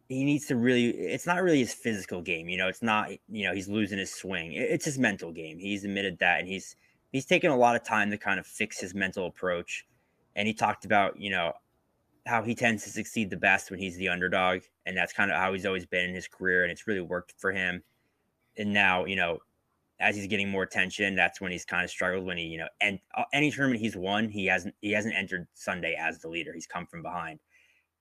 he 0.08 0.24
needs 0.24 0.46
to 0.46 0.56
really 0.56 0.88
it's 0.88 1.26
not 1.26 1.40
really 1.40 1.60
his 1.60 1.72
physical 1.72 2.22
game 2.22 2.48
you 2.48 2.56
know 2.56 2.68
it's 2.68 2.82
not 2.82 3.10
you 3.28 3.44
know 3.44 3.52
he's 3.52 3.68
losing 3.68 3.98
his 3.98 4.14
swing 4.14 4.52
it's 4.52 4.84
his 4.84 4.98
mental 4.98 5.32
game 5.32 5.58
he's 5.58 5.84
admitted 5.84 6.16
that 6.18 6.38
and 6.38 6.48
he's 6.48 6.76
he's 7.16 7.24
taken 7.24 7.50
a 7.50 7.56
lot 7.56 7.74
of 7.74 7.82
time 7.82 8.10
to 8.10 8.18
kind 8.18 8.38
of 8.38 8.46
fix 8.46 8.78
his 8.78 8.94
mental 8.94 9.26
approach. 9.26 9.86
And 10.34 10.46
he 10.46 10.52
talked 10.52 10.84
about, 10.84 11.18
you 11.18 11.30
know, 11.30 11.54
how 12.26 12.42
he 12.42 12.54
tends 12.54 12.84
to 12.84 12.90
succeed 12.90 13.30
the 13.30 13.38
best 13.38 13.70
when 13.70 13.80
he's 13.80 13.96
the 13.96 14.10
underdog. 14.10 14.60
And 14.84 14.94
that's 14.94 15.14
kind 15.14 15.30
of 15.30 15.38
how 15.38 15.54
he's 15.54 15.64
always 15.64 15.86
been 15.86 16.10
in 16.10 16.14
his 16.14 16.28
career. 16.28 16.62
And 16.62 16.70
it's 16.70 16.86
really 16.86 17.00
worked 17.00 17.32
for 17.38 17.52
him. 17.52 17.82
And 18.58 18.70
now, 18.70 19.06
you 19.06 19.16
know, 19.16 19.38
as 19.98 20.14
he's 20.14 20.26
getting 20.26 20.50
more 20.50 20.62
attention, 20.62 21.16
that's 21.16 21.40
when 21.40 21.52
he's 21.52 21.64
kind 21.64 21.84
of 21.84 21.88
struggled 21.88 22.26
when 22.26 22.36
he, 22.36 22.44
you 22.44 22.58
know, 22.58 22.68
and 22.82 22.98
uh, 23.16 23.24
any 23.32 23.50
tournament 23.50 23.80
he's 23.80 23.96
won, 23.96 24.28
he 24.28 24.44
hasn't 24.44 24.74
he 24.82 24.92
hasn't 24.92 25.14
entered 25.14 25.46
Sunday 25.54 25.96
as 25.98 26.18
the 26.18 26.28
leader. 26.28 26.52
He's 26.52 26.66
come 26.66 26.86
from 26.86 27.00
behind. 27.00 27.40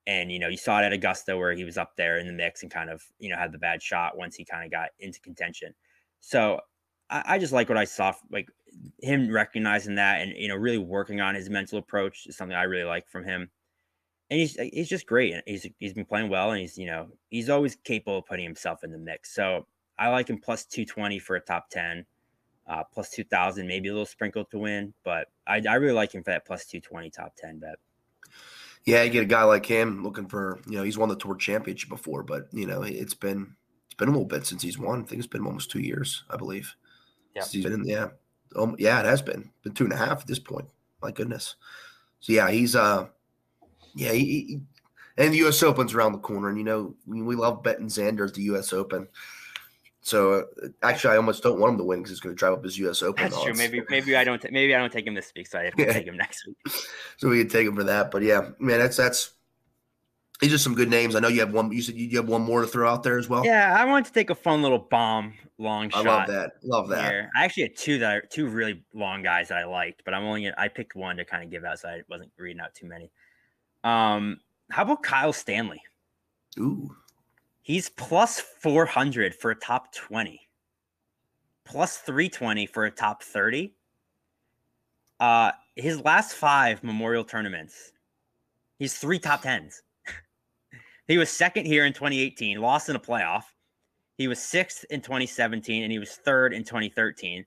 And 0.07 0.29
you 0.29 0.39
know, 0.39 0.49
you 0.49 0.57
saw 0.57 0.81
it 0.81 0.83
at 0.83 0.91
Augusta 0.91 1.37
where 1.37 1.53
he 1.53 1.63
was 1.63 1.77
up 1.77 1.95
there 1.95 2.17
in 2.17 2.27
the 2.27 2.33
mix 2.33 2.63
and 2.63 2.69
kind 2.69 2.89
of, 2.89 3.01
you 3.19 3.29
know, 3.29 3.37
had 3.37 3.53
the 3.53 3.57
bad 3.57 3.81
shot 3.81 4.17
once 4.17 4.35
he 4.35 4.43
kind 4.43 4.65
of 4.65 4.71
got 4.71 4.89
into 4.99 5.21
contention. 5.21 5.73
So 6.19 6.59
I, 7.09 7.23
I 7.25 7.37
just 7.39 7.53
like 7.53 7.69
what 7.69 7.77
I 7.77 7.85
saw 7.85 8.13
like 8.31 8.49
him 9.01 9.31
recognizing 9.31 9.95
that 9.95 10.21
and 10.21 10.33
you 10.37 10.47
know 10.47 10.55
really 10.55 10.77
working 10.77 11.21
on 11.21 11.35
his 11.35 11.49
mental 11.49 11.79
approach 11.79 12.27
is 12.27 12.37
something 12.37 12.55
I 12.55 12.63
really 12.63 12.83
like 12.83 13.07
from 13.07 13.23
him. 13.23 13.49
And 14.29 14.39
he's 14.39 14.55
he's 14.55 14.89
just 14.89 15.05
great. 15.05 15.35
He's 15.45 15.67
he's 15.79 15.93
been 15.93 16.05
playing 16.05 16.29
well, 16.29 16.51
and 16.51 16.59
he's 16.59 16.77
you 16.77 16.87
know 16.87 17.09
he's 17.29 17.49
always 17.49 17.75
capable 17.83 18.19
of 18.19 18.25
putting 18.25 18.45
himself 18.45 18.83
in 18.83 18.91
the 18.91 18.97
mix. 18.97 19.35
So 19.35 19.67
I 19.99 20.09
like 20.09 20.29
him 20.29 20.39
plus 20.39 20.65
two 20.65 20.85
twenty 20.85 21.19
for 21.19 21.35
a 21.35 21.39
top 21.39 21.69
ten, 21.69 22.05
uh, 22.67 22.83
plus 22.91 23.11
two 23.11 23.23
thousand, 23.23 23.67
maybe 23.67 23.89
a 23.89 23.91
little 23.91 24.05
sprinkle 24.05 24.43
to 24.45 24.57
win. 24.57 24.93
But 25.03 25.27
I, 25.45 25.61
I 25.69 25.75
really 25.75 25.93
like 25.93 26.13
him 26.13 26.23
for 26.23 26.31
that 26.31 26.45
plus 26.45 26.65
two 26.65 26.81
twenty 26.81 27.11
top 27.11 27.35
ten 27.37 27.59
bet. 27.59 27.75
Yeah, 28.85 29.03
you 29.03 29.11
get 29.11 29.23
a 29.23 29.27
guy 29.27 29.43
like 29.43 29.65
him 29.65 30.03
looking 30.03 30.27
for 30.27 30.59
you 30.67 30.77
know 30.77 30.83
he's 30.83 30.97
won 30.97 31.09
the 31.09 31.15
tour 31.15 31.35
championship 31.35 31.89
before, 31.89 32.23
but 32.23 32.47
you 32.51 32.65
know 32.65 32.81
it's 32.81 33.13
been 33.13 33.55
it's 33.85 33.95
been 33.95 34.09
a 34.09 34.11
little 34.11 34.25
bit 34.25 34.47
since 34.47 34.63
he's 34.63 34.79
won. 34.79 35.03
I 35.03 35.05
think 35.05 35.19
it's 35.19 35.27
been 35.27 35.45
almost 35.45 35.69
two 35.69 35.81
years, 35.81 36.23
I 36.31 36.37
believe. 36.37 36.75
Yeah, 37.35 37.43
in 37.53 37.83
yeah 37.85 38.07
um, 38.55 38.75
yeah, 38.79 38.99
it 38.99 39.05
has 39.05 39.21
been 39.21 39.49
been 39.63 39.73
two 39.73 39.83
and 39.83 39.93
a 39.93 39.97
half 39.97 40.21
at 40.21 40.27
this 40.27 40.39
point. 40.39 40.67
My 41.01 41.11
goodness. 41.11 41.55
So 42.19 42.33
yeah, 42.33 42.49
he's 42.49 42.75
uh, 42.75 43.07
yeah, 43.95 44.11
he, 44.11 44.25
he 44.25 44.59
and 45.17 45.33
the 45.33 45.37
U.S. 45.39 45.63
Open's 45.63 45.93
around 45.93 46.13
the 46.13 46.19
corner, 46.19 46.49
and 46.49 46.57
you 46.57 46.63
know 46.63 46.95
we 47.05 47.35
love 47.35 47.63
betting 47.63 47.87
Xander 47.87 48.27
at 48.27 48.33
the 48.33 48.43
U.S. 48.43 48.73
Open. 48.73 49.07
So 50.01 50.45
uh, 50.63 50.67
actually, 50.83 51.13
I 51.13 51.17
almost 51.17 51.43
don't 51.43 51.59
want 51.59 51.73
him 51.73 51.77
to 51.79 51.83
win 51.83 51.99
because 51.99 52.11
he's 52.11 52.19
going 52.19 52.35
to 52.35 52.39
drive 52.39 52.53
up 52.53 52.63
his 52.63 52.77
U.S. 52.79 53.01
Open. 53.01 53.23
That's 53.23 53.35
odds. 53.35 53.45
true. 53.45 53.53
Maybe 53.55 53.81
maybe 53.89 54.15
I 54.15 54.23
don't 54.23 54.41
t- 54.41 54.49
maybe 54.51 54.75
I 54.75 54.79
don't 54.79 54.91
take 54.91 55.07
him 55.07 55.13
this 55.13 55.31
week, 55.35 55.47
so 55.47 55.59
I 55.59 55.65
have 55.65 55.75
to 55.75 55.83
yeah. 55.85 55.93
take 55.93 56.07
him 56.07 56.17
next 56.17 56.45
week. 56.45 56.57
so 57.17 57.29
we 57.29 57.39
can 57.39 57.49
take 57.49 57.67
him 57.67 57.75
for 57.75 57.83
that. 57.83 58.11
But 58.11 58.23
yeah, 58.23 58.49
man, 58.59 58.79
that's 58.79 58.97
that's 58.97 59.31
these 60.41 60.53
are 60.53 60.57
some 60.57 60.75
good 60.75 60.89
names. 60.89 61.15
I 61.15 61.19
know 61.19 61.29
you 61.29 61.39
have 61.39 61.53
one. 61.53 61.71
You 61.71 61.81
said 61.81 61.95
you 61.95 62.17
have 62.17 62.27
one 62.27 62.41
more 62.41 62.61
to 62.61 62.67
throw 62.67 62.89
out 62.89 63.03
there 63.03 63.17
as 63.17 63.29
well. 63.29 63.45
Yeah, 63.45 63.75
I 63.79 63.85
wanted 63.85 64.05
to 64.05 64.11
take 64.11 64.29
a 64.29 64.35
fun 64.35 64.61
little 64.61 64.79
bomb 64.79 65.33
long 65.57 65.89
shot. 65.89 66.05
I 66.05 66.09
love 66.09 66.27
that. 66.27 66.51
Love 66.63 66.89
that. 66.89 67.09
Here. 67.09 67.29
I 67.37 67.45
actually 67.45 67.63
had 67.63 67.77
two 67.77 67.99
that 67.99 68.15
are 68.15 68.21
two 68.21 68.47
really 68.47 68.83
long 68.93 69.23
guys 69.23 69.47
that 69.47 69.57
I 69.57 69.65
liked, 69.65 70.03
but 70.03 70.13
I'm 70.13 70.23
only 70.23 70.43
gonna, 70.43 70.55
I 70.57 70.67
picked 70.67 70.95
one 70.95 71.15
to 71.17 71.25
kind 71.25 71.43
of 71.43 71.49
give 71.49 71.63
out, 71.63 71.79
so 71.79 71.87
I 71.87 72.01
wasn't 72.09 72.31
reading 72.37 72.59
out 72.59 72.73
too 72.73 72.85
many. 72.85 73.09
Um, 73.85 74.39
how 74.71 74.83
about 74.83 75.03
Kyle 75.03 75.31
Stanley? 75.31 75.81
Ooh, 76.59 76.93
he's 77.61 77.87
plus 77.87 78.39
four 78.39 78.85
hundred 78.85 79.33
for 79.33 79.51
a 79.51 79.55
top 79.55 79.93
twenty, 79.93 80.49
plus 81.63 81.97
three 81.97 82.27
twenty 82.27 82.65
for 82.65 82.85
a 82.85 82.91
top 82.91 83.23
thirty. 83.23 83.73
Uh, 85.17 85.51
his 85.77 86.01
last 86.01 86.33
five 86.33 86.83
Memorial 86.83 87.23
tournaments, 87.23 87.93
he's 88.79 88.95
three 88.97 89.17
top 89.17 89.43
tens. 89.43 89.81
He 91.07 91.17
was 91.17 91.29
second 91.29 91.65
here 91.65 91.85
in 91.85 91.93
2018, 91.93 92.59
lost 92.59 92.89
in 92.89 92.95
a 92.95 92.99
playoff. 92.99 93.43
He 94.17 94.27
was 94.27 94.41
sixth 94.41 94.85
in 94.89 95.01
2017, 95.01 95.83
and 95.83 95.91
he 95.91 95.99
was 95.99 96.15
third 96.15 96.53
in 96.53 96.63
2013. 96.63 97.45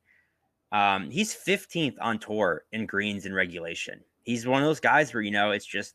Um, 0.71 1.11
he's 1.11 1.35
15th 1.35 1.97
on 2.01 2.18
tour 2.18 2.64
in 2.73 2.87
greens 2.87 3.27
in 3.27 3.33
regulation. 3.33 4.01
He's 4.25 4.47
one 4.47 4.62
of 4.62 4.68
those 4.68 4.81
guys 4.81 5.12
where 5.12 5.23
you 5.23 5.31
know 5.31 5.51
it's 5.51 5.66
just 5.66 5.94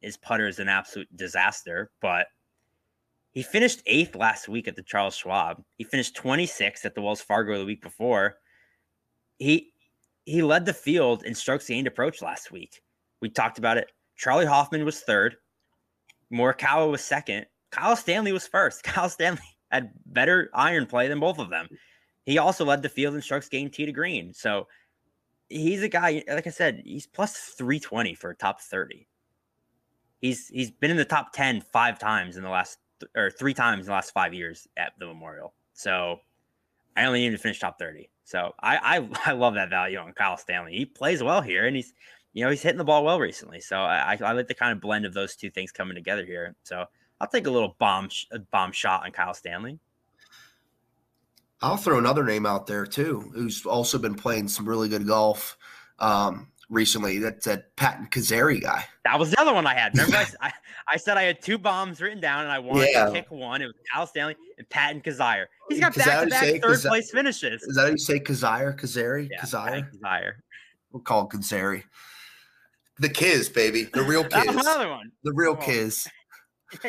his 0.00 0.16
putter 0.16 0.46
is 0.46 0.60
an 0.60 0.68
absolute 0.68 1.08
disaster, 1.16 1.90
but 2.00 2.28
he 3.32 3.42
finished 3.42 3.82
eighth 3.86 4.14
last 4.14 4.48
week 4.48 4.68
at 4.68 4.76
the 4.76 4.82
Charles 4.82 5.16
Schwab. 5.16 5.62
He 5.76 5.84
finished 5.84 6.16
26th 6.16 6.84
at 6.84 6.94
the 6.94 7.02
Wells 7.02 7.20
Fargo 7.20 7.58
the 7.58 7.66
week 7.66 7.82
before. 7.82 8.36
He 9.38 9.72
he 10.24 10.42
led 10.42 10.64
the 10.64 10.72
field 10.72 11.24
in 11.24 11.34
strokes 11.34 11.68
gained 11.68 11.86
approach 11.86 12.22
last 12.22 12.50
week. 12.50 12.82
We 13.20 13.28
talked 13.28 13.58
about 13.58 13.76
it. 13.76 13.92
Charley 14.16 14.46
Hoffman 14.46 14.84
was 14.84 15.00
third. 15.00 15.36
Morikawa 16.32 16.90
was 16.90 17.02
second, 17.02 17.46
Kyle 17.70 17.96
Stanley 17.96 18.32
was 18.32 18.46
first. 18.46 18.82
Kyle 18.84 19.08
Stanley 19.08 19.42
had 19.70 19.90
better 20.06 20.50
iron 20.54 20.86
play 20.86 21.08
than 21.08 21.20
both 21.20 21.38
of 21.38 21.50
them. 21.50 21.68
He 22.24 22.38
also 22.38 22.64
led 22.64 22.82
the 22.82 22.88
field 22.88 23.14
in 23.14 23.22
strokes 23.22 23.48
gained 23.48 23.72
tee 23.72 23.86
to 23.86 23.92
green. 23.92 24.32
So 24.34 24.66
he's 25.48 25.82
a 25.82 25.88
guy, 25.88 26.24
like 26.28 26.46
I 26.46 26.50
said, 26.50 26.82
he's 26.84 27.06
plus 27.06 27.36
320 27.56 28.14
for 28.14 28.30
a 28.30 28.36
top 28.36 28.60
30. 28.60 29.06
He's 30.20 30.48
he's 30.48 30.70
been 30.70 30.90
in 30.90 30.96
the 30.96 31.04
top 31.04 31.32
10 31.32 31.60
five 31.60 31.98
times 31.98 32.36
in 32.36 32.42
the 32.42 32.48
last 32.48 32.78
or 33.14 33.30
three 33.30 33.54
times 33.54 33.80
in 33.80 33.86
the 33.86 33.92
last 33.92 34.12
five 34.12 34.34
years 34.34 34.66
at 34.76 34.92
the 34.98 35.06
Memorial. 35.06 35.54
So 35.74 36.20
I 36.96 37.04
only 37.04 37.20
need 37.20 37.30
to 37.30 37.38
finish 37.38 37.60
top 37.60 37.78
30. 37.78 38.10
So 38.24 38.52
I, 38.58 38.76
I 38.98 39.08
I 39.30 39.32
love 39.32 39.54
that 39.54 39.70
value 39.70 39.98
on 39.98 40.12
Kyle 40.12 40.36
Stanley. 40.36 40.76
He 40.76 40.86
plays 40.86 41.22
well 41.22 41.42
here 41.42 41.66
and 41.66 41.76
he's 41.76 41.92
you 42.36 42.44
know 42.44 42.50
he's 42.50 42.60
hitting 42.60 42.76
the 42.76 42.84
ball 42.84 43.02
well 43.02 43.18
recently. 43.18 43.60
So 43.60 43.78
I, 43.78 44.18
I 44.20 44.32
like 44.32 44.46
the 44.46 44.54
kind 44.54 44.70
of 44.70 44.78
blend 44.78 45.06
of 45.06 45.14
those 45.14 45.36
two 45.36 45.48
things 45.48 45.72
coming 45.72 45.94
together 45.94 46.22
here. 46.22 46.54
So 46.64 46.84
I'll 47.18 47.28
take 47.28 47.46
a 47.46 47.50
little 47.50 47.76
bomb 47.78 48.10
a 48.30 48.38
bomb 48.38 48.72
shot 48.72 49.06
on 49.06 49.12
Kyle 49.12 49.32
Stanley. 49.32 49.78
I'll 51.62 51.78
throw 51.78 51.96
another 51.96 52.24
name 52.24 52.44
out 52.44 52.66
there 52.66 52.84
too, 52.84 53.32
who's 53.34 53.64
also 53.64 53.96
been 53.96 54.14
playing 54.14 54.48
some 54.48 54.68
really 54.68 54.90
good 54.90 55.06
golf 55.06 55.56
um, 55.98 56.48
recently. 56.68 57.16
That's 57.16 57.46
that 57.46 57.74
Patton 57.76 58.08
Kizzire 58.10 58.60
guy. 58.60 58.84
That 59.04 59.18
was 59.18 59.30
the 59.30 59.40
other 59.40 59.54
one 59.54 59.66
I 59.66 59.72
had. 59.72 59.94
Remember, 59.96 60.18
I, 60.42 60.52
I, 60.92 60.98
said 60.98 61.16
I 61.16 61.22
had 61.22 61.40
two 61.40 61.56
bombs 61.56 62.02
written 62.02 62.20
down, 62.20 62.42
and 62.42 62.52
I 62.52 62.58
wanted 62.58 62.90
yeah. 62.92 63.06
to 63.06 63.12
pick 63.12 63.30
one. 63.30 63.62
It 63.62 63.66
was 63.66 63.76
Kyle 63.90 64.06
Stanley 64.06 64.36
and 64.58 64.68
Patton 64.68 65.00
Kizzire. 65.00 65.46
He's 65.70 65.80
got 65.80 65.94
back 65.94 66.24
to 66.24 66.26
back 66.26 66.60
third 66.60 66.80
place 66.82 67.10
finishes. 67.10 67.62
Is 67.62 67.76
that 67.76 67.82
how 67.82 67.88
you 67.88 67.96
say 67.96 68.20
Kizzire? 68.20 68.78
Kizzire? 68.78 69.26
Yeah, 69.30 69.40
Kizzire? 69.40 69.90
Kizzire. 69.90 70.32
We'll 70.92 71.02
call 71.02 71.30
Kizzire. 71.30 71.82
The 72.98 73.08
Kiz, 73.08 73.48
baby. 73.48 73.84
The 73.84 74.02
real 74.02 74.24
Kiz. 74.28 74.46
another 74.46 74.90
one. 74.90 75.12
The 75.24 75.32
real 75.34 75.56
Kiz. 75.56 76.06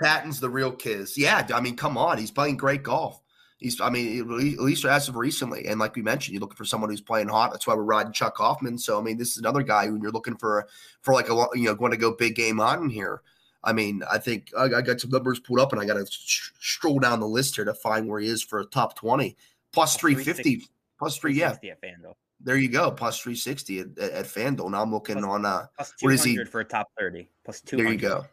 Patton's 0.00 0.40
the 0.40 0.50
real 0.50 0.72
Kiz. 0.72 1.16
Yeah, 1.16 1.46
I 1.54 1.60
mean, 1.60 1.76
come 1.76 1.96
on. 1.96 2.18
He's 2.18 2.30
playing 2.30 2.56
great 2.56 2.82
golf. 2.82 3.20
He's, 3.58 3.80
I 3.80 3.88
mean, 3.88 4.20
at 4.20 4.60
least 4.60 4.84
as 4.84 5.08
of 5.08 5.16
recently, 5.16 5.66
and 5.66 5.78
like 5.78 5.94
we 5.94 6.02
mentioned, 6.02 6.34
you're 6.34 6.40
looking 6.40 6.56
for 6.56 6.64
someone 6.64 6.90
who's 6.90 7.00
playing 7.00 7.28
hot. 7.28 7.52
That's 7.52 7.66
why 7.66 7.74
we're 7.74 7.84
riding 7.84 8.12
Chuck 8.12 8.36
Hoffman. 8.36 8.76
So, 8.78 8.98
I 8.98 9.02
mean, 9.02 9.16
this 9.16 9.30
is 9.30 9.38
another 9.38 9.62
guy 9.62 9.86
who 9.86 9.98
you're 10.02 10.10
looking 10.10 10.36
for 10.36 10.66
for 11.00 11.14
like 11.14 11.30
a 11.30 11.46
you 11.54 11.64
know 11.64 11.74
going 11.74 11.92
to 11.92 11.96
go 11.96 12.12
big 12.12 12.34
game 12.34 12.60
on 12.60 12.82
in 12.82 12.90
here. 12.90 13.22
I 13.62 13.72
mean, 13.72 14.02
I 14.10 14.18
think 14.18 14.50
I, 14.58 14.64
I 14.64 14.82
got 14.82 15.00
some 15.00 15.10
numbers 15.10 15.40
pulled 15.40 15.60
up, 15.60 15.72
and 15.72 15.80
I 15.80 15.86
got 15.86 15.94
to 15.94 16.04
stroll 16.06 16.98
down 16.98 17.20
the 17.20 17.28
list 17.28 17.54
here 17.54 17.64
to 17.64 17.74
find 17.74 18.06
where 18.08 18.20
he 18.20 18.28
is 18.28 18.42
for 18.42 18.60
a 18.60 18.66
top 18.66 18.96
twenty 18.96 19.36
plus 19.72 19.96
three 19.96 20.16
fifty 20.16 20.66
plus 20.98 21.16
three. 21.16 21.34
Yeah, 21.34 21.52
at 21.52 21.62
FanDuel. 21.62 22.14
There 22.44 22.58
you 22.58 22.68
go, 22.68 22.90
plus 22.90 23.18
three 23.18 23.36
sixty 23.36 23.80
at, 23.80 23.98
at, 23.98 24.26
FanDuel. 24.26 24.70
Now 24.70 24.82
I'm 24.82 24.92
looking 24.92 25.16
plus, 25.16 25.26
on 25.26 25.46
uh, 25.46 25.66
plus 25.76 25.92
two 25.98 26.08
hundred 26.08 26.48
for 26.50 26.60
a 26.60 26.64
top 26.64 26.88
thirty. 26.98 27.28
Plus 27.44 27.62
two. 27.62 27.78
There 27.78 27.90
you 27.90 27.98
go. 27.98 28.26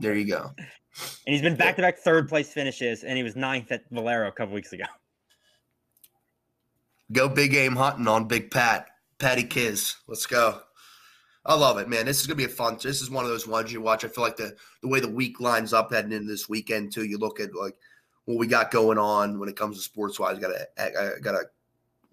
There 0.00 0.14
you 0.14 0.26
go. 0.26 0.52
And 0.56 1.34
he's 1.34 1.42
been 1.42 1.56
back 1.56 1.76
to 1.76 1.82
back 1.82 1.98
third 1.98 2.28
place 2.28 2.52
finishes, 2.52 3.02
and 3.02 3.16
he 3.16 3.24
was 3.24 3.34
ninth 3.34 3.72
at 3.72 3.82
Valero 3.90 4.28
a 4.28 4.32
couple 4.32 4.54
weeks 4.54 4.72
ago. 4.72 4.84
Go 7.10 7.28
big 7.28 7.50
game 7.50 7.74
hunting 7.74 8.06
on 8.06 8.28
Big 8.28 8.50
Pat, 8.50 8.86
Patty 9.18 9.44
Kiz. 9.44 9.96
Let's 10.06 10.26
go. 10.26 10.60
I 11.44 11.54
love 11.54 11.78
it, 11.78 11.88
man. 11.88 12.06
This 12.06 12.20
is 12.20 12.26
gonna 12.26 12.36
be 12.36 12.44
a 12.44 12.48
fun. 12.48 12.78
This 12.80 13.00
is 13.00 13.10
one 13.10 13.24
of 13.24 13.30
those 13.30 13.46
ones 13.46 13.72
you 13.72 13.80
watch. 13.80 14.04
I 14.04 14.08
feel 14.08 14.22
like 14.22 14.36
the 14.36 14.54
the 14.82 14.88
way 14.88 15.00
the 15.00 15.10
week 15.10 15.40
lines 15.40 15.72
up 15.72 15.92
heading 15.92 16.12
into 16.12 16.28
this 16.28 16.48
weekend 16.48 16.92
too. 16.92 17.04
You 17.04 17.18
look 17.18 17.40
at 17.40 17.54
like 17.54 17.74
what 18.26 18.38
we 18.38 18.46
got 18.46 18.70
going 18.70 18.98
on 18.98 19.40
when 19.40 19.48
it 19.48 19.56
comes 19.56 19.78
to 19.78 19.82
sports 19.82 20.20
wise. 20.20 20.38
Got 20.38 20.52
a 20.52 21.20
got 21.20 21.34
a 21.34 21.44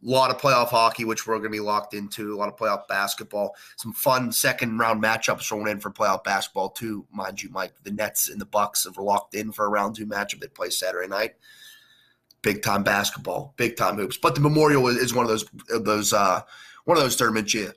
lot 0.10 0.32
of 0.32 0.40
playoff 0.40 0.68
hockey, 0.68 1.06
which 1.06 1.26
we're 1.26 1.36
going 1.36 1.52
to 1.52 1.58
be 1.58 1.60
locked 1.60 1.94
into. 1.94 2.34
A 2.34 2.38
lot 2.38 2.50
of 2.50 2.56
playoff 2.56 2.88
basketball. 2.88 3.56
Some 3.78 3.94
fun 3.94 4.32
second 4.32 4.78
round 4.78 5.04
matchups 5.04 5.48
thrown 5.48 5.68
in 5.68 5.80
for 5.80 5.92
playoff 5.92 6.24
basketball 6.24 6.70
too, 6.70 7.06
mind 7.12 7.42
you, 7.42 7.50
Mike. 7.50 7.74
The 7.84 7.92
Nets 7.92 8.30
and 8.30 8.40
the 8.40 8.46
Bucks 8.46 8.86
have 8.86 8.98
locked 8.98 9.34
in 9.36 9.52
for 9.52 9.66
a 9.66 9.70
round 9.70 9.96
two 9.96 10.06
matchup. 10.06 10.40
They 10.40 10.48
play 10.48 10.70
Saturday 10.70 11.08
night 11.08 11.36
big 12.46 12.62
time 12.62 12.84
basketball, 12.84 13.56
big 13.58 13.76
time 13.76 13.96
hoops. 13.96 14.18
But 14.18 14.36
the 14.36 14.42
Memorial 14.42 14.88
is 14.88 15.14
one 15.14 15.26
of 15.26 15.30
those 15.30 15.46
those 15.68 16.14
uh, 16.14 16.42
one 16.86 16.96
of 16.96 17.04
those 17.04 17.16
tournaments 17.16 17.54
you 17.54 17.72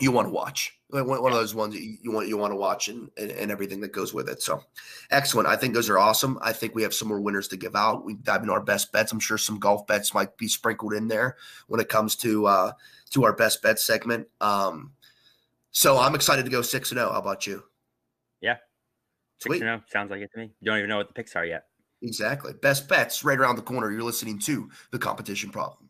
you 0.00 0.10
want 0.10 0.26
to 0.26 0.32
watch. 0.32 0.76
One, 0.88 1.08
of 1.08 1.38
those 1.38 1.54
ones 1.54 1.76
you 1.76 2.10
want 2.10 2.26
you 2.26 2.36
want 2.36 2.50
to 2.50 2.56
watch 2.56 2.88
and, 2.88 3.10
and, 3.16 3.30
and 3.30 3.52
everything 3.52 3.80
that 3.82 3.92
goes 3.92 4.12
with 4.12 4.28
it. 4.28 4.42
So 4.42 4.60
excellent. 5.12 5.46
I 5.46 5.54
think 5.54 5.72
those 5.72 5.88
are 5.88 5.98
awesome. 5.98 6.36
I 6.42 6.52
think 6.52 6.74
we 6.74 6.82
have 6.82 6.92
some 6.92 7.06
more 7.06 7.20
winners 7.20 7.46
to 7.48 7.56
give 7.56 7.76
out. 7.76 8.04
We 8.04 8.14
dive 8.14 8.40
into 8.40 8.52
our 8.52 8.60
best 8.60 8.90
bets. 8.90 9.12
I'm 9.12 9.20
sure 9.20 9.38
some 9.38 9.60
golf 9.60 9.86
bets 9.86 10.14
might 10.14 10.36
be 10.36 10.48
sprinkled 10.48 10.94
in 10.94 11.06
there 11.06 11.36
when 11.68 11.80
it 11.80 11.88
comes 11.88 12.16
to 12.16 12.46
uh, 12.46 12.72
to 13.10 13.24
our 13.24 13.32
best 13.32 13.62
bet 13.62 13.78
segment. 13.78 14.26
Um, 14.40 14.92
so 15.70 15.96
I'm 15.96 16.16
excited 16.16 16.44
to 16.44 16.50
go 16.50 16.62
six 16.62 16.90
and 16.90 16.98
zero. 16.98 17.10
Oh. 17.10 17.12
How 17.12 17.20
about 17.20 17.46
you? 17.46 17.62
Yeah, 18.40 18.56
six 19.38 19.54
and 19.54 19.60
zero 19.60 19.82
sounds 19.86 20.10
like 20.10 20.22
it 20.22 20.32
to 20.32 20.38
me. 20.38 20.50
You 20.60 20.66
don't 20.66 20.78
even 20.78 20.88
know 20.88 20.96
what 20.96 21.08
the 21.08 21.14
picks 21.14 21.36
are 21.36 21.44
yet. 21.44 21.66
Exactly. 22.02 22.54
Best 22.54 22.88
bets 22.88 23.22
right 23.22 23.38
around 23.38 23.56
the 23.56 23.62
corner. 23.62 23.92
You're 23.92 24.02
listening 24.02 24.38
to 24.40 24.70
the 24.90 24.98
competition 24.98 25.50
problem. 25.50 25.89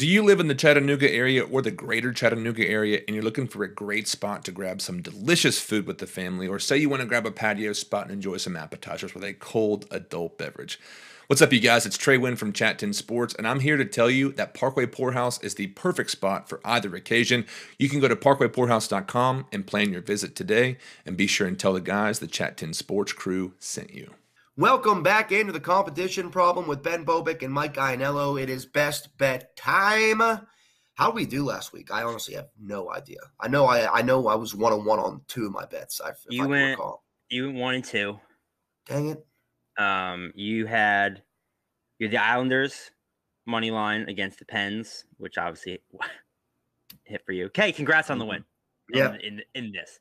Do 0.00 0.06
you 0.06 0.22
live 0.22 0.40
in 0.40 0.48
the 0.48 0.54
Chattanooga 0.54 1.12
area 1.12 1.42
or 1.42 1.60
the 1.60 1.70
greater 1.70 2.10
Chattanooga 2.10 2.66
area 2.66 3.02
and 3.06 3.14
you're 3.14 3.22
looking 3.22 3.46
for 3.46 3.64
a 3.64 3.68
great 3.68 4.08
spot 4.08 4.46
to 4.46 4.50
grab 4.50 4.80
some 4.80 5.02
delicious 5.02 5.60
food 5.60 5.86
with 5.86 5.98
the 5.98 6.06
family, 6.06 6.48
or 6.48 6.58
say 6.58 6.78
you 6.78 6.88
want 6.88 7.02
to 7.02 7.06
grab 7.06 7.26
a 7.26 7.30
patio 7.30 7.74
spot 7.74 8.04
and 8.04 8.12
enjoy 8.12 8.38
some 8.38 8.56
appetizers 8.56 9.12
with 9.12 9.22
a 9.24 9.34
cold 9.34 9.84
adult 9.90 10.38
beverage? 10.38 10.80
What's 11.26 11.42
up, 11.42 11.52
you 11.52 11.60
guys? 11.60 11.84
It's 11.84 11.98
Trey 11.98 12.16
Wynn 12.16 12.36
from 12.36 12.54
Chat 12.54 12.78
10 12.78 12.94
Sports, 12.94 13.34
and 13.34 13.46
I'm 13.46 13.60
here 13.60 13.76
to 13.76 13.84
tell 13.84 14.08
you 14.08 14.32
that 14.32 14.54
Parkway 14.54 14.86
Pourhouse 14.86 15.38
is 15.44 15.56
the 15.56 15.66
perfect 15.66 16.10
spot 16.10 16.48
for 16.48 16.62
either 16.64 16.96
occasion. 16.96 17.44
You 17.78 17.90
can 17.90 18.00
go 18.00 18.08
to 18.08 18.16
parkwaypourhouse.com 18.16 19.48
and 19.52 19.66
plan 19.66 19.92
your 19.92 20.00
visit 20.00 20.34
today, 20.34 20.78
and 21.04 21.14
be 21.14 21.26
sure 21.26 21.46
and 21.46 21.58
tell 21.58 21.74
the 21.74 21.80
guys 21.82 22.20
the 22.20 22.26
Chat 22.26 22.56
10 22.56 22.72
Sports 22.72 23.12
crew 23.12 23.52
sent 23.58 23.92
you. 23.92 24.14
Welcome 24.60 25.02
back 25.02 25.32
into 25.32 25.54
the 25.54 25.58
competition 25.58 26.28
problem 26.28 26.66
with 26.66 26.82
Ben 26.82 27.02
Bobick 27.06 27.42
and 27.42 27.50
Mike 27.50 27.76
Iannello. 27.76 28.38
It 28.38 28.50
is 28.50 28.66
best 28.66 29.16
bet 29.16 29.56
time. 29.56 30.18
How 30.18 31.06
did 31.06 31.14
we 31.14 31.24
do 31.24 31.46
last 31.46 31.72
week? 31.72 31.90
I 31.90 32.02
honestly 32.02 32.34
have 32.34 32.48
no 32.60 32.92
idea. 32.92 33.20
I 33.40 33.48
know 33.48 33.64
I 33.64 33.90
I 33.90 34.02
know 34.02 34.28
I 34.28 34.34
was 34.34 34.54
one 34.54 34.74
on 34.74 34.84
one 34.84 34.98
on 34.98 35.22
two 35.28 35.46
of 35.46 35.52
my 35.52 35.64
bets. 35.64 36.02
I, 36.04 36.10
you 36.28 36.44
I 36.44 36.46
went 36.46 36.70
recall. 36.72 37.04
you 37.30 37.46
went 37.46 37.56
one 37.56 37.74
and 37.76 37.84
two. 37.84 38.20
Dang 38.86 39.08
it. 39.08 39.26
Um, 39.82 40.30
you 40.34 40.66
had 40.66 41.22
you're 41.98 42.10
the 42.10 42.22
Islanders 42.22 42.90
money 43.46 43.70
line 43.70 44.10
against 44.10 44.40
the 44.40 44.44
Pens, 44.44 45.06
which 45.16 45.38
obviously 45.38 45.78
hit 47.04 47.24
for 47.24 47.32
you. 47.32 47.46
Okay, 47.46 47.72
congrats 47.72 48.10
on 48.10 48.18
the 48.18 48.26
win. 48.26 48.44
Yeah, 48.92 49.16
in 49.22 49.40
in 49.54 49.72
this. 49.72 49.98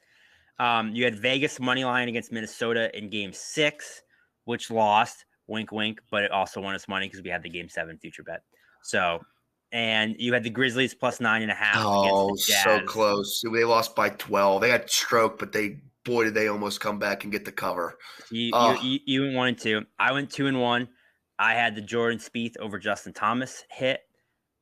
Um, 0.60 0.92
you 0.94 1.06
had 1.06 1.16
Vegas 1.16 1.62
money 1.62 1.86
line 1.86 2.10
against 2.10 2.34
Minnesota 2.34 2.94
in 2.98 3.10
Game 3.10 3.32
Six 3.32 4.02
which 4.50 4.72
lost, 4.72 5.26
wink, 5.46 5.72
wink, 5.72 6.00
but 6.10 6.24
it 6.24 6.32
also 6.32 6.60
won 6.60 6.74
us 6.74 6.88
money 6.88 7.06
because 7.06 7.22
we 7.22 7.30
had 7.30 7.44
the 7.44 7.50
game 7.50 7.70
seven 7.70 8.00
future 8.00 8.24
bet. 8.24 8.42
So, 8.82 9.24
and 9.72 10.16
you 10.18 10.34
had 10.34 10.44
the 10.44 10.50
Grizzlies 10.50 10.96
plus 10.96 11.20
nine 11.20 11.44
and 11.44 11.52
a 11.52 11.54
half. 11.54 11.76
Oh, 11.78 12.36
so 12.36 12.82
close. 12.82 13.44
They 13.54 13.64
lost 13.64 13.96
by 13.96 14.10
12. 14.10 14.62
They 14.62 14.72
had 14.72 14.90
stroke, 14.90 15.38
but 15.38 15.52
they, 15.52 15.78
boy, 16.04 16.24
did 16.24 16.34
they 16.34 16.48
almost 16.48 16.80
come 16.80 16.98
back 16.98 17.26
and 17.26 17.32
get 17.32 17.46
the 17.46 17.52
cover. 17.52 18.00
You, 18.32 18.50
oh. 18.56 18.82
you, 18.82 19.00
you 19.06 19.22
went 19.22 19.36
one 19.36 19.48
and 19.50 19.58
two. 19.60 19.86
I 20.00 20.14
went 20.14 20.32
two 20.32 20.48
and 20.48 20.60
one. 20.60 20.90
I 21.38 21.54
had 21.54 21.76
the 21.76 21.82
Jordan 21.82 22.18
Spieth 22.18 22.58
over 22.58 22.80
Justin 22.80 23.14
Thomas 23.14 23.64
hit. 23.70 24.00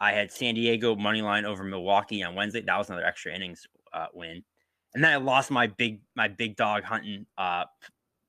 I 0.01 0.11
had 0.11 0.33
San 0.33 0.55
Diego 0.55 0.97
money 0.97 1.21
line 1.21 1.45
over 1.45 1.63
Milwaukee 1.63 2.23
on 2.23 2.35
Wednesday. 2.35 2.59
That 2.59 2.77
was 2.77 2.89
another 2.89 3.05
extra 3.05 3.33
innings 3.33 3.65
uh, 3.93 4.07
win. 4.13 4.43
And 4.93 5.01
then 5.01 5.13
I 5.13 5.15
lost 5.15 5.49
my 5.49 5.67
big 5.67 6.01
my 6.13 6.27
big 6.27 6.57
dog 6.57 6.83
hunting 6.83 7.25
uh 7.37 7.63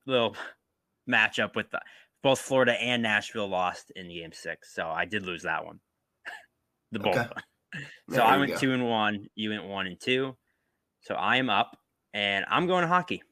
little 0.07 0.37
matchup 1.09 1.55
with 1.55 1.71
the, 1.71 1.81
both 2.23 2.40
Florida 2.40 2.73
and 2.73 3.03
Nashville 3.03 3.49
lost 3.49 3.92
in 3.97 4.09
game 4.09 4.33
six. 4.33 4.75
So 4.75 4.88
I 4.88 5.05
did 5.05 5.25
lose 5.25 5.42
that 5.42 5.64
one. 5.64 5.81
the 6.92 6.99
both. 6.99 7.16
Okay. 7.16 7.31
so 8.11 8.23
I 8.23 8.37
went 8.38 8.53
go. 8.53 8.59
two 8.59 8.73
and 8.73 8.88
one. 8.88 9.27
You 9.35 9.51
went 9.51 9.64
one 9.64 9.87
and 9.87 10.01
two. 10.01 10.37
So 11.03 11.14
I 11.14 11.37
am 11.37 11.51
up 11.51 11.77
and 12.14 12.44
I'm 12.49 12.66
going 12.66 12.83
to 12.83 12.88
hockey. 12.88 13.23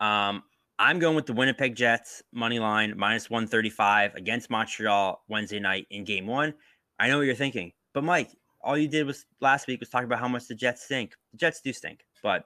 Um, 0.00 0.42
I'm 0.78 0.98
going 0.98 1.14
with 1.14 1.26
the 1.26 1.34
Winnipeg 1.34 1.76
Jets 1.76 2.22
money 2.32 2.58
line 2.58 2.94
minus 2.96 3.28
135 3.28 4.14
against 4.14 4.48
Montreal 4.48 5.22
Wednesday 5.28 5.60
night 5.60 5.86
in 5.90 6.04
game 6.04 6.26
one. 6.26 6.54
I 6.98 7.08
know 7.08 7.18
what 7.18 7.26
you're 7.26 7.34
thinking, 7.34 7.72
but 7.92 8.02
Mike, 8.02 8.30
all 8.62 8.78
you 8.78 8.88
did 8.88 9.06
was 9.06 9.26
last 9.40 9.66
week 9.66 9.80
was 9.80 9.90
talk 9.90 10.04
about 10.04 10.20
how 10.20 10.28
much 10.28 10.46
the 10.46 10.54
Jets 10.54 10.84
stink. 10.84 11.14
The 11.32 11.38
Jets 11.38 11.60
do 11.60 11.72
stink, 11.72 12.00
but 12.22 12.44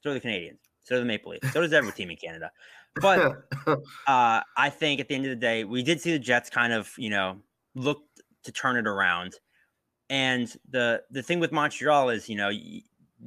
so 0.00 0.10
do 0.10 0.20
the 0.20 0.20
Canadiens, 0.20 0.60
so 0.84 0.98
the 0.98 1.04
Maple 1.04 1.32
Leafs, 1.32 1.52
so 1.52 1.60
does 1.60 1.72
every 1.72 1.92
team 1.92 2.10
in 2.10 2.16
Canada. 2.16 2.50
But 3.00 3.44
uh, 3.66 4.40
I 4.56 4.70
think 4.70 5.00
at 5.00 5.08
the 5.08 5.14
end 5.14 5.24
of 5.24 5.30
the 5.30 5.36
day, 5.36 5.64
we 5.64 5.82
did 5.82 6.00
see 6.00 6.12
the 6.12 6.18
Jets 6.18 6.50
kind 6.50 6.72
of, 6.72 6.92
you 6.98 7.10
know, 7.10 7.38
look 7.74 8.02
to 8.44 8.52
turn 8.52 8.76
it 8.76 8.86
around. 8.86 9.34
And 10.10 10.54
the 10.68 11.02
the 11.10 11.22
thing 11.22 11.40
with 11.40 11.52
Montreal 11.52 12.10
is, 12.10 12.28
you 12.28 12.36
know, 12.36 12.50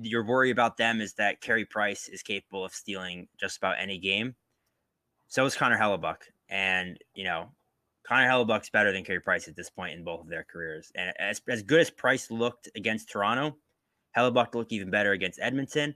your 0.01 0.23
worry 0.23 0.51
about 0.51 0.77
them 0.77 1.01
is 1.01 1.13
that 1.13 1.41
Carey 1.41 1.65
Price 1.65 2.09
is 2.09 2.21
capable 2.21 2.65
of 2.65 2.73
stealing 2.73 3.27
just 3.39 3.57
about 3.57 3.77
any 3.79 3.97
game. 3.97 4.35
So 5.27 5.45
is 5.45 5.55
Connor 5.55 5.77
Hellebuyck. 5.77 6.17
and 6.49 6.97
you 7.15 7.23
know, 7.23 7.49
Connor 8.07 8.27
Hellebuyck's 8.27 8.69
better 8.69 8.91
than 8.91 9.03
Carey 9.03 9.21
Price 9.21 9.47
at 9.47 9.55
this 9.55 9.69
point 9.69 9.97
in 9.97 10.03
both 10.03 10.21
of 10.21 10.29
their 10.29 10.43
careers. 10.43 10.91
And 10.95 11.13
as 11.17 11.41
as 11.47 11.63
good 11.63 11.79
as 11.79 11.89
Price 11.89 12.29
looked 12.29 12.69
against 12.75 13.09
Toronto, 13.09 13.57
Hellebuyck 14.15 14.53
looked 14.53 14.71
even 14.71 14.91
better 14.91 15.13
against 15.13 15.39
Edmonton. 15.41 15.95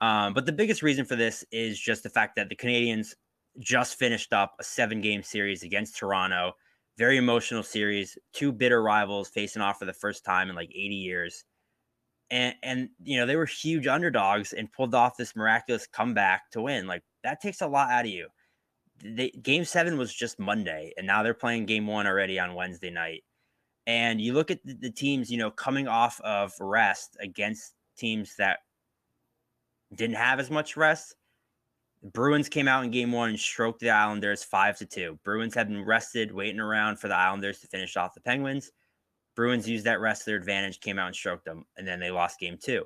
Um, 0.00 0.32
but 0.32 0.46
the 0.46 0.52
biggest 0.52 0.82
reason 0.82 1.04
for 1.04 1.16
this 1.16 1.44
is 1.50 1.78
just 1.78 2.02
the 2.02 2.10
fact 2.10 2.36
that 2.36 2.48
the 2.48 2.56
Canadiens 2.56 3.14
just 3.58 3.98
finished 3.98 4.32
up 4.32 4.54
a 4.60 4.64
seven 4.64 5.00
game 5.00 5.22
series 5.22 5.62
against 5.62 5.96
Toronto. 5.96 6.52
Very 6.96 7.16
emotional 7.16 7.62
series. 7.62 8.16
Two 8.32 8.52
bitter 8.52 8.82
rivals 8.82 9.28
facing 9.28 9.62
off 9.62 9.78
for 9.78 9.84
the 9.84 9.92
first 9.92 10.24
time 10.24 10.48
in 10.48 10.56
like 10.56 10.70
80 10.70 10.94
years. 10.94 11.44
And 12.30 12.54
and 12.62 12.90
you 13.02 13.18
know, 13.18 13.26
they 13.26 13.36
were 13.36 13.46
huge 13.46 13.86
underdogs 13.86 14.52
and 14.52 14.72
pulled 14.72 14.94
off 14.94 15.16
this 15.16 15.34
miraculous 15.34 15.86
comeback 15.86 16.50
to 16.50 16.62
win. 16.62 16.86
Like 16.86 17.02
that 17.24 17.40
takes 17.40 17.62
a 17.62 17.66
lot 17.66 17.90
out 17.90 18.04
of 18.04 18.10
you. 18.10 18.28
Game 19.42 19.64
seven 19.64 19.96
was 19.96 20.12
just 20.12 20.40
Monday, 20.40 20.92
and 20.98 21.06
now 21.06 21.22
they're 21.22 21.32
playing 21.32 21.66
game 21.66 21.86
one 21.86 22.06
already 22.06 22.38
on 22.38 22.54
Wednesday 22.54 22.90
night. 22.90 23.22
And 23.86 24.20
you 24.20 24.34
look 24.34 24.50
at 24.50 24.58
the, 24.64 24.74
the 24.74 24.90
teams, 24.90 25.30
you 25.30 25.38
know, 25.38 25.50
coming 25.52 25.88
off 25.88 26.20
of 26.20 26.52
rest 26.60 27.16
against 27.20 27.74
teams 27.96 28.34
that 28.36 28.58
didn't 29.94 30.16
have 30.16 30.40
as 30.40 30.50
much 30.50 30.76
rest 30.76 31.14
Bruins 32.02 32.48
came 32.48 32.68
out 32.68 32.84
in 32.84 32.90
game 32.90 33.12
one 33.12 33.30
and 33.30 33.40
stroked 33.40 33.80
the 33.80 33.90
Islanders 33.90 34.44
five 34.44 34.78
to 34.78 34.86
two. 34.86 35.18
Bruins 35.24 35.54
had 35.54 35.68
been 35.68 35.84
rested, 35.84 36.32
waiting 36.32 36.60
around 36.60 36.98
for 36.98 37.08
the 37.08 37.16
Islanders 37.16 37.60
to 37.60 37.66
finish 37.66 37.96
off 37.96 38.14
the 38.14 38.20
Penguins. 38.20 38.70
Bruins 39.34 39.68
used 39.68 39.84
that 39.86 40.00
rest 40.00 40.22
to 40.24 40.30
their 40.30 40.36
advantage, 40.36 40.80
came 40.80 40.98
out 40.98 41.08
and 41.08 41.16
stroked 41.16 41.44
them, 41.44 41.64
and 41.76 41.86
then 41.86 42.00
they 42.00 42.10
lost 42.10 42.40
game 42.40 42.56
two. 42.62 42.84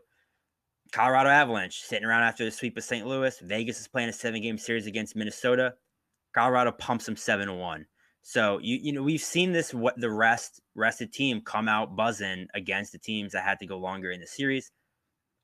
Colorado 0.93 1.31
Avalanche 1.31 1.81
sitting 1.83 2.07
around 2.07 2.23
after 2.23 2.45
the 2.45 2.51
sweep 2.51 2.77
of 2.77 2.85
St. 2.85 3.07
Louis. 3.07 3.39
Vegas 3.41 3.81
is 3.81 3.89
playing 3.89 4.09
a 4.09 4.13
seven 4.13 4.43
game 4.43 4.59
series 4.59 4.87
against 4.87 5.17
Minnesota. 5.17 5.75
Colorado 6.35 6.73
pumps 6.73 7.07
them 7.07 7.17
seven 7.17 7.49
to 7.49 7.55
one. 7.55 7.87
So 8.23 8.59
you 8.63 8.79
you 8.81 8.93
know 8.93 9.03
we've 9.03 9.21
seen 9.21 9.53
this 9.53 9.75
what 9.75 10.01
the 10.01 10.11
rest 10.11 10.61
rested 10.75 11.13
team 11.13 11.43
come 11.43 11.69
out 11.69 11.97
buzzing 11.97 12.47
against 12.55 12.93
the 12.93 12.99
teams 12.99 13.33
that 13.33 13.45
had 13.45 13.59
to 13.59 13.67
go 13.67 13.79
longer 13.79 14.11
in 14.11 14.21
the 14.21 14.27
series. 14.27 14.71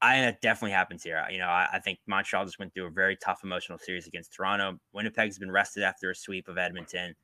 I 0.00 0.20
that 0.20 0.40
definitely 0.40 0.72
happens 0.72 1.02
here. 1.02 1.24
You 1.30 1.38
know, 1.38 1.48
I, 1.48 1.68
I, 1.72 1.78
think 1.80 1.98
Montreal 2.06 2.44
just 2.44 2.58
went 2.58 2.72
through 2.72 2.86
a 2.86 2.90
very 2.90 3.16
tough 3.16 3.40
emotional 3.42 3.78
series 3.78 4.06
against 4.06 4.32
Toronto. 4.32 4.78
Winnipeg's 4.92 5.38
been 5.38 5.50
rested 5.50 5.82
after 5.82 6.10
a 6.10 6.14
sweep 6.14 6.48
of 6.48 6.56
Edmonton. 6.56 7.14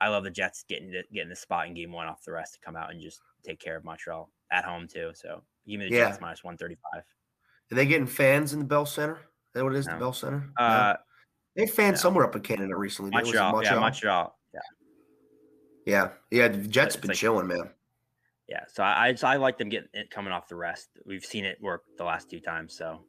I 0.00 0.08
love 0.08 0.24
the 0.24 0.30
Jets 0.30 0.64
getting 0.68 0.90
the, 0.90 1.04
getting 1.12 1.30
the 1.30 1.36
spot 1.36 1.66
in 1.66 1.74
game 1.74 1.90
one 1.90 2.06
off 2.06 2.22
the 2.24 2.32
rest 2.32 2.54
to 2.54 2.60
come 2.60 2.76
out 2.76 2.90
and 2.90 3.00
just 3.00 3.20
take 3.44 3.58
care 3.58 3.76
of 3.76 3.84
Montreal 3.84 4.30
at 4.52 4.64
home 4.64 4.86
too. 4.86 5.10
So 5.14 5.42
give 5.66 5.80
me 5.80 5.88
the 5.88 5.96
yeah. 5.96 6.08
Jets 6.08 6.20
minus 6.20 6.44
one 6.44 6.56
thirty 6.56 6.76
five. 6.92 7.02
Are 7.72 7.74
they 7.74 7.86
getting 7.86 8.06
fans 8.06 8.52
in 8.52 8.58
the 8.60 8.64
Bell 8.64 8.86
Center? 8.86 9.14
Is 9.14 9.20
that 9.54 9.64
what 9.64 9.74
it 9.74 9.78
is? 9.78 9.86
No. 9.86 9.94
The 9.94 9.98
Bell 9.98 10.12
Center? 10.12 10.50
Uh, 10.58 10.68
no. 10.68 10.96
They 11.56 11.66
fans 11.66 11.94
no. 11.94 12.02
somewhere 12.02 12.24
up 12.24 12.36
in 12.36 12.42
Canada 12.42 12.76
recently. 12.76 13.10
Montreal, 13.10 13.52
Montreal. 13.52 13.74
Yeah, 13.74 13.80
Montreal. 13.80 14.38
Yeah. 14.54 14.60
Yeah. 15.86 16.08
Yeah. 16.30 16.48
The 16.48 16.68
Jets 16.68 16.96
been 16.96 17.08
like, 17.08 17.16
chilling, 17.16 17.48
man. 17.48 17.70
Yeah, 18.48 18.64
so 18.72 18.82
I 18.82 19.14
I, 19.22 19.34
I 19.34 19.36
like 19.36 19.58
them 19.58 19.68
getting 19.68 19.88
it 19.92 20.10
coming 20.10 20.32
off 20.32 20.48
the 20.48 20.56
rest. 20.56 20.88
We've 21.04 21.24
seen 21.24 21.44
it 21.44 21.58
work 21.60 21.84
the 21.96 22.04
last 22.04 22.30
two 22.30 22.40
times. 22.40 22.74
So 22.74 23.00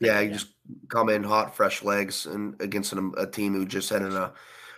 yeah, 0.00 0.20
you 0.20 0.32
just 0.32 0.48
come 0.88 1.08
in 1.08 1.22
hot, 1.22 1.56
fresh 1.56 1.82
legs, 1.82 2.26
and 2.26 2.60
against 2.60 2.92
an, 2.92 3.12
a 3.16 3.26
team 3.26 3.54
who 3.54 3.64
just 3.64 3.88
had 3.88 4.02
an 4.02 4.16
uh, 4.16 4.32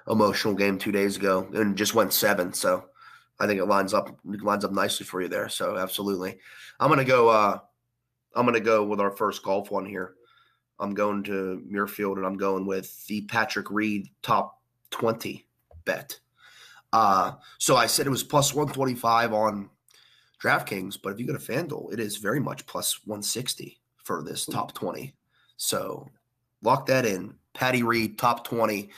emotional 0.08 0.54
game 0.54 0.78
two 0.78 0.92
days 0.92 1.16
ago 1.16 1.48
and 1.54 1.76
just 1.76 1.94
went 1.94 2.12
seven. 2.12 2.52
So 2.52 2.84
I 3.40 3.46
think 3.46 3.58
it 3.58 3.64
lines 3.64 3.94
up 3.94 4.16
lines 4.24 4.64
up 4.64 4.72
nicely 4.72 5.06
for 5.06 5.20
you 5.20 5.28
there. 5.28 5.48
So 5.48 5.76
absolutely, 5.76 6.38
I'm 6.78 6.88
gonna 6.88 7.04
go. 7.04 7.28
uh 7.28 7.58
I'm 8.36 8.46
gonna 8.46 8.60
go 8.60 8.84
with 8.84 9.00
our 9.00 9.12
first 9.12 9.42
golf 9.42 9.70
one 9.70 9.86
here. 9.86 10.14
I'm 10.78 10.92
going 10.92 11.22
to 11.24 11.62
Muirfield, 11.70 12.16
and 12.16 12.26
I'm 12.26 12.36
going 12.36 12.66
with 12.66 13.06
the 13.06 13.22
Patrick 13.22 13.70
Reed 13.70 14.08
top 14.22 14.60
twenty 14.90 15.46
bet. 15.84 16.18
Uh, 16.92 17.32
so 17.58 17.74
I 17.74 17.86
said 17.86 18.06
it 18.06 18.10
was 18.10 18.22
plus 18.22 18.54
125 18.54 19.32
on 19.32 19.68
DraftKings, 20.44 20.98
but 21.02 21.12
if 21.12 21.18
you 21.18 21.26
go 21.26 21.32
to 21.32 21.38
FanDuel, 21.38 21.92
it 21.92 21.98
is 21.98 22.18
very 22.18 22.40
much 22.40 22.66
plus 22.66 23.00
160 23.06 23.80
for 23.96 24.22
this 24.22 24.44
top 24.44 24.74
20. 24.74 25.14
So 25.56 26.06
lock 26.62 26.86
that 26.86 27.06
in. 27.06 27.34
Patty 27.54 27.82
Reed, 27.82 28.18
top 28.18 28.46
20. 28.46 28.90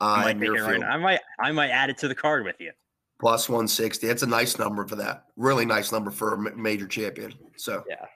Uh, 0.00 0.04
I 0.04 0.34
might, 0.34 0.48
right 0.48 0.82
I 0.82 0.96
might 0.96 1.20
I 1.38 1.52
might 1.52 1.70
add 1.70 1.90
it 1.90 1.98
to 1.98 2.08
the 2.08 2.14
card 2.14 2.44
with 2.44 2.56
you. 2.58 2.72
Plus 3.20 3.48
160. 3.48 4.06
That's 4.06 4.22
a 4.22 4.26
nice 4.26 4.58
number 4.58 4.86
for 4.86 4.96
that. 4.96 5.26
Really 5.36 5.64
nice 5.64 5.92
number 5.92 6.10
for 6.10 6.34
a 6.34 6.56
major 6.56 6.86
champion. 6.86 7.34
So 7.56 7.84
yeah. 7.88 8.06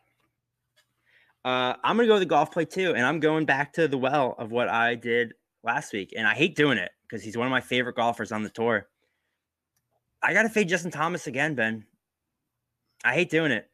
Uh, 1.45 1.75
I'm 1.85 1.97
gonna 1.97 2.09
go 2.09 2.15
with 2.15 2.23
the 2.23 2.27
golf 2.27 2.51
play 2.53 2.65
too, 2.65 2.95
and 2.95 3.05
I'm 3.07 3.21
going 3.21 3.45
back 3.45 3.73
to 3.75 3.87
the 3.87 3.99
well 3.99 4.35
of 4.39 4.51
what 4.51 4.69
I 4.69 4.95
did 4.95 5.35
last 5.63 5.93
week, 5.93 6.15
and 6.17 6.27
I 6.27 6.35
hate 6.35 6.57
doing 6.57 6.79
it 6.79 6.91
because 7.03 7.23
he's 7.23 7.37
one 7.37 7.47
of 7.47 7.51
my 7.51 7.61
favorite 7.61 7.97
golfers 7.97 8.33
on 8.33 8.43
the 8.43 8.51
tour. 8.51 8.89
I 10.23 10.33
got 10.33 10.43
to 10.43 10.49
fade 10.49 10.69
Justin 10.69 10.91
Thomas 10.91 11.27
again, 11.27 11.55
Ben. 11.55 11.85
I 13.05 13.15
hate 13.15 13.31
doing 13.31 13.53
it. 13.53 13.69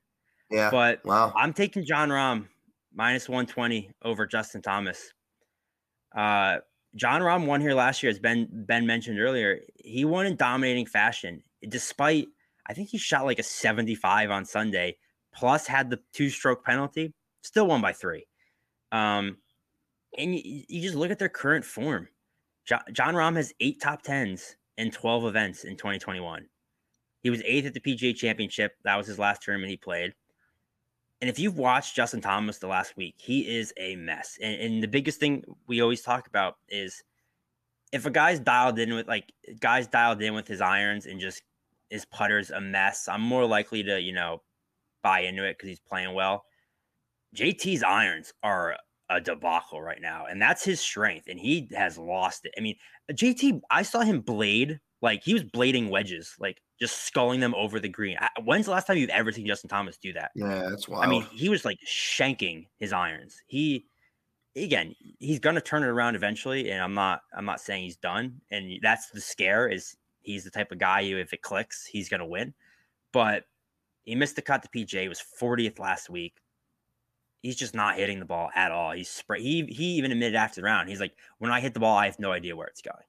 Yeah. 0.51 0.71
But 0.71 1.05
wow. 1.05 1.33
I'm 1.37 1.53
taking 1.53 1.85
Jon 1.85 2.11
Rahm 2.11 2.47
minus 2.95 3.29
120 3.29 3.91
over 4.03 4.27
Justin 4.27 4.63
Thomas. 4.63 5.13
Uh, 6.15 6.59
Jon 6.95 7.23
Rahm 7.23 7.47
won 7.47 7.61
here 7.61 7.75
last 7.75 8.03
year, 8.03 8.11
as 8.11 8.19
Ben 8.19 8.49
Ben 8.51 8.87
mentioned 8.87 9.19
earlier. 9.19 9.61
He 9.77 10.05
won 10.05 10.27
in 10.27 10.37
dominating 10.37 10.87
fashion, 10.87 11.43
despite 11.69 12.29
I 12.67 12.73
think 12.73 12.89
he 12.89 12.99
shot 12.99 13.25
like 13.25 13.39
a 13.39 13.43
75 13.43 14.31
on 14.31 14.45
Sunday, 14.45 14.97
plus 15.35 15.67
had 15.67 15.91
the 15.91 15.99
two 16.13 16.31
stroke 16.31 16.65
penalty, 16.65 17.13
still 17.43 17.67
won 17.67 17.81
by 17.81 17.93
three. 17.93 18.27
Um, 18.93 19.39
and 20.17 20.35
you, 20.35 20.63
you 20.69 20.83
just 20.83 20.95
look 20.95 21.11
at 21.11 21.19
their 21.19 21.29
current 21.29 21.65
form. 21.65 22.09
John, 22.65 22.83
Jon 22.93 23.15
Rahm 23.15 23.37
has 23.37 23.53
eight 23.61 23.81
top 23.81 24.03
tens 24.03 24.57
in 24.79 24.91
12 24.91 25.27
events 25.27 25.65
in 25.65 25.77
2021. 25.77 26.47
He 27.25 27.31
was 27.31 27.43
eighth 27.47 27.65
at 27.65 27.73
the 27.73 27.81
PGA 27.81 28.15
Championship. 28.15 28.77
That 28.85 28.97
was 28.97 29.07
his 29.07 29.19
last 29.19 29.43
tournament 29.43 29.71
he 29.71 29.79
played. 29.79 30.13
And 31.23 31.31
if 31.31 31.39
you've 31.39 31.57
watched 31.57 31.97
Justin 31.97 32.21
Thomas 32.21 32.59
the 32.59 32.67
last 32.67 32.99
week, 32.99 33.15
he 33.17 33.57
is 33.57 33.73
a 33.79 33.97
mess. 33.97 34.37
And, 34.43 34.61
and 34.61 34.83
the 34.83 34.89
biggest 34.89 35.21
thing 35.21 35.43
we 35.67 35.81
always 35.81 36.03
talk 36.03 36.27
about 36.29 36.59
is 36.69 37.03
if 37.93 38.05
a 38.05 38.11
guy's 38.11 38.41
dialed 38.41 38.79
in 38.79 38.93
with 38.93 39.09
like 39.09 39.33
guys 39.59 39.87
dialed 39.87 40.21
in 40.21 40.35
with 40.35 40.47
his 40.47 40.61
irons 40.61 41.07
and 41.07 41.19
just 41.19 41.43
his 41.89 42.05
putter's 42.05 42.51
a 42.51 42.61
mess, 42.61 43.09
I'm 43.09 43.23
more 43.23 43.47
likely 43.47 43.83
to, 43.85 43.99
you 43.99 44.13
know, 44.13 44.43
buy 45.03 45.21
into 45.21 45.45
it 45.45 45.57
because 45.57 45.71
he's 45.71 45.81
playing 45.81 46.13
well. 46.13 46.45
JT's 47.35 47.83
irons 47.83 48.35
are 48.43 48.77
a 49.09 49.19
debacle 49.19 49.81
right 49.81 50.01
now, 50.01 50.27
and 50.27 50.43
that's 50.43 50.63
his 50.63 50.79
strength, 50.79 51.29
and 51.29 51.41
he 51.41 51.69
has 51.73 51.97
lost 51.97 52.45
it. 52.45 52.53
I 52.59 52.61
mean, 52.61 52.77
JT, 53.11 53.63
I 53.71 53.83
saw 53.83 54.01
him 54.01 54.21
blade 54.21 54.79
like 55.01 55.23
he 55.23 55.33
was 55.33 55.45
blading 55.45 55.89
wedges, 55.89 56.35
like 56.39 56.61
just 56.81 57.05
sculling 57.05 57.41
them 57.41 57.55
over 57.55 57.79
the 57.79 57.89
green. 57.89 58.17
When's 58.43 58.67
the 58.67 58.73
last 58.73 58.87
time 58.87 58.97
you've 58.97 59.11
ever 59.11 59.33
seen 59.33 59.47
Justin 59.47 59.71
Thomas 59.71 59.97
do 59.97 60.13
that? 60.15 60.33
Yeah, 60.35 60.67
that's 60.69 60.89
wild. 60.89 61.05
I 61.05 61.09
mean, 61.09 61.23
he 61.33 61.49
was 61.49 61.65
like 61.65 61.79
shanking 61.87 62.67
his 62.79 62.93
irons. 62.93 63.41
He 63.47 63.87
again, 64.57 64.95
he's 65.19 65.39
gonna 65.39 65.61
turn 65.61 65.83
it 65.83 65.89
around 65.89 66.17
eventually, 66.17 66.71
and 66.71 66.83
I'm 66.83 66.95
not 66.95 67.23
I'm 67.37 67.45
not 67.45 67.61
saying 67.61 67.85
he's 67.85 67.97
done. 67.97 68.41
And 68.51 68.79
that's 68.83 69.11
the 69.11 69.21
scare 69.21 69.69
is 69.69 69.97
he's 70.23 70.45
the 70.45 70.51
type 70.51 70.73
of 70.73 70.79
guy 70.79 71.09
who 71.09 71.17
if 71.17 71.33
it 71.33 71.43
clicks, 71.43 71.87
he's 71.87 72.09
gonna 72.09 72.27
win. 72.27 72.55
But 73.13 73.45
he 74.03 74.15
missed 74.15 74.37
the 74.37 74.43
cut 74.43 74.63
to 74.63 74.69
PJ. 74.69 75.01
He 75.01 75.09
was 75.09 75.23
40th 75.41 75.79
last 75.79 76.11
week. 76.11 76.35
He's 77.43 77.57
just 77.57 77.75
not 77.75 77.97
hitting 77.97 78.19
the 78.19 78.25
ball 78.25 78.51
at 78.55 78.73
all. 78.73 78.93
He's 78.93 79.11
spray. 79.11 79.43
He 79.43 79.65
he 79.67 79.85
even 79.97 80.13
admitted 80.13 80.35
after 80.35 80.61
the 80.61 80.65
round. 80.65 80.89
He's 80.89 81.01
like, 81.01 81.15
when 81.39 81.53
I 81.53 81.61
hit 81.61 81.75
the 81.75 81.81
ball, 81.81 81.97
I 81.97 82.07
have 82.07 82.19
no 82.19 82.33
idea 82.33 82.57
where 82.57 82.67
it's 82.67 82.83
going. 82.83 83.05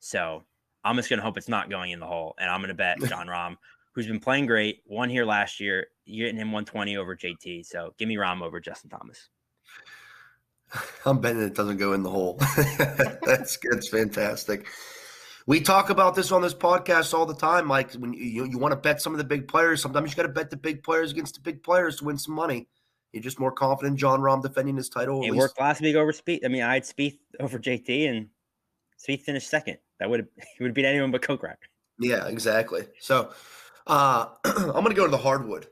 So 0.00 0.44
I'm 0.84 0.96
just 0.96 1.10
gonna 1.10 1.22
hope 1.22 1.36
it's 1.36 1.48
not 1.48 1.70
going 1.70 1.90
in 1.90 2.00
the 2.00 2.06
hole, 2.06 2.34
and 2.38 2.50
I'm 2.50 2.60
gonna 2.60 2.74
bet 2.74 2.98
Jon 3.08 3.26
Rahm, 3.26 3.56
who's 3.92 4.06
been 4.06 4.20
playing 4.20 4.46
great, 4.46 4.82
won 4.86 5.08
here 5.08 5.24
last 5.24 5.60
year. 5.60 5.88
You're 6.04 6.28
getting 6.28 6.40
him 6.40 6.52
120 6.52 6.96
over 6.96 7.16
JT, 7.16 7.66
so 7.66 7.94
give 7.98 8.08
me 8.08 8.16
Rahm 8.16 8.42
over 8.42 8.60
Justin 8.60 8.90
Thomas. 8.90 9.28
I'm 11.04 11.20
betting 11.20 11.42
it 11.42 11.54
doesn't 11.54 11.78
go 11.78 11.92
in 11.92 12.02
the 12.02 12.10
hole. 12.10 12.38
that's 13.24 13.58
that's 13.58 13.88
fantastic. 13.88 14.66
We 15.46 15.60
talk 15.60 15.90
about 15.90 16.14
this 16.14 16.32
on 16.32 16.42
this 16.42 16.54
podcast 16.54 17.12
all 17.12 17.26
the 17.26 17.34
time, 17.34 17.66
Mike. 17.66 17.92
When 17.94 18.12
you 18.12 18.44
you 18.44 18.58
want 18.58 18.72
to 18.72 18.76
bet 18.76 19.02
some 19.02 19.12
of 19.12 19.18
the 19.18 19.24
big 19.24 19.48
players, 19.48 19.82
sometimes 19.82 20.10
you 20.10 20.16
got 20.16 20.22
to 20.22 20.28
bet 20.28 20.50
the 20.50 20.56
big 20.56 20.82
players 20.82 21.12
against 21.12 21.34
the 21.34 21.40
big 21.40 21.62
players 21.62 21.96
to 21.96 22.04
win 22.04 22.18
some 22.18 22.34
money. 22.34 22.68
You're 23.12 23.22
just 23.22 23.40
more 23.40 23.50
confident 23.50 23.98
Jon 23.98 24.20
Rahm 24.20 24.42
defending 24.42 24.76
his 24.76 24.88
title. 24.88 25.24
It 25.24 25.34
worked 25.34 25.58
last 25.58 25.80
week 25.80 25.96
over 25.96 26.12
Spieth. 26.12 26.44
I 26.44 26.48
mean, 26.48 26.62
I 26.62 26.74
had 26.74 26.84
Spieth 26.84 27.18
over 27.40 27.58
JT, 27.58 28.08
and 28.08 28.28
Spieth 29.04 29.22
finished 29.22 29.50
second. 29.50 29.78
That 30.00 30.10
would 30.10 30.26
he 30.58 30.64
would 30.64 30.74
beat 30.74 30.84
anyone 30.84 31.10
but 31.10 31.22
Kokrak. 31.22 31.56
Yeah, 31.98 32.26
exactly. 32.26 32.86
So 32.98 33.32
uh, 33.86 34.26
I'm 34.44 34.72
going 34.72 34.88
to 34.88 34.94
go 34.94 35.04
to 35.04 35.10
the 35.10 35.18
hardwood. 35.18 35.68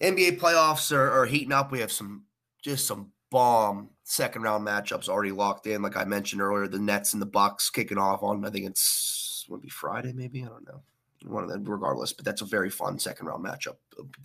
NBA 0.00 0.38
playoffs 0.38 0.92
are, 0.92 1.10
are, 1.10 1.24
heating 1.26 1.52
up. 1.52 1.72
We 1.72 1.80
have 1.80 1.90
some 1.90 2.24
just 2.62 2.86
some 2.86 3.12
bomb 3.30 3.90
second 4.04 4.42
round 4.42 4.66
matchups 4.66 5.08
already 5.08 5.32
locked 5.32 5.66
in. 5.66 5.82
Like 5.82 5.96
I 5.96 6.04
mentioned 6.04 6.42
earlier, 6.42 6.68
the 6.68 6.78
Nets 6.78 7.12
and 7.12 7.22
the 7.22 7.26
Bucks 7.26 7.70
kicking 7.70 7.98
off 7.98 8.22
on 8.22 8.44
I 8.44 8.50
think 8.50 8.66
it's 8.66 9.46
would 9.48 9.62
be 9.62 9.68
Friday 9.68 10.12
maybe 10.12 10.42
I 10.42 10.46
don't 10.48 10.66
know 10.66 10.82
one 11.24 11.44
of 11.44 11.48
them 11.48 11.64
regardless. 11.64 12.12
But 12.12 12.24
that's 12.24 12.42
a 12.42 12.46
very 12.46 12.70
fun 12.70 12.98
second 12.98 13.26
round 13.26 13.44
matchup. 13.44 13.76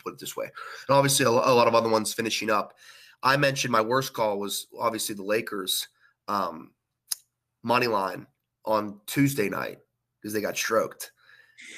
Put 0.04 0.14
it 0.14 0.20
this 0.20 0.36
way, 0.36 0.46
and 0.46 0.96
obviously 0.96 1.26
a, 1.26 1.30
a 1.30 1.32
lot 1.32 1.68
of 1.68 1.76
other 1.76 1.90
ones 1.90 2.14
finishing 2.14 2.50
up. 2.50 2.74
I 3.24 3.38
mentioned 3.38 3.72
my 3.72 3.82
worst 3.82 4.14
call 4.14 4.40
was 4.40 4.68
obviously 4.78 5.16
the 5.16 5.24
Lakers. 5.24 5.88
Um, 6.28 6.72
money 7.64 7.88
line 7.88 8.26
on 8.66 9.00
Tuesday 9.08 9.50
night 9.50 9.80
because 10.22 10.34
they 10.34 10.42
got 10.42 10.58
stroked. 10.58 11.12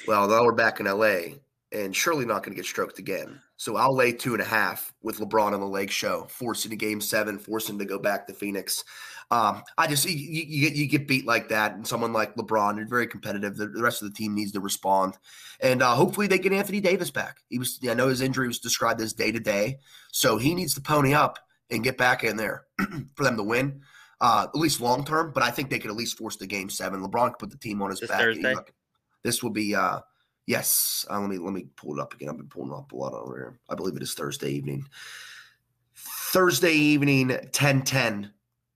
Well, 0.06 0.28
now 0.28 0.44
we're 0.44 0.52
back 0.52 0.80
in 0.80 0.86
LA 0.86 1.36
and 1.72 1.94
surely 1.94 2.24
not 2.24 2.42
going 2.42 2.54
to 2.54 2.60
get 2.60 2.66
stroked 2.66 2.98
again. 2.98 3.40
So 3.56 3.76
I'll 3.76 3.94
lay 3.94 4.12
two 4.12 4.32
and 4.32 4.42
a 4.42 4.46
half 4.46 4.92
with 5.02 5.18
LeBron 5.18 5.52
on 5.52 5.60
the 5.60 5.66
Lake 5.66 5.90
Show, 5.90 6.26
forcing 6.28 6.72
a 6.72 6.76
game 6.76 7.00
seven, 7.00 7.38
forcing 7.38 7.78
to 7.78 7.84
go 7.84 7.98
back 7.98 8.26
to 8.26 8.32
Phoenix. 8.32 8.84
Um, 9.30 9.62
I 9.78 9.86
just 9.86 10.08
you, 10.08 10.14
you, 10.14 10.68
get 10.68 10.76
you 10.76 10.86
get 10.86 11.08
beat 11.08 11.26
like 11.26 11.48
that, 11.48 11.74
and 11.74 11.86
someone 11.86 12.12
like 12.12 12.36
LeBron, 12.36 12.76
they're 12.76 12.86
very 12.86 13.06
competitive. 13.06 13.56
The, 13.56 13.68
the 13.68 13.82
rest 13.82 14.02
of 14.02 14.08
the 14.08 14.14
team 14.14 14.34
needs 14.34 14.52
to 14.52 14.60
respond, 14.60 15.16
and 15.60 15.82
uh, 15.82 15.94
hopefully 15.94 16.26
they 16.26 16.38
get 16.38 16.52
Anthony 16.52 16.80
Davis 16.80 17.10
back. 17.10 17.38
He 17.48 17.58
was, 17.58 17.78
I 17.88 17.94
know 17.94 18.08
his 18.08 18.20
injury 18.20 18.46
was 18.46 18.58
described 18.58 19.00
as 19.00 19.12
day 19.12 19.32
to 19.32 19.40
day, 19.40 19.78
so 20.12 20.36
he 20.36 20.54
needs 20.54 20.74
to 20.74 20.80
pony 20.80 21.14
up 21.14 21.38
and 21.70 21.82
get 21.82 21.96
back 21.96 22.22
in 22.22 22.36
there 22.36 22.64
for 23.14 23.24
them 23.24 23.36
to 23.36 23.42
win, 23.42 23.80
uh, 24.24 24.46
at 24.48 24.58
least 24.58 24.80
long 24.80 25.04
term. 25.04 25.32
But 25.32 25.42
I 25.42 25.50
think 25.50 25.70
they 25.70 25.78
could 25.78 25.90
at 25.90 25.96
least 25.96 26.18
force 26.18 26.36
the 26.36 26.46
game 26.46 26.70
seven. 26.70 27.00
LeBron 27.00 27.30
could 27.30 27.38
put 27.38 27.50
the 27.50 27.58
team 27.58 27.82
on 27.82 27.90
his 27.90 28.00
This 28.00 28.10
back. 28.10 28.20
Thursday? 28.20 28.54
This 29.22 29.42
will 29.42 29.50
be. 29.50 29.74
Uh, 29.74 30.00
Yes, 30.46 31.06
uh, 31.10 31.18
let 31.20 31.30
me 31.30 31.38
let 31.38 31.54
me 31.54 31.66
pull 31.76 31.98
it 31.98 32.02
up 32.02 32.12
again. 32.12 32.28
I've 32.28 32.36
been 32.36 32.48
pulling 32.48 32.72
up 32.72 32.92
a 32.92 32.96
lot 32.96 33.14
over 33.14 33.36
here. 33.36 33.60
I 33.70 33.74
believe 33.74 33.96
it 33.96 34.02
is 34.02 34.14
Thursday 34.14 34.50
evening. 34.50 34.86
Thursday 35.96 36.72
evening, 36.72 37.28
10-10. 37.28 38.30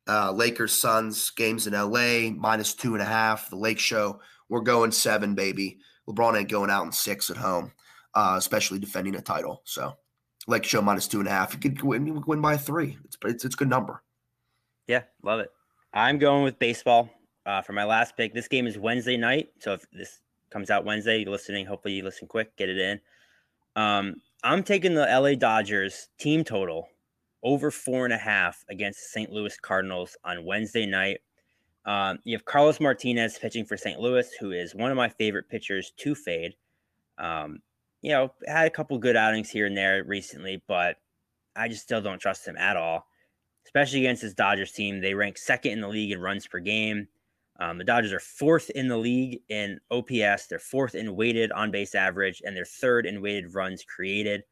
Uh, 0.08 0.32
Lakers 0.32 0.80
Suns 0.80 1.28
games 1.30 1.66
in 1.66 1.74
LA 1.74 2.30
minus 2.30 2.74
two 2.74 2.94
and 2.94 3.02
a 3.02 3.06
half. 3.06 3.50
The 3.50 3.56
Lake 3.56 3.78
Show. 3.78 4.20
We're 4.48 4.60
going 4.60 4.92
seven, 4.92 5.34
baby. 5.34 5.78
LeBron 6.08 6.38
ain't 6.38 6.48
going 6.48 6.70
out 6.70 6.86
in 6.86 6.92
six 6.92 7.28
at 7.28 7.36
home, 7.36 7.72
uh, 8.14 8.36
especially 8.38 8.78
defending 8.78 9.16
a 9.16 9.20
title. 9.20 9.60
So 9.64 9.92
Lake 10.46 10.64
Show 10.64 10.80
minus 10.80 11.06
two 11.06 11.18
and 11.18 11.28
a 11.28 11.32
half. 11.32 11.52
You 11.52 11.60
could 11.60 11.82
win, 11.82 12.06
you 12.06 12.14
could 12.14 12.26
win 12.26 12.40
by 12.40 12.56
three. 12.56 12.96
It's 13.04 13.18
it's 13.26 13.44
it's 13.44 13.54
a 13.54 13.58
good 13.58 13.68
number. 13.68 14.02
Yeah, 14.88 15.02
love 15.22 15.40
it. 15.40 15.50
I'm 15.92 16.18
going 16.18 16.42
with 16.42 16.58
baseball 16.58 17.10
uh, 17.44 17.60
for 17.60 17.74
my 17.74 17.84
last 17.84 18.16
pick. 18.16 18.32
This 18.32 18.48
game 18.48 18.66
is 18.66 18.78
Wednesday 18.78 19.18
night, 19.18 19.50
so 19.58 19.74
if 19.74 19.84
this 19.92 20.20
comes 20.50 20.70
out 20.70 20.86
Wednesday, 20.86 21.18
you're 21.18 21.30
listening. 21.30 21.66
Hopefully, 21.66 21.94
you 21.94 22.02
listen 22.02 22.26
quick, 22.26 22.56
get 22.56 22.70
it 22.70 22.78
in. 22.78 23.00
Um, 23.76 24.16
I'm 24.42 24.62
taking 24.62 24.94
the 24.94 25.06
LA 25.06 25.34
Dodgers 25.34 26.08
team 26.18 26.42
total 26.42 26.88
over 27.42 27.70
four 27.70 28.06
and 28.06 28.14
a 28.14 28.18
half 28.18 28.64
against 28.70 29.00
the 29.00 29.08
St. 29.08 29.30
Louis 29.30 29.56
Cardinals 29.58 30.16
on 30.24 30.44
Wednesday 30.44 30.86
night. 30.86 31.20
Um, 31.84 32.18
you 32.24 32.34
have 32.34 32.46
Carlos 32.46 32.80
Martinez 32.80 33.38
pitching 33.38 33.66
for 33.66 33.76
St. 33.76 34.00
Louis, 34.00 34.28
who 34.40 34.52
is 34.52 34.74
one 34.74 34.90
of 34.90 34.96
my 34.96 35.08
favorite 35.08 35.48
pitchers 35.48 35.92
to 35.98 36.14
fade. 36.14 36.54
Um, 37.18 37.60
you 38.00 38.10
know, 38.10 38.32
had 38.46 38.66
a 38.66 38.70
couple 38.70 38.96
good 38.98 39.16
outings 39.16 39.50
here 39.50 39.66
and 39.66 39.76
there 39.76 40.02
recently, 40.04 40.62
but 40.66 40.96
I 41.54 41.68
just 41.68 41.82
still 41.82 42.00
don't 42.00 42.20
trust 42.20 42.46
him 42.46 42.56
at 42.56 42.76
all, 42.76 43.06
especially 43.68 43.98
against 43.98 44.22
this 44.22 44.32
Dodgers 44.32 44.72
team. 44.72 44.98
They 44.98 45.12
rank 45.12 45.36
second 45.36 45.72
in 45.72 45.82
the 45.82 45.88
league 45.88 46.10
in 46.10 46.22
runs 46.22 46.46
per 46.46 46.58
game. 46.58 47.06
Um, 47.60 47.76
the 47.76 47.84
Dodgers 47.84 48.14
are 48.14 48.20
fourth 48.20 48.70
in 48.70 48.88
the 48.88 48.96
league 48.96 49.42
in 49.50 49.78
OPS. 49.90 50.46
They're 50.46 50.58
fourth 50.58 50.94
in 50.94 51.14
weighted 51.14 51.52
on 51.52 51.70
base 51.70 51.94
average, 51.94 52.40
and 52.42 52.56
they're 52.56 52.64
third 52.64 53.04
in 53.04 53.20
weighted 53.20 53.54
runs 53.54 53.84
created. 53.84 54.42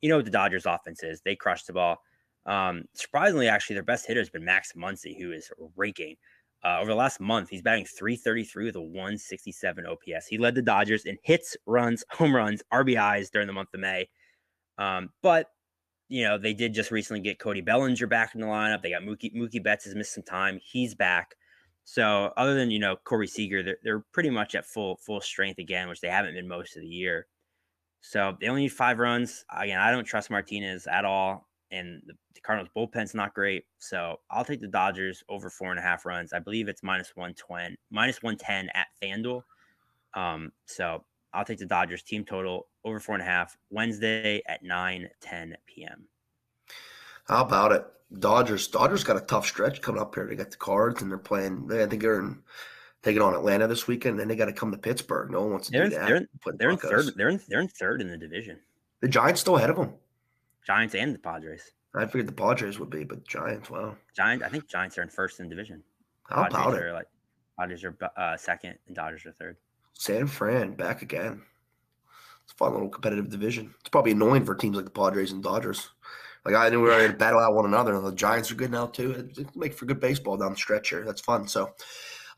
You 0.00 0.08
know 0.08 0.16
what 0.16 0.24
the 0.24 0.30
Dodgers 0.30 0.64
offense 0.64 1.02
is. 1.02 1.20
They 1.20 1.36
crush 1.36 1.64
the 1.64 1.74
ball. 1.74 1.98
Um, 2.46 2.84
surprisingly, 2.94 3.48
actually, 3.48 3.74
their 3.74 3.82
best 3.82 4.06
hitter 4.06 4.20
has 4.20 4.30
been 4.30 4.44
Max 4.44 4.72
Muncy, 4.72 5.14
who 5.20 5.32
is 5.32 5.52
raking. 5.76 6.16
Uh, 6.64 6.78
over 6.80 6.90
the 6.90 6.96
last 6.96 7.20
month, 7.20 7.50
he's 7.50 7.60
batting 7.60 7.84
333 7.84 8.64
with 8.64 8.76
a 8.76 8.80
167 8.80 9.84
OPS. 9.86 10.26
He 10.26 10.38
led 10.38 10.54
the 10.54 10.62
Dodgers 10.62 11.04
in 11.04 11.18
hits, 11.22 11.54
runs, 11.66 12.02
home 12.10 12.34
runs, 12.34 12.62
RBIs 12.72 13.30
during 13.30 13.46
the 13.46 13.52
month 13.52 13.74
of 13.74 13.80
May. 13.80 14.08
Um, 14.78 15.10
but 15.22 15.50
you 16.08 16.24
know, 16.24 16.38
they 16.38 16.54
did 16.54 16.74
just 16.74 16.90
recently 16.90 17.20
get 17.20 17.38
Cody 17.38 17.60
Bellinger 17.60 18.06
back 18.06 18.34
in 18.34 18.40
the 18.40 18.46
lineup. 18.46 18.82
They 18.82 18.90
got 18.90 19.02
Mookie 19.02 19.34
Mookie 19.34 19.62
Betts 19.62 19.84
has 19.84 19.94
missed 19.94 20.14
some 20.14 20.22
time. 20.22 20.60
He's 20.62 20.94
back. 20.94 21.34
So 21.84 22.32
other 22.36 22.54
than 22.54 22.70
you 22.70 22.78
know 22.78 22.96
Corey 23.04 23.26
Seager, 23.26 23.62
they're 23.62 23.78
they're 23.82 24.04
pretty 24.12 24.30
much 24.30 24.54
at 24.54 24.66
full 24.66 24.96
full 24.96 25.20
strength 25.20 25.58
again, 25.58 25.88
which 25.88 26.00
they 26.00 26.08
haven't 26.08 26.34
been 26.34 26.48
most 26.48 26.76
of 26.76 26.82
the 26.82 26.88
year. 26.88 27.26
So 28.00 28.36
they 28.40 28.48
only 28.48 28.62
need 28.62 28.72
five 28.72 28.98
runs. 28.98 29.44
Again, 29.54 29.80
I 29.80 29.90
don't 29.90 30.04
trust 30.04 30.30
Martinez 30.30 30.86
at 30.86 31.06
all, 31.06 31.48
and 31.70 32.02
the, 32.06 32.14
the 32.34 32.40
Cardinals 32.40 32.70
bullpen's 32.76 33.14
not 33.14 33.34
great. 33.34 33.64
So 33.78 34.20
I'll 34.30 34.44
take 34.44 34.60
the 34.60 34.68
Dodgers 34.68 35.24
over 35.28 35.48
four 35.48 35.70
and 35.70 35.78
a 35.78 35.82
half 35.82 36.04
runs. 36.04 36.32
I 36.32 36.38
believe 36.38 36.68
it's 36.68 36.82
minus 36.82 37.12
one 37.14 37.34
twenty, 37.34 37.76
minus 37.90 38.22
one 38.22 38.36
ten 38.36 38.68
at 38.74 38.88
FanDuel. 39.02 39.42
Um, 40.14 40.52
so 40.66 41.04
I'll 41.34 41.44
take 41.44 41.58
the 41.58 41.66
Dodgers 41.66 42.02
team 42.02 42.24
total 42.24 42.68
over 42.84 43.00
four 43.00 43.14
and 43.14 43.22
a 43.22 43.26
half 43.26 43.56
Wednesday 43.70 44.42
at 44.46 44.62
9 44.62 45.08
10 45.20 45.56
p.m. 45.66 46.04
How 47.28 47.42
about 47.44 47.72
it? 47.72 47.84
Dodgers. 48.20 48.68
Dodgers 48.68 49.02
got 49.02 49.16
a 49.16 49.20
tough 49.20 49.46
stretch 49.46 49.80
coming 49.82 50.00
up 50.00 50.14
here. 50.14 50.26
They 50.26 50.36
got 50.36 50.50
the 50.50 50.56
Cards, 50.56 51.02
and 51.02 51.10
they're 51.10 51.18
playing. 51.18 51.66
They, 51.66 51.82
I 51.82 51.86
think 51.86 52.02
they're 52.02 52.20
in, 52.20 52.42
taking 53.02 53.22
on 53.22 53.34
Atlanta 53.34 53.66
this 53.66 53.86
weekend. 53.86 54.18
Then 54.20 54.28
they 54.28 54.36
got 54.36 54.44
to 54.46 54.52
come 54.52 54.70
to 54.70 54.78
Pittsburgh. 54.78 55.30
No 55.30 55.40
one 55.42 55.50
wants 55.52 55.66
to 55.68 55.72
They're 55.72 55.84
in, 55.84 55.90
do 55.90 55.96
that. 55.96 56.06
they're 56.06 56.16
in, 56.16 56.28
they're 56.58 56.70
in 56.70 56.76
third. 56.78 57.06
They're 57.16 57.28
in 57.30 57.40
they're 57.48 57.60
in 57.60 57.68
third 57.68 58.00
in 58.00 58.08
the 58.08 58.16
division. 58.16 58.58
The 59.00 59.08
Giants 59.08 59.40
still 59.40 59.56
ahead 59.56 59.70
of 59.70 59.76
them. 59.76 59.94
Giants 60.66 60.94
and 60.94 61.14
the 61.14 61.18
Padres. 61.18 61.72
I 61.94 62.06
figured 62.06 62.26
the 62.28 62.32
Padres 62.32 62.78
would 62.78 62.90
be, 62.90 63.04
but 63.04 63.26
Giants. 63.26 63.70
Wow. 63.70 63.96
Giants. 64.16 64.44
I 64.44 64.48
think 64.48 64.68
Giants 64.68 64.96
are 64.98 65.02
in 65.02 65.08
first 65.08 65.40
in 65.40 65.48
the 65.48 65.54
division. 65.54 65.82
How 66.24 66.42
Padres 66.44 66.60
about 66.60 66.74
it? 66.74 66.82
are 66.82 66.92
like 66.92 67.06
Dodgers 67.58 67.84
are 67.84 67.96
uh, 68.16 68.36
second 68.36 68.78
and 68.86 68.94
Dodgers 68.96 69.24
are 69.26 69.32
third. 69.32 69.56
San 69.94 70.26
Fran 70.26 70.74
back 70.74 71.02
again. 71.02 71.42
It's 72.44 72.52
a 72.52 72.56
fun 72.56 72.72
little 72.72 72.88
competitive 72.88 73.30
division. 73.30 73.74
It's 73.80 73.88
probably 73.88 74.12
annoying 74.12 74.44
for 74.44 74.54
teams 74.54 74.76
like 74.76 74.84
the 74.84 74.90
Padres 74.90 75.32
and 75.32 75.42
Dodgers. 75.42 75.88
Like 76.44 76.54
I 76.54 76.68
knew 76.68 76.82
we 76.82 76.88
were 76.88 76.98
going 76.98 77.10
to 77.10 77.16
battle 77.16 77.40
out 77.40 77.54
one 77.54 77.64
another, 77.64 77.94
and 77.94 78.06
the 78.06 78.12
Giants 78.12 78.50
are 78.52 78.56
good 78.56 78.70
now 78.70 78.86
too. 78.86 79.12
It, 79.36 79.56
make 79.56 79.72
for 79.72 79.86
good 79.86 80.00
baseball 80.00 80.36
down 80.36 80.50
the 80.50 80.56
stretch 80.56 80.90
here. 80.90 81.04
That's 81.04 81.22
fun. 81.22 81.48
So 81.48 81.72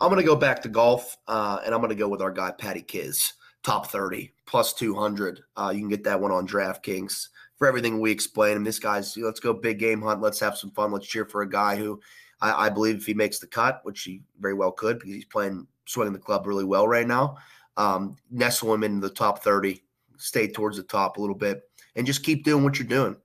I'm 0.01 0.11
going 0.11 0.21
to 0.21 0.27
go 0.27 0.37
back 0.37 0.63
to 0.63 0.69
golf, 0.69 1.17
uh, 1.27 1.61
and 1.65 1.75
I'm 1.75 1.81
going 1.81 1.91
to 1.91 1.97
go 1.97 2.09
with 2.09 2.23
our 2.23 2.31
guy 2.31 2.53
Patty 2.53 2.83
Kiz, 2.83 3.33
top 3.65 3.89
30 3.89 4.33
plus 4.47 4.75
200. 4.75 5.41
Uh, 5.57 5.73
you 5.75 5.81
can 5.81 5.89
get 5.89 6.05
that 6.05 6.21
one 6.21 6.31
on 6.31 6.47
DraftKings 6.47 7.29
for 7.57 7.67
everything 7.67 7.99
we 7.99 8.13
explain. 8.13 8.57
And 8.57 8.67
this 8.67 8.79
guy's 8.79 9.17
let's 9.17 9.41
go 9.41 9.53
big 9.53 9.81
game 9.81 10.03
hunt. 10.03 10.21
Let's 10.21 10.41
have 10.41 10.57
some 10.57 10.71
fun. 10.71 10.93
Let's 10.93 11.07
cheer 11.07 11.25
for 11.25 11.43
a 11.43 11.51
guy 11.51 11.77
who 11.77 12.01
I 12.41 12.69
believe 12.69 12.97
if 12.97 13.07
he 13.07 13.15
makes 13.15 13.39
the 13.39 13.47
cut, 13.47 13.81
which 13.85 14.03
he 14.03 14.21
very 14.39 14.53
well 14.53 14.71
could 14.71 14.99
because 14.99 15.15
he's 15.15 15.25
playing 15.25 15.67
swinging 15.87 16.13
the 16.13 16.19
club 16.19 16.47
really 16.47 16.65
well 16.65 16.87
right 16.87 17.07
now. 17.07 17.37
Um, 17.77 18.17
nestle 18.31 18.73
him 18.73 18.85
in 18.85 19.01
the 19.01 19.11
top 19.11 19.43
30, 19.43 19.83
stay 20.17 20.49
towards 20.49 20.77
the 20.77 20.83
top 20.83 21.17
a 21.17 21.21
little 21.21 21.37
bit, 21.37 21.63
and 21.95 22.07
just 22.07 22.23
keep 22.23 22.45
doing 22.45 22.65
what 22.65 22.79
you're 22.79 22.89
doing. 22.89 23.17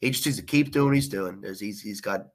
He 0.00 0.10
just 0.10 0.26
needs 0.26 0.38
to 0.38 0.44
keep 0.44 0.70
doing 0.72 0.86
what 0.86 0.94
he's 0.94 1.08
doing. 1.08 1.42
He's 1.58 1.80
he's 1.80 2.00
got 2.00 2.26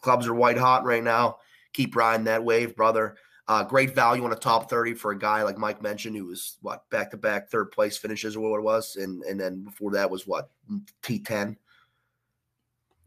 clubs 0.00 0.26
are 0.26 0.34
white 0.34 0.58
hot 0.58 0.84
right 0.84 1.02
now. 1.02 1.38
Keep 1.72 1.96
riding 1.96 2.24
that 2.24 2.44
wave, 2.44 2.76
brother. 2.76 3.16
Uh, 3.46 3.62
great 3.62 3.94
value 3.94 4.24
on 4.24 4.32
a 4.32 4.36
top 4.36 4.70
30 4.70 4.94
for 4.94 5.10
a 5.10 5.18
guy 5.18 5.42
like 5.42 5.58
Mike 5.58 5.82
mentioned, 5.82 6.16
who 6.16 6.26
was 6.26 6.56
what 6.62 6.88
back 6.90 7.10
to 7.10 7.16
back 7.16 7.50
third 7.50 7.70
place 7.70 7.96
finishes 7.96 8.36
or 8.36 8.50
what 8.50 8.58
it 8.58 8.62
was. 8.62 8.96
And 8.96 9.22
and 9.24 9.38
then 9.38 9.64
before 9.64 9.90
that 9.92 10.10
was 10.10 10.26
what 10.26 10.50
T10 11.02 11.56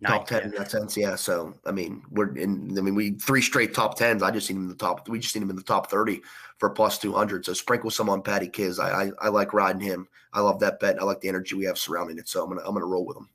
top 0.05 0.29
Ninth, 0.29 0.29
10 0.29 0.39
yeah. 0.39 0.45
in 0.45 0.51
that 0.51 0.71
sense. 0.71 0.97
Yeah. 0.97 1.15
So, 1.15 1.53
I 1.65 1.71
mean, 1.71 2.03
we're 2.11 2.35
in, 2.35 2.77
I 2.77 2.81
mean, 2.81 2.95
we 2.95 3.11
three 3.11 3.41
straight 3.41 3.73
top 3.73 3.97
10s. 3.97 4.21
I 4.21 4.31
just 4.31 4.47
seen 4.47 4.57
him 4.57 4.63
in 4.63 4.69
the 4.69 4.75
top, 4.75 5.07
we 5.09 5.19
just 5.19 5.33
seen 5.33 5.43
him 5.43 5.49
in 5.49 5.55
the 5.55 5.63
top 5.63 5.89
30 5.89 6.21
for 6.57 6.69
plus 6.69 6.97
200. 6.97 7.45
So, 7.45 7.53
sprinkle 7.53 7.89
some 7.89 8.09
on 8.09 8.21
Patty 8.21 8.47
Kiz. 8.47 8.79
I, 8.79 9.05
I, 9.05 9.11
I 9.21 9.27
like 9.29 9.53
riding 9.53 9.81
him. 9.81 10.07
I 10.33 10.41
love 10.41 10.59
that 10.59 10.79
bet. 10.79 11.01
I 11.01 11.03
like 11.03 11.21
the 11.21 11.29
energy 11.29 11.55
we 11.55 11.65
have 11.65 11.77
surrounding 11.77 12.17
it. 12.17 12.27
So, 12.27 12.43
I'm 12.43 12.49
going 12.49 12.59
to, 12.59 12.65
I'm 12.65 12.73
going 12.73 12.81
to 12.81 12.87
roll 12.87 13.05
with 13.05 13.17
him. 13.17 13.29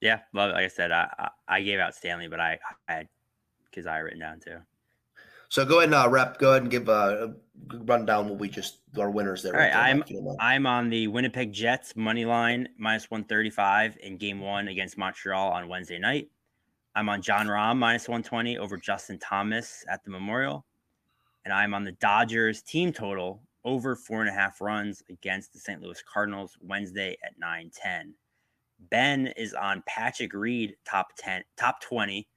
Yeah, 0.00 0.20
well. 0.32 0.48
Like 0.48 0.64
I 0.64 0.68
said, 0.68 0.92
I, 0.92 1.08
I 1.18 1.56
I 1.56 1.62
gave 1.62 1.78
out 1.78 1.94
Stanley, 1.94 2.26
but 2.26 2.40
I 2.40 2.58
I 2.88 2.92
had 2.92 3.08
Kizzire 3.74 4.04
written 4.04 4.20
down 4.20 4.40
too. 4.40 4.56
So, 5.50 5.64
go 5.64 5.78
ahead 5.78 5.88
and 5.88 5.94
uh, 5.94 6.08
rep, 6.08 6.38
go 6.38 6.50
ahead 6.50 6.62
and 6.62 6.70
give 6.70 6.88
uh, 6.88 7.28
a 7.72 7.76
rundown 7.78 8.28
what 8.28 8.38
we 8.38 8.48
just, 8.48 8.78
our 8.96 9.10
winners 9.10 9.42
there. 9.42 9.52
All 9.52 9.60
right, 9.60 9.74
I'm- 9.74 9.98
Mike, 9.98 10.06
if 10.06 10.10
you 10.10 10.16
don't 10.18 10.24
mind. 10.26 10.38
I'm 10.40 10.66
on 10.66 10.88
the 10.88 11.08
Winnipeg 11.08 11.52
Jets 11.52 11.96
money 11.96 12.24
line 12.24 12.68
minus 12.78 13.10
135 13.10 13.98
in 14.00 14.16
game 14.16 14.38
one 14.40 14.68
against 14.68 14.96
Montreal 14.96 15.50
on 15.50 15.68
Wednesday 15.68 15.98
night. 15.98 16.30
I'm 16.94 17.08
on 17.08 17.20
Jon 17.20 17.48
Rahm 17.48 17.78
minus 17.78 18.08
120 18.08 18.58
over 18.58 18.76
Justin 18.76 19.18
Thomas 19.18 19.84
at 19.88 20.04
the 20.04 20.10
Memorial. 20.10 20.64
And 21.44 21.52
I'm 21.52 21.74
on 21.74 21.84
the 21.84 21.92
Dodgers 21.92 22.62
team 22.62 22.92
total 22.92 23.42
over 23.64 23.96
four 23.96 24.20
and 24.20 24.28
a 24.28 24.32
half 24.32 24.60
runs 24.60 25.02
against 25.10 25.52
the 25.52 25.58
St. 25.58 25.82
Louis 25.82 26.02
Cardinals 26.02 26.56
Wednesday 26.60 27.16
at 27.24 27.38
9 27.38 27.70
10. 27.74 28.14
Ben 28.90 29.26
is 29.36 29.52
on 29.54 29.82
Patrick 29.86 30.32
Reed 30.32 30.76
top 30.88 31.08
10, 31.18 31.42
top 31.56 31.80
20 31.82 32.28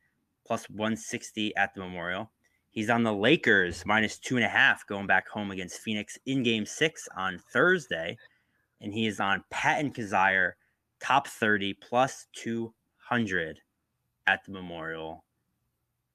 plus 0.45 0.69
160 0.69 1.55
at 1.55 1.73
the 1.73 1.79
Memorial. 1.81 2.31
He's 2.73 2.89
on 2.89 3.03
the 3.03 3.13
Lakers 3.13 3.85
minus 3.85 4.17
two 4.17 4.35
and 4.35 4.43
a 4.43 4.49
half 4.49 4.85
going 4.87 5.05
back 5.05 5.29
home 5.29 5.51
against 5.51 5.81
Phoenix 5.81 6.17
in 6.25 6.41
game 6.41 6.65
six 6.65 7.07
on 7.15 7.39
Thursday. 7.53 8.17
And 8.81 8.91
he 8.91 9.05
is 9.05 9.19
on 9.19 9.43
Patton 9.51 9.93
Kizzire 9.93 10.53
top 10.99 11.27
30 11.27 11.75
plus 11.75 12.25
200 12.33 13.59
at 14.25 14.43
the 14.43 14.51
Memorial. 14.51 15.23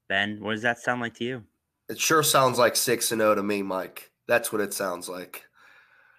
Ben, 0.08 0.38
what 0.40 0.52
does 0.52 0.62
that 0.62 0.80
sound 0.80 1.00
like 1.00 1.14
to 1.14 1.24
you? 1.24 1.44
It 1.88 2.00
sure 2.00 2.24
sounds 2.24 2.58
like 2.58 2.74
6 2.74 3.12
and 3.12 3.20
0 3.20 3.36
to 3.36 3.42
me, 3.42 3.62
Mike. 3.62 4.10
That's 4.26 4.52
what 4.52 4.60
it 4.60 4.74
sounds 4.74 5.08
like. 5.08 5.44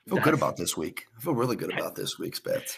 I 0.07 0.11
feel 0.11 0.23
good 0.23 0.33
about 0.33 0.55
this 0.55 0.77
week. 0.77 1.05
I 1.17 1.21
feel 1.21 1.35
really 1.35 1.57
good 1.57 1.73
about 1.73 1.95
this 1.95 2.17
week's 2.17 2.39
bets. 2.39 2.77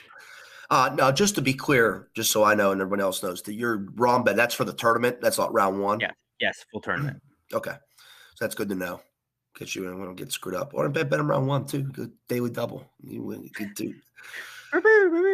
Uh, 0.72 0.90
now, 0.96 1.12
just 1.12 1.36
to 1.36 1.42
be 1.42 1.54
clear, 1.54 2.10
just 2.16 2.32
so 2.32 2.44
I 2.44 2.56
know 2.56 2.72
and 2.72 2.82
everyone 2.82 3.02
else 3.02 3.22
knows, 3.22 3.42
that 3.44 3.54
your 3.54 3.80
Rahm 3.80 4.26
bet, 4.26 4.36
that's 4.36 4.56
for 4.56 4.66
the 4.66 4.74
tournament. 4.74 5.22
That's 5.22 5.38
not 5.38 5.54
round 5.54 5.80
one. 5.80 6.00
Yeah. 6.00 6.12
Yes, 6.40 6.66
full 6.72 6.82
tournament. 6.82 7.22
Okay. 7.54 7.72
So 7.72 8.46
that's 8.46 8.56
good 8.56 8.70
to 8.70 8.76
know. 8.76 9.02
Because 9.54 9.76
you 9.76 9.84
don't 9.84 10.16
get 10.16 10.32
screwed 10.32 10.56
up. 10.56 10.74
Or 10.74 10.88
bet, 10.88 11.10
bet 11.10 11.20
him 11.20 11.30
round 11.30 11.46
one, 11.46 11.66
too. 11.66 11.84
Good 11.84 12.14
daily 12.30 12.50
double. 12.50 12.86
You 13.04 13.22
win. 13.22 13.50
Could 13.50 13.76
do. 13.76 13.94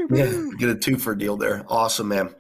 Yeah, 0.09 0.49
get 0.57 0.70
a 0.70 0.76
two 0.76 0.97
for 0.97 1.13
deal 1.13 1.38
there. 1.38 1.63
Awesome, 1.68 2.07
man. 2.07 2.34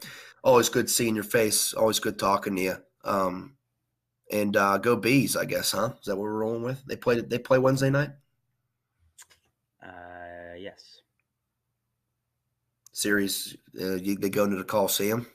Always 0.43 0.69
good 0.69 0.89
seeing 0.89 1.13
your 1.13 1.23
face. 1.23 1.73
Always 1.73 1.99
good 1.99 2.17
talking 2.17 2.55
to 2.55 2.61
you. 2.61 2.75
Um, 3.03 3.55
and 4.31 4.57
uh, 4.57 4.79
go 4.79 4.95
bees, 4.95 5.35
I 5.35 5.45
guess, 5.45 5.71
huh? 5.71 5.91
Is 5.99 6.07
that 6.07 6.15
what 6.15 6.23
we're 6.23 6.31
rolling 6.31 6.63
with? 6.63 6.83
They 6.85 6.95
played. 6.95 7.29
They 7.29 7.37
play 7.37 7.59
Wednesday 7.59 7.91
night. 7.91 8.09
Uh, 9.83 10.55
yes. 10.57 11.01
Series. 12.91 13.55
Uh, 13.79 13.95
you, 13.95 14.15
they 14.15 14.29
go 14.29 14.45
into 14.45 14.55
the 14.57 14.63
Coliseum. 14.63 15.27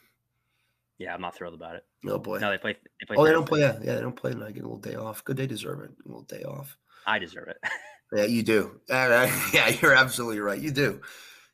Yeah, 0.98 1.14
I'm 1.14 1.20
not 1.20 1.34
thrilled 1.34 1.54
about 1.54 1.76
it. 1.76 1.84
No 2.02 2.18
boy. 2.18 2.38
No, 2.38 2.50
they 2.50 2.58
play. 2.58 2.74
They 3.00 3.06
play. 3.06 3.16
oh, 3.18 3.24
they 3.24 3.32
don't 3.32 3.46
play. 3.46 3.60
Yeah, 3.60 3.78
yeah, 3.82 3.94
they 3.96 4.00
don't 4.00 4.14
play 4.16 4.30
And 4.32 4.42
I 4.44 4.50
Get 4.52 4.60
a 4.62 4.66
little 4.66 4.78
day 4.78 4.94
off. 4.94 5.24
Good. 5.24 5.36
They 5.36 5.46
deserve 5.46 5.80
it. 5.80 5.90
A 6.04 6.08
little 6.08 6.22
day 6.22 6.42
off. 6.44 6.76
I 7.06 7.18
deserve 7.18 7.48
it. 7.48 7.58
Yeah, 8.14 8.24
you 8.24 8.42
do. 8.42 8.78
Uh, 8.90 9.26
yeah, 9.54 9.68
you're 9.70 9.94
absolutely 9.94 10.38
right. 10.38 10.60
You 10.60 10.70
do. 10.70 11.00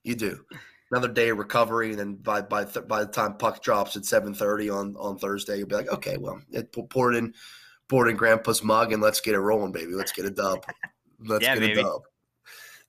You 0.03 0.16
do. 0.16 0.45
Another 0.91 1.07
day 1.07 1.28
of 1.28 1.39
recovery, 1.39 1.91
and 1.91 1.99
then 2.01 2.14
by 2.16 2.41
by 2.41 2.64
th- 2.64 2.89
by 2.89 3.05
the 3.05 3.12
time 3.12 3.36
puck 3.36 3.62
drops 3.62 3.95
at 3.97 4.05
seven 4.05 4.34
thirty 4.34 4.68
on 4.68 4.97
on 4.99 5.18
Thursday, 5.18 5.59
you'll 5.59 5.68
be 5.68 5.76
like, 5.76 5.89
okay, 5.93 6.16
well, 6.16 6.41
it, 6.51 6.72
pour- 6.72 6.89
pour 6.89 7.12
it 7.12 7.16
in, 7.16 7.32
pour 7.89 8.09
it 8.09 8.11
in 8.11 8.16
Grandpa's 8.16 8.64
mug, 8.64 8.93
and 8.93 9.01
let's 9.01 9.20
get 9.20 9.36
it 9.36 9.39
rolling, 9.39 9.70
baby. 9.70 9.93
Let's 9.93 10.11
get 10.11 10.24
a 10.24 10.30
dub. 10.30 10.64
Let's 11.24 11.45
Yeah, 11.45 11.55
get 11.55 11.61
baby. 11.61 11.80
a 11.80 11.84
dub. 11.84 12.03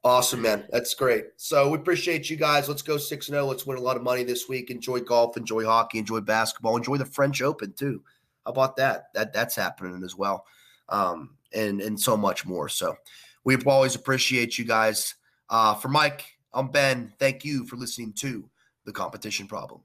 Awesome, 0.03 0.41
man. 0.41 0.63
That's 0.71 0.93
great. 0.93 1.25
So 1.35 1.69
we 1.69 1.77
appreciate 1.77 2.29
you 2.29 2.37
guys. 2.37 2.69
Let's 2.69 2.81
go 2.81 2.97
six 2.97 3.27
and 3.27 3.33
zero. 3.33 3.45
Let's 3.45 3.65
win 3.65 3.77
a 3.77 3.81
lot 3.81 3.97
of 3.97 4.03
money 4.03 4.23
this 4.23 4.47
week. 4.47 4.69
Enjoy 4.69 4.99
golf. 5.01 5.35
Enjoy 5.35 5.65
hockey. 5.65 5.99
Enjoy 5.99 6.21
basketball. 6.21 6.77
Enjoy 6.77 6.95
the 6.95 7.05
French 7.05 7.41
Open 7.41 7.73
too. 7.73 8.01
How 8.45 8.51
about 8.51 8.77
that? 8.77 9.13
That 9.13 9.33
that's 9.33 9.55
happening 9.55 10.01
as 10.03 10.15
well, 10.15 10.45
um, 10.87 11.31
and 11.53 11.81
and 11.81 11.99
so 11.99 12.15
much 12.15 12.45
more. 12.45 12.69
So 12.69 12.95
we 13.43 13.57
always 13.65 13.95
appreciate 13.95 14.57
you 14.57 14.63
guys. 14.63 15.15
Uh, 15.49 15.73
for 15.75 15.89
Mike, 15.89 16.25
I'm 16.53 16.69
Ben. 16.69 17.11
Thank 17.19 17.43
you 17.43 17.65
for 17.65 17.75
listening 17.75 18.13
to 18.19 18.49
the 18.85 18.93
Competition 18.93 19.47
Problem. 19.47 19.81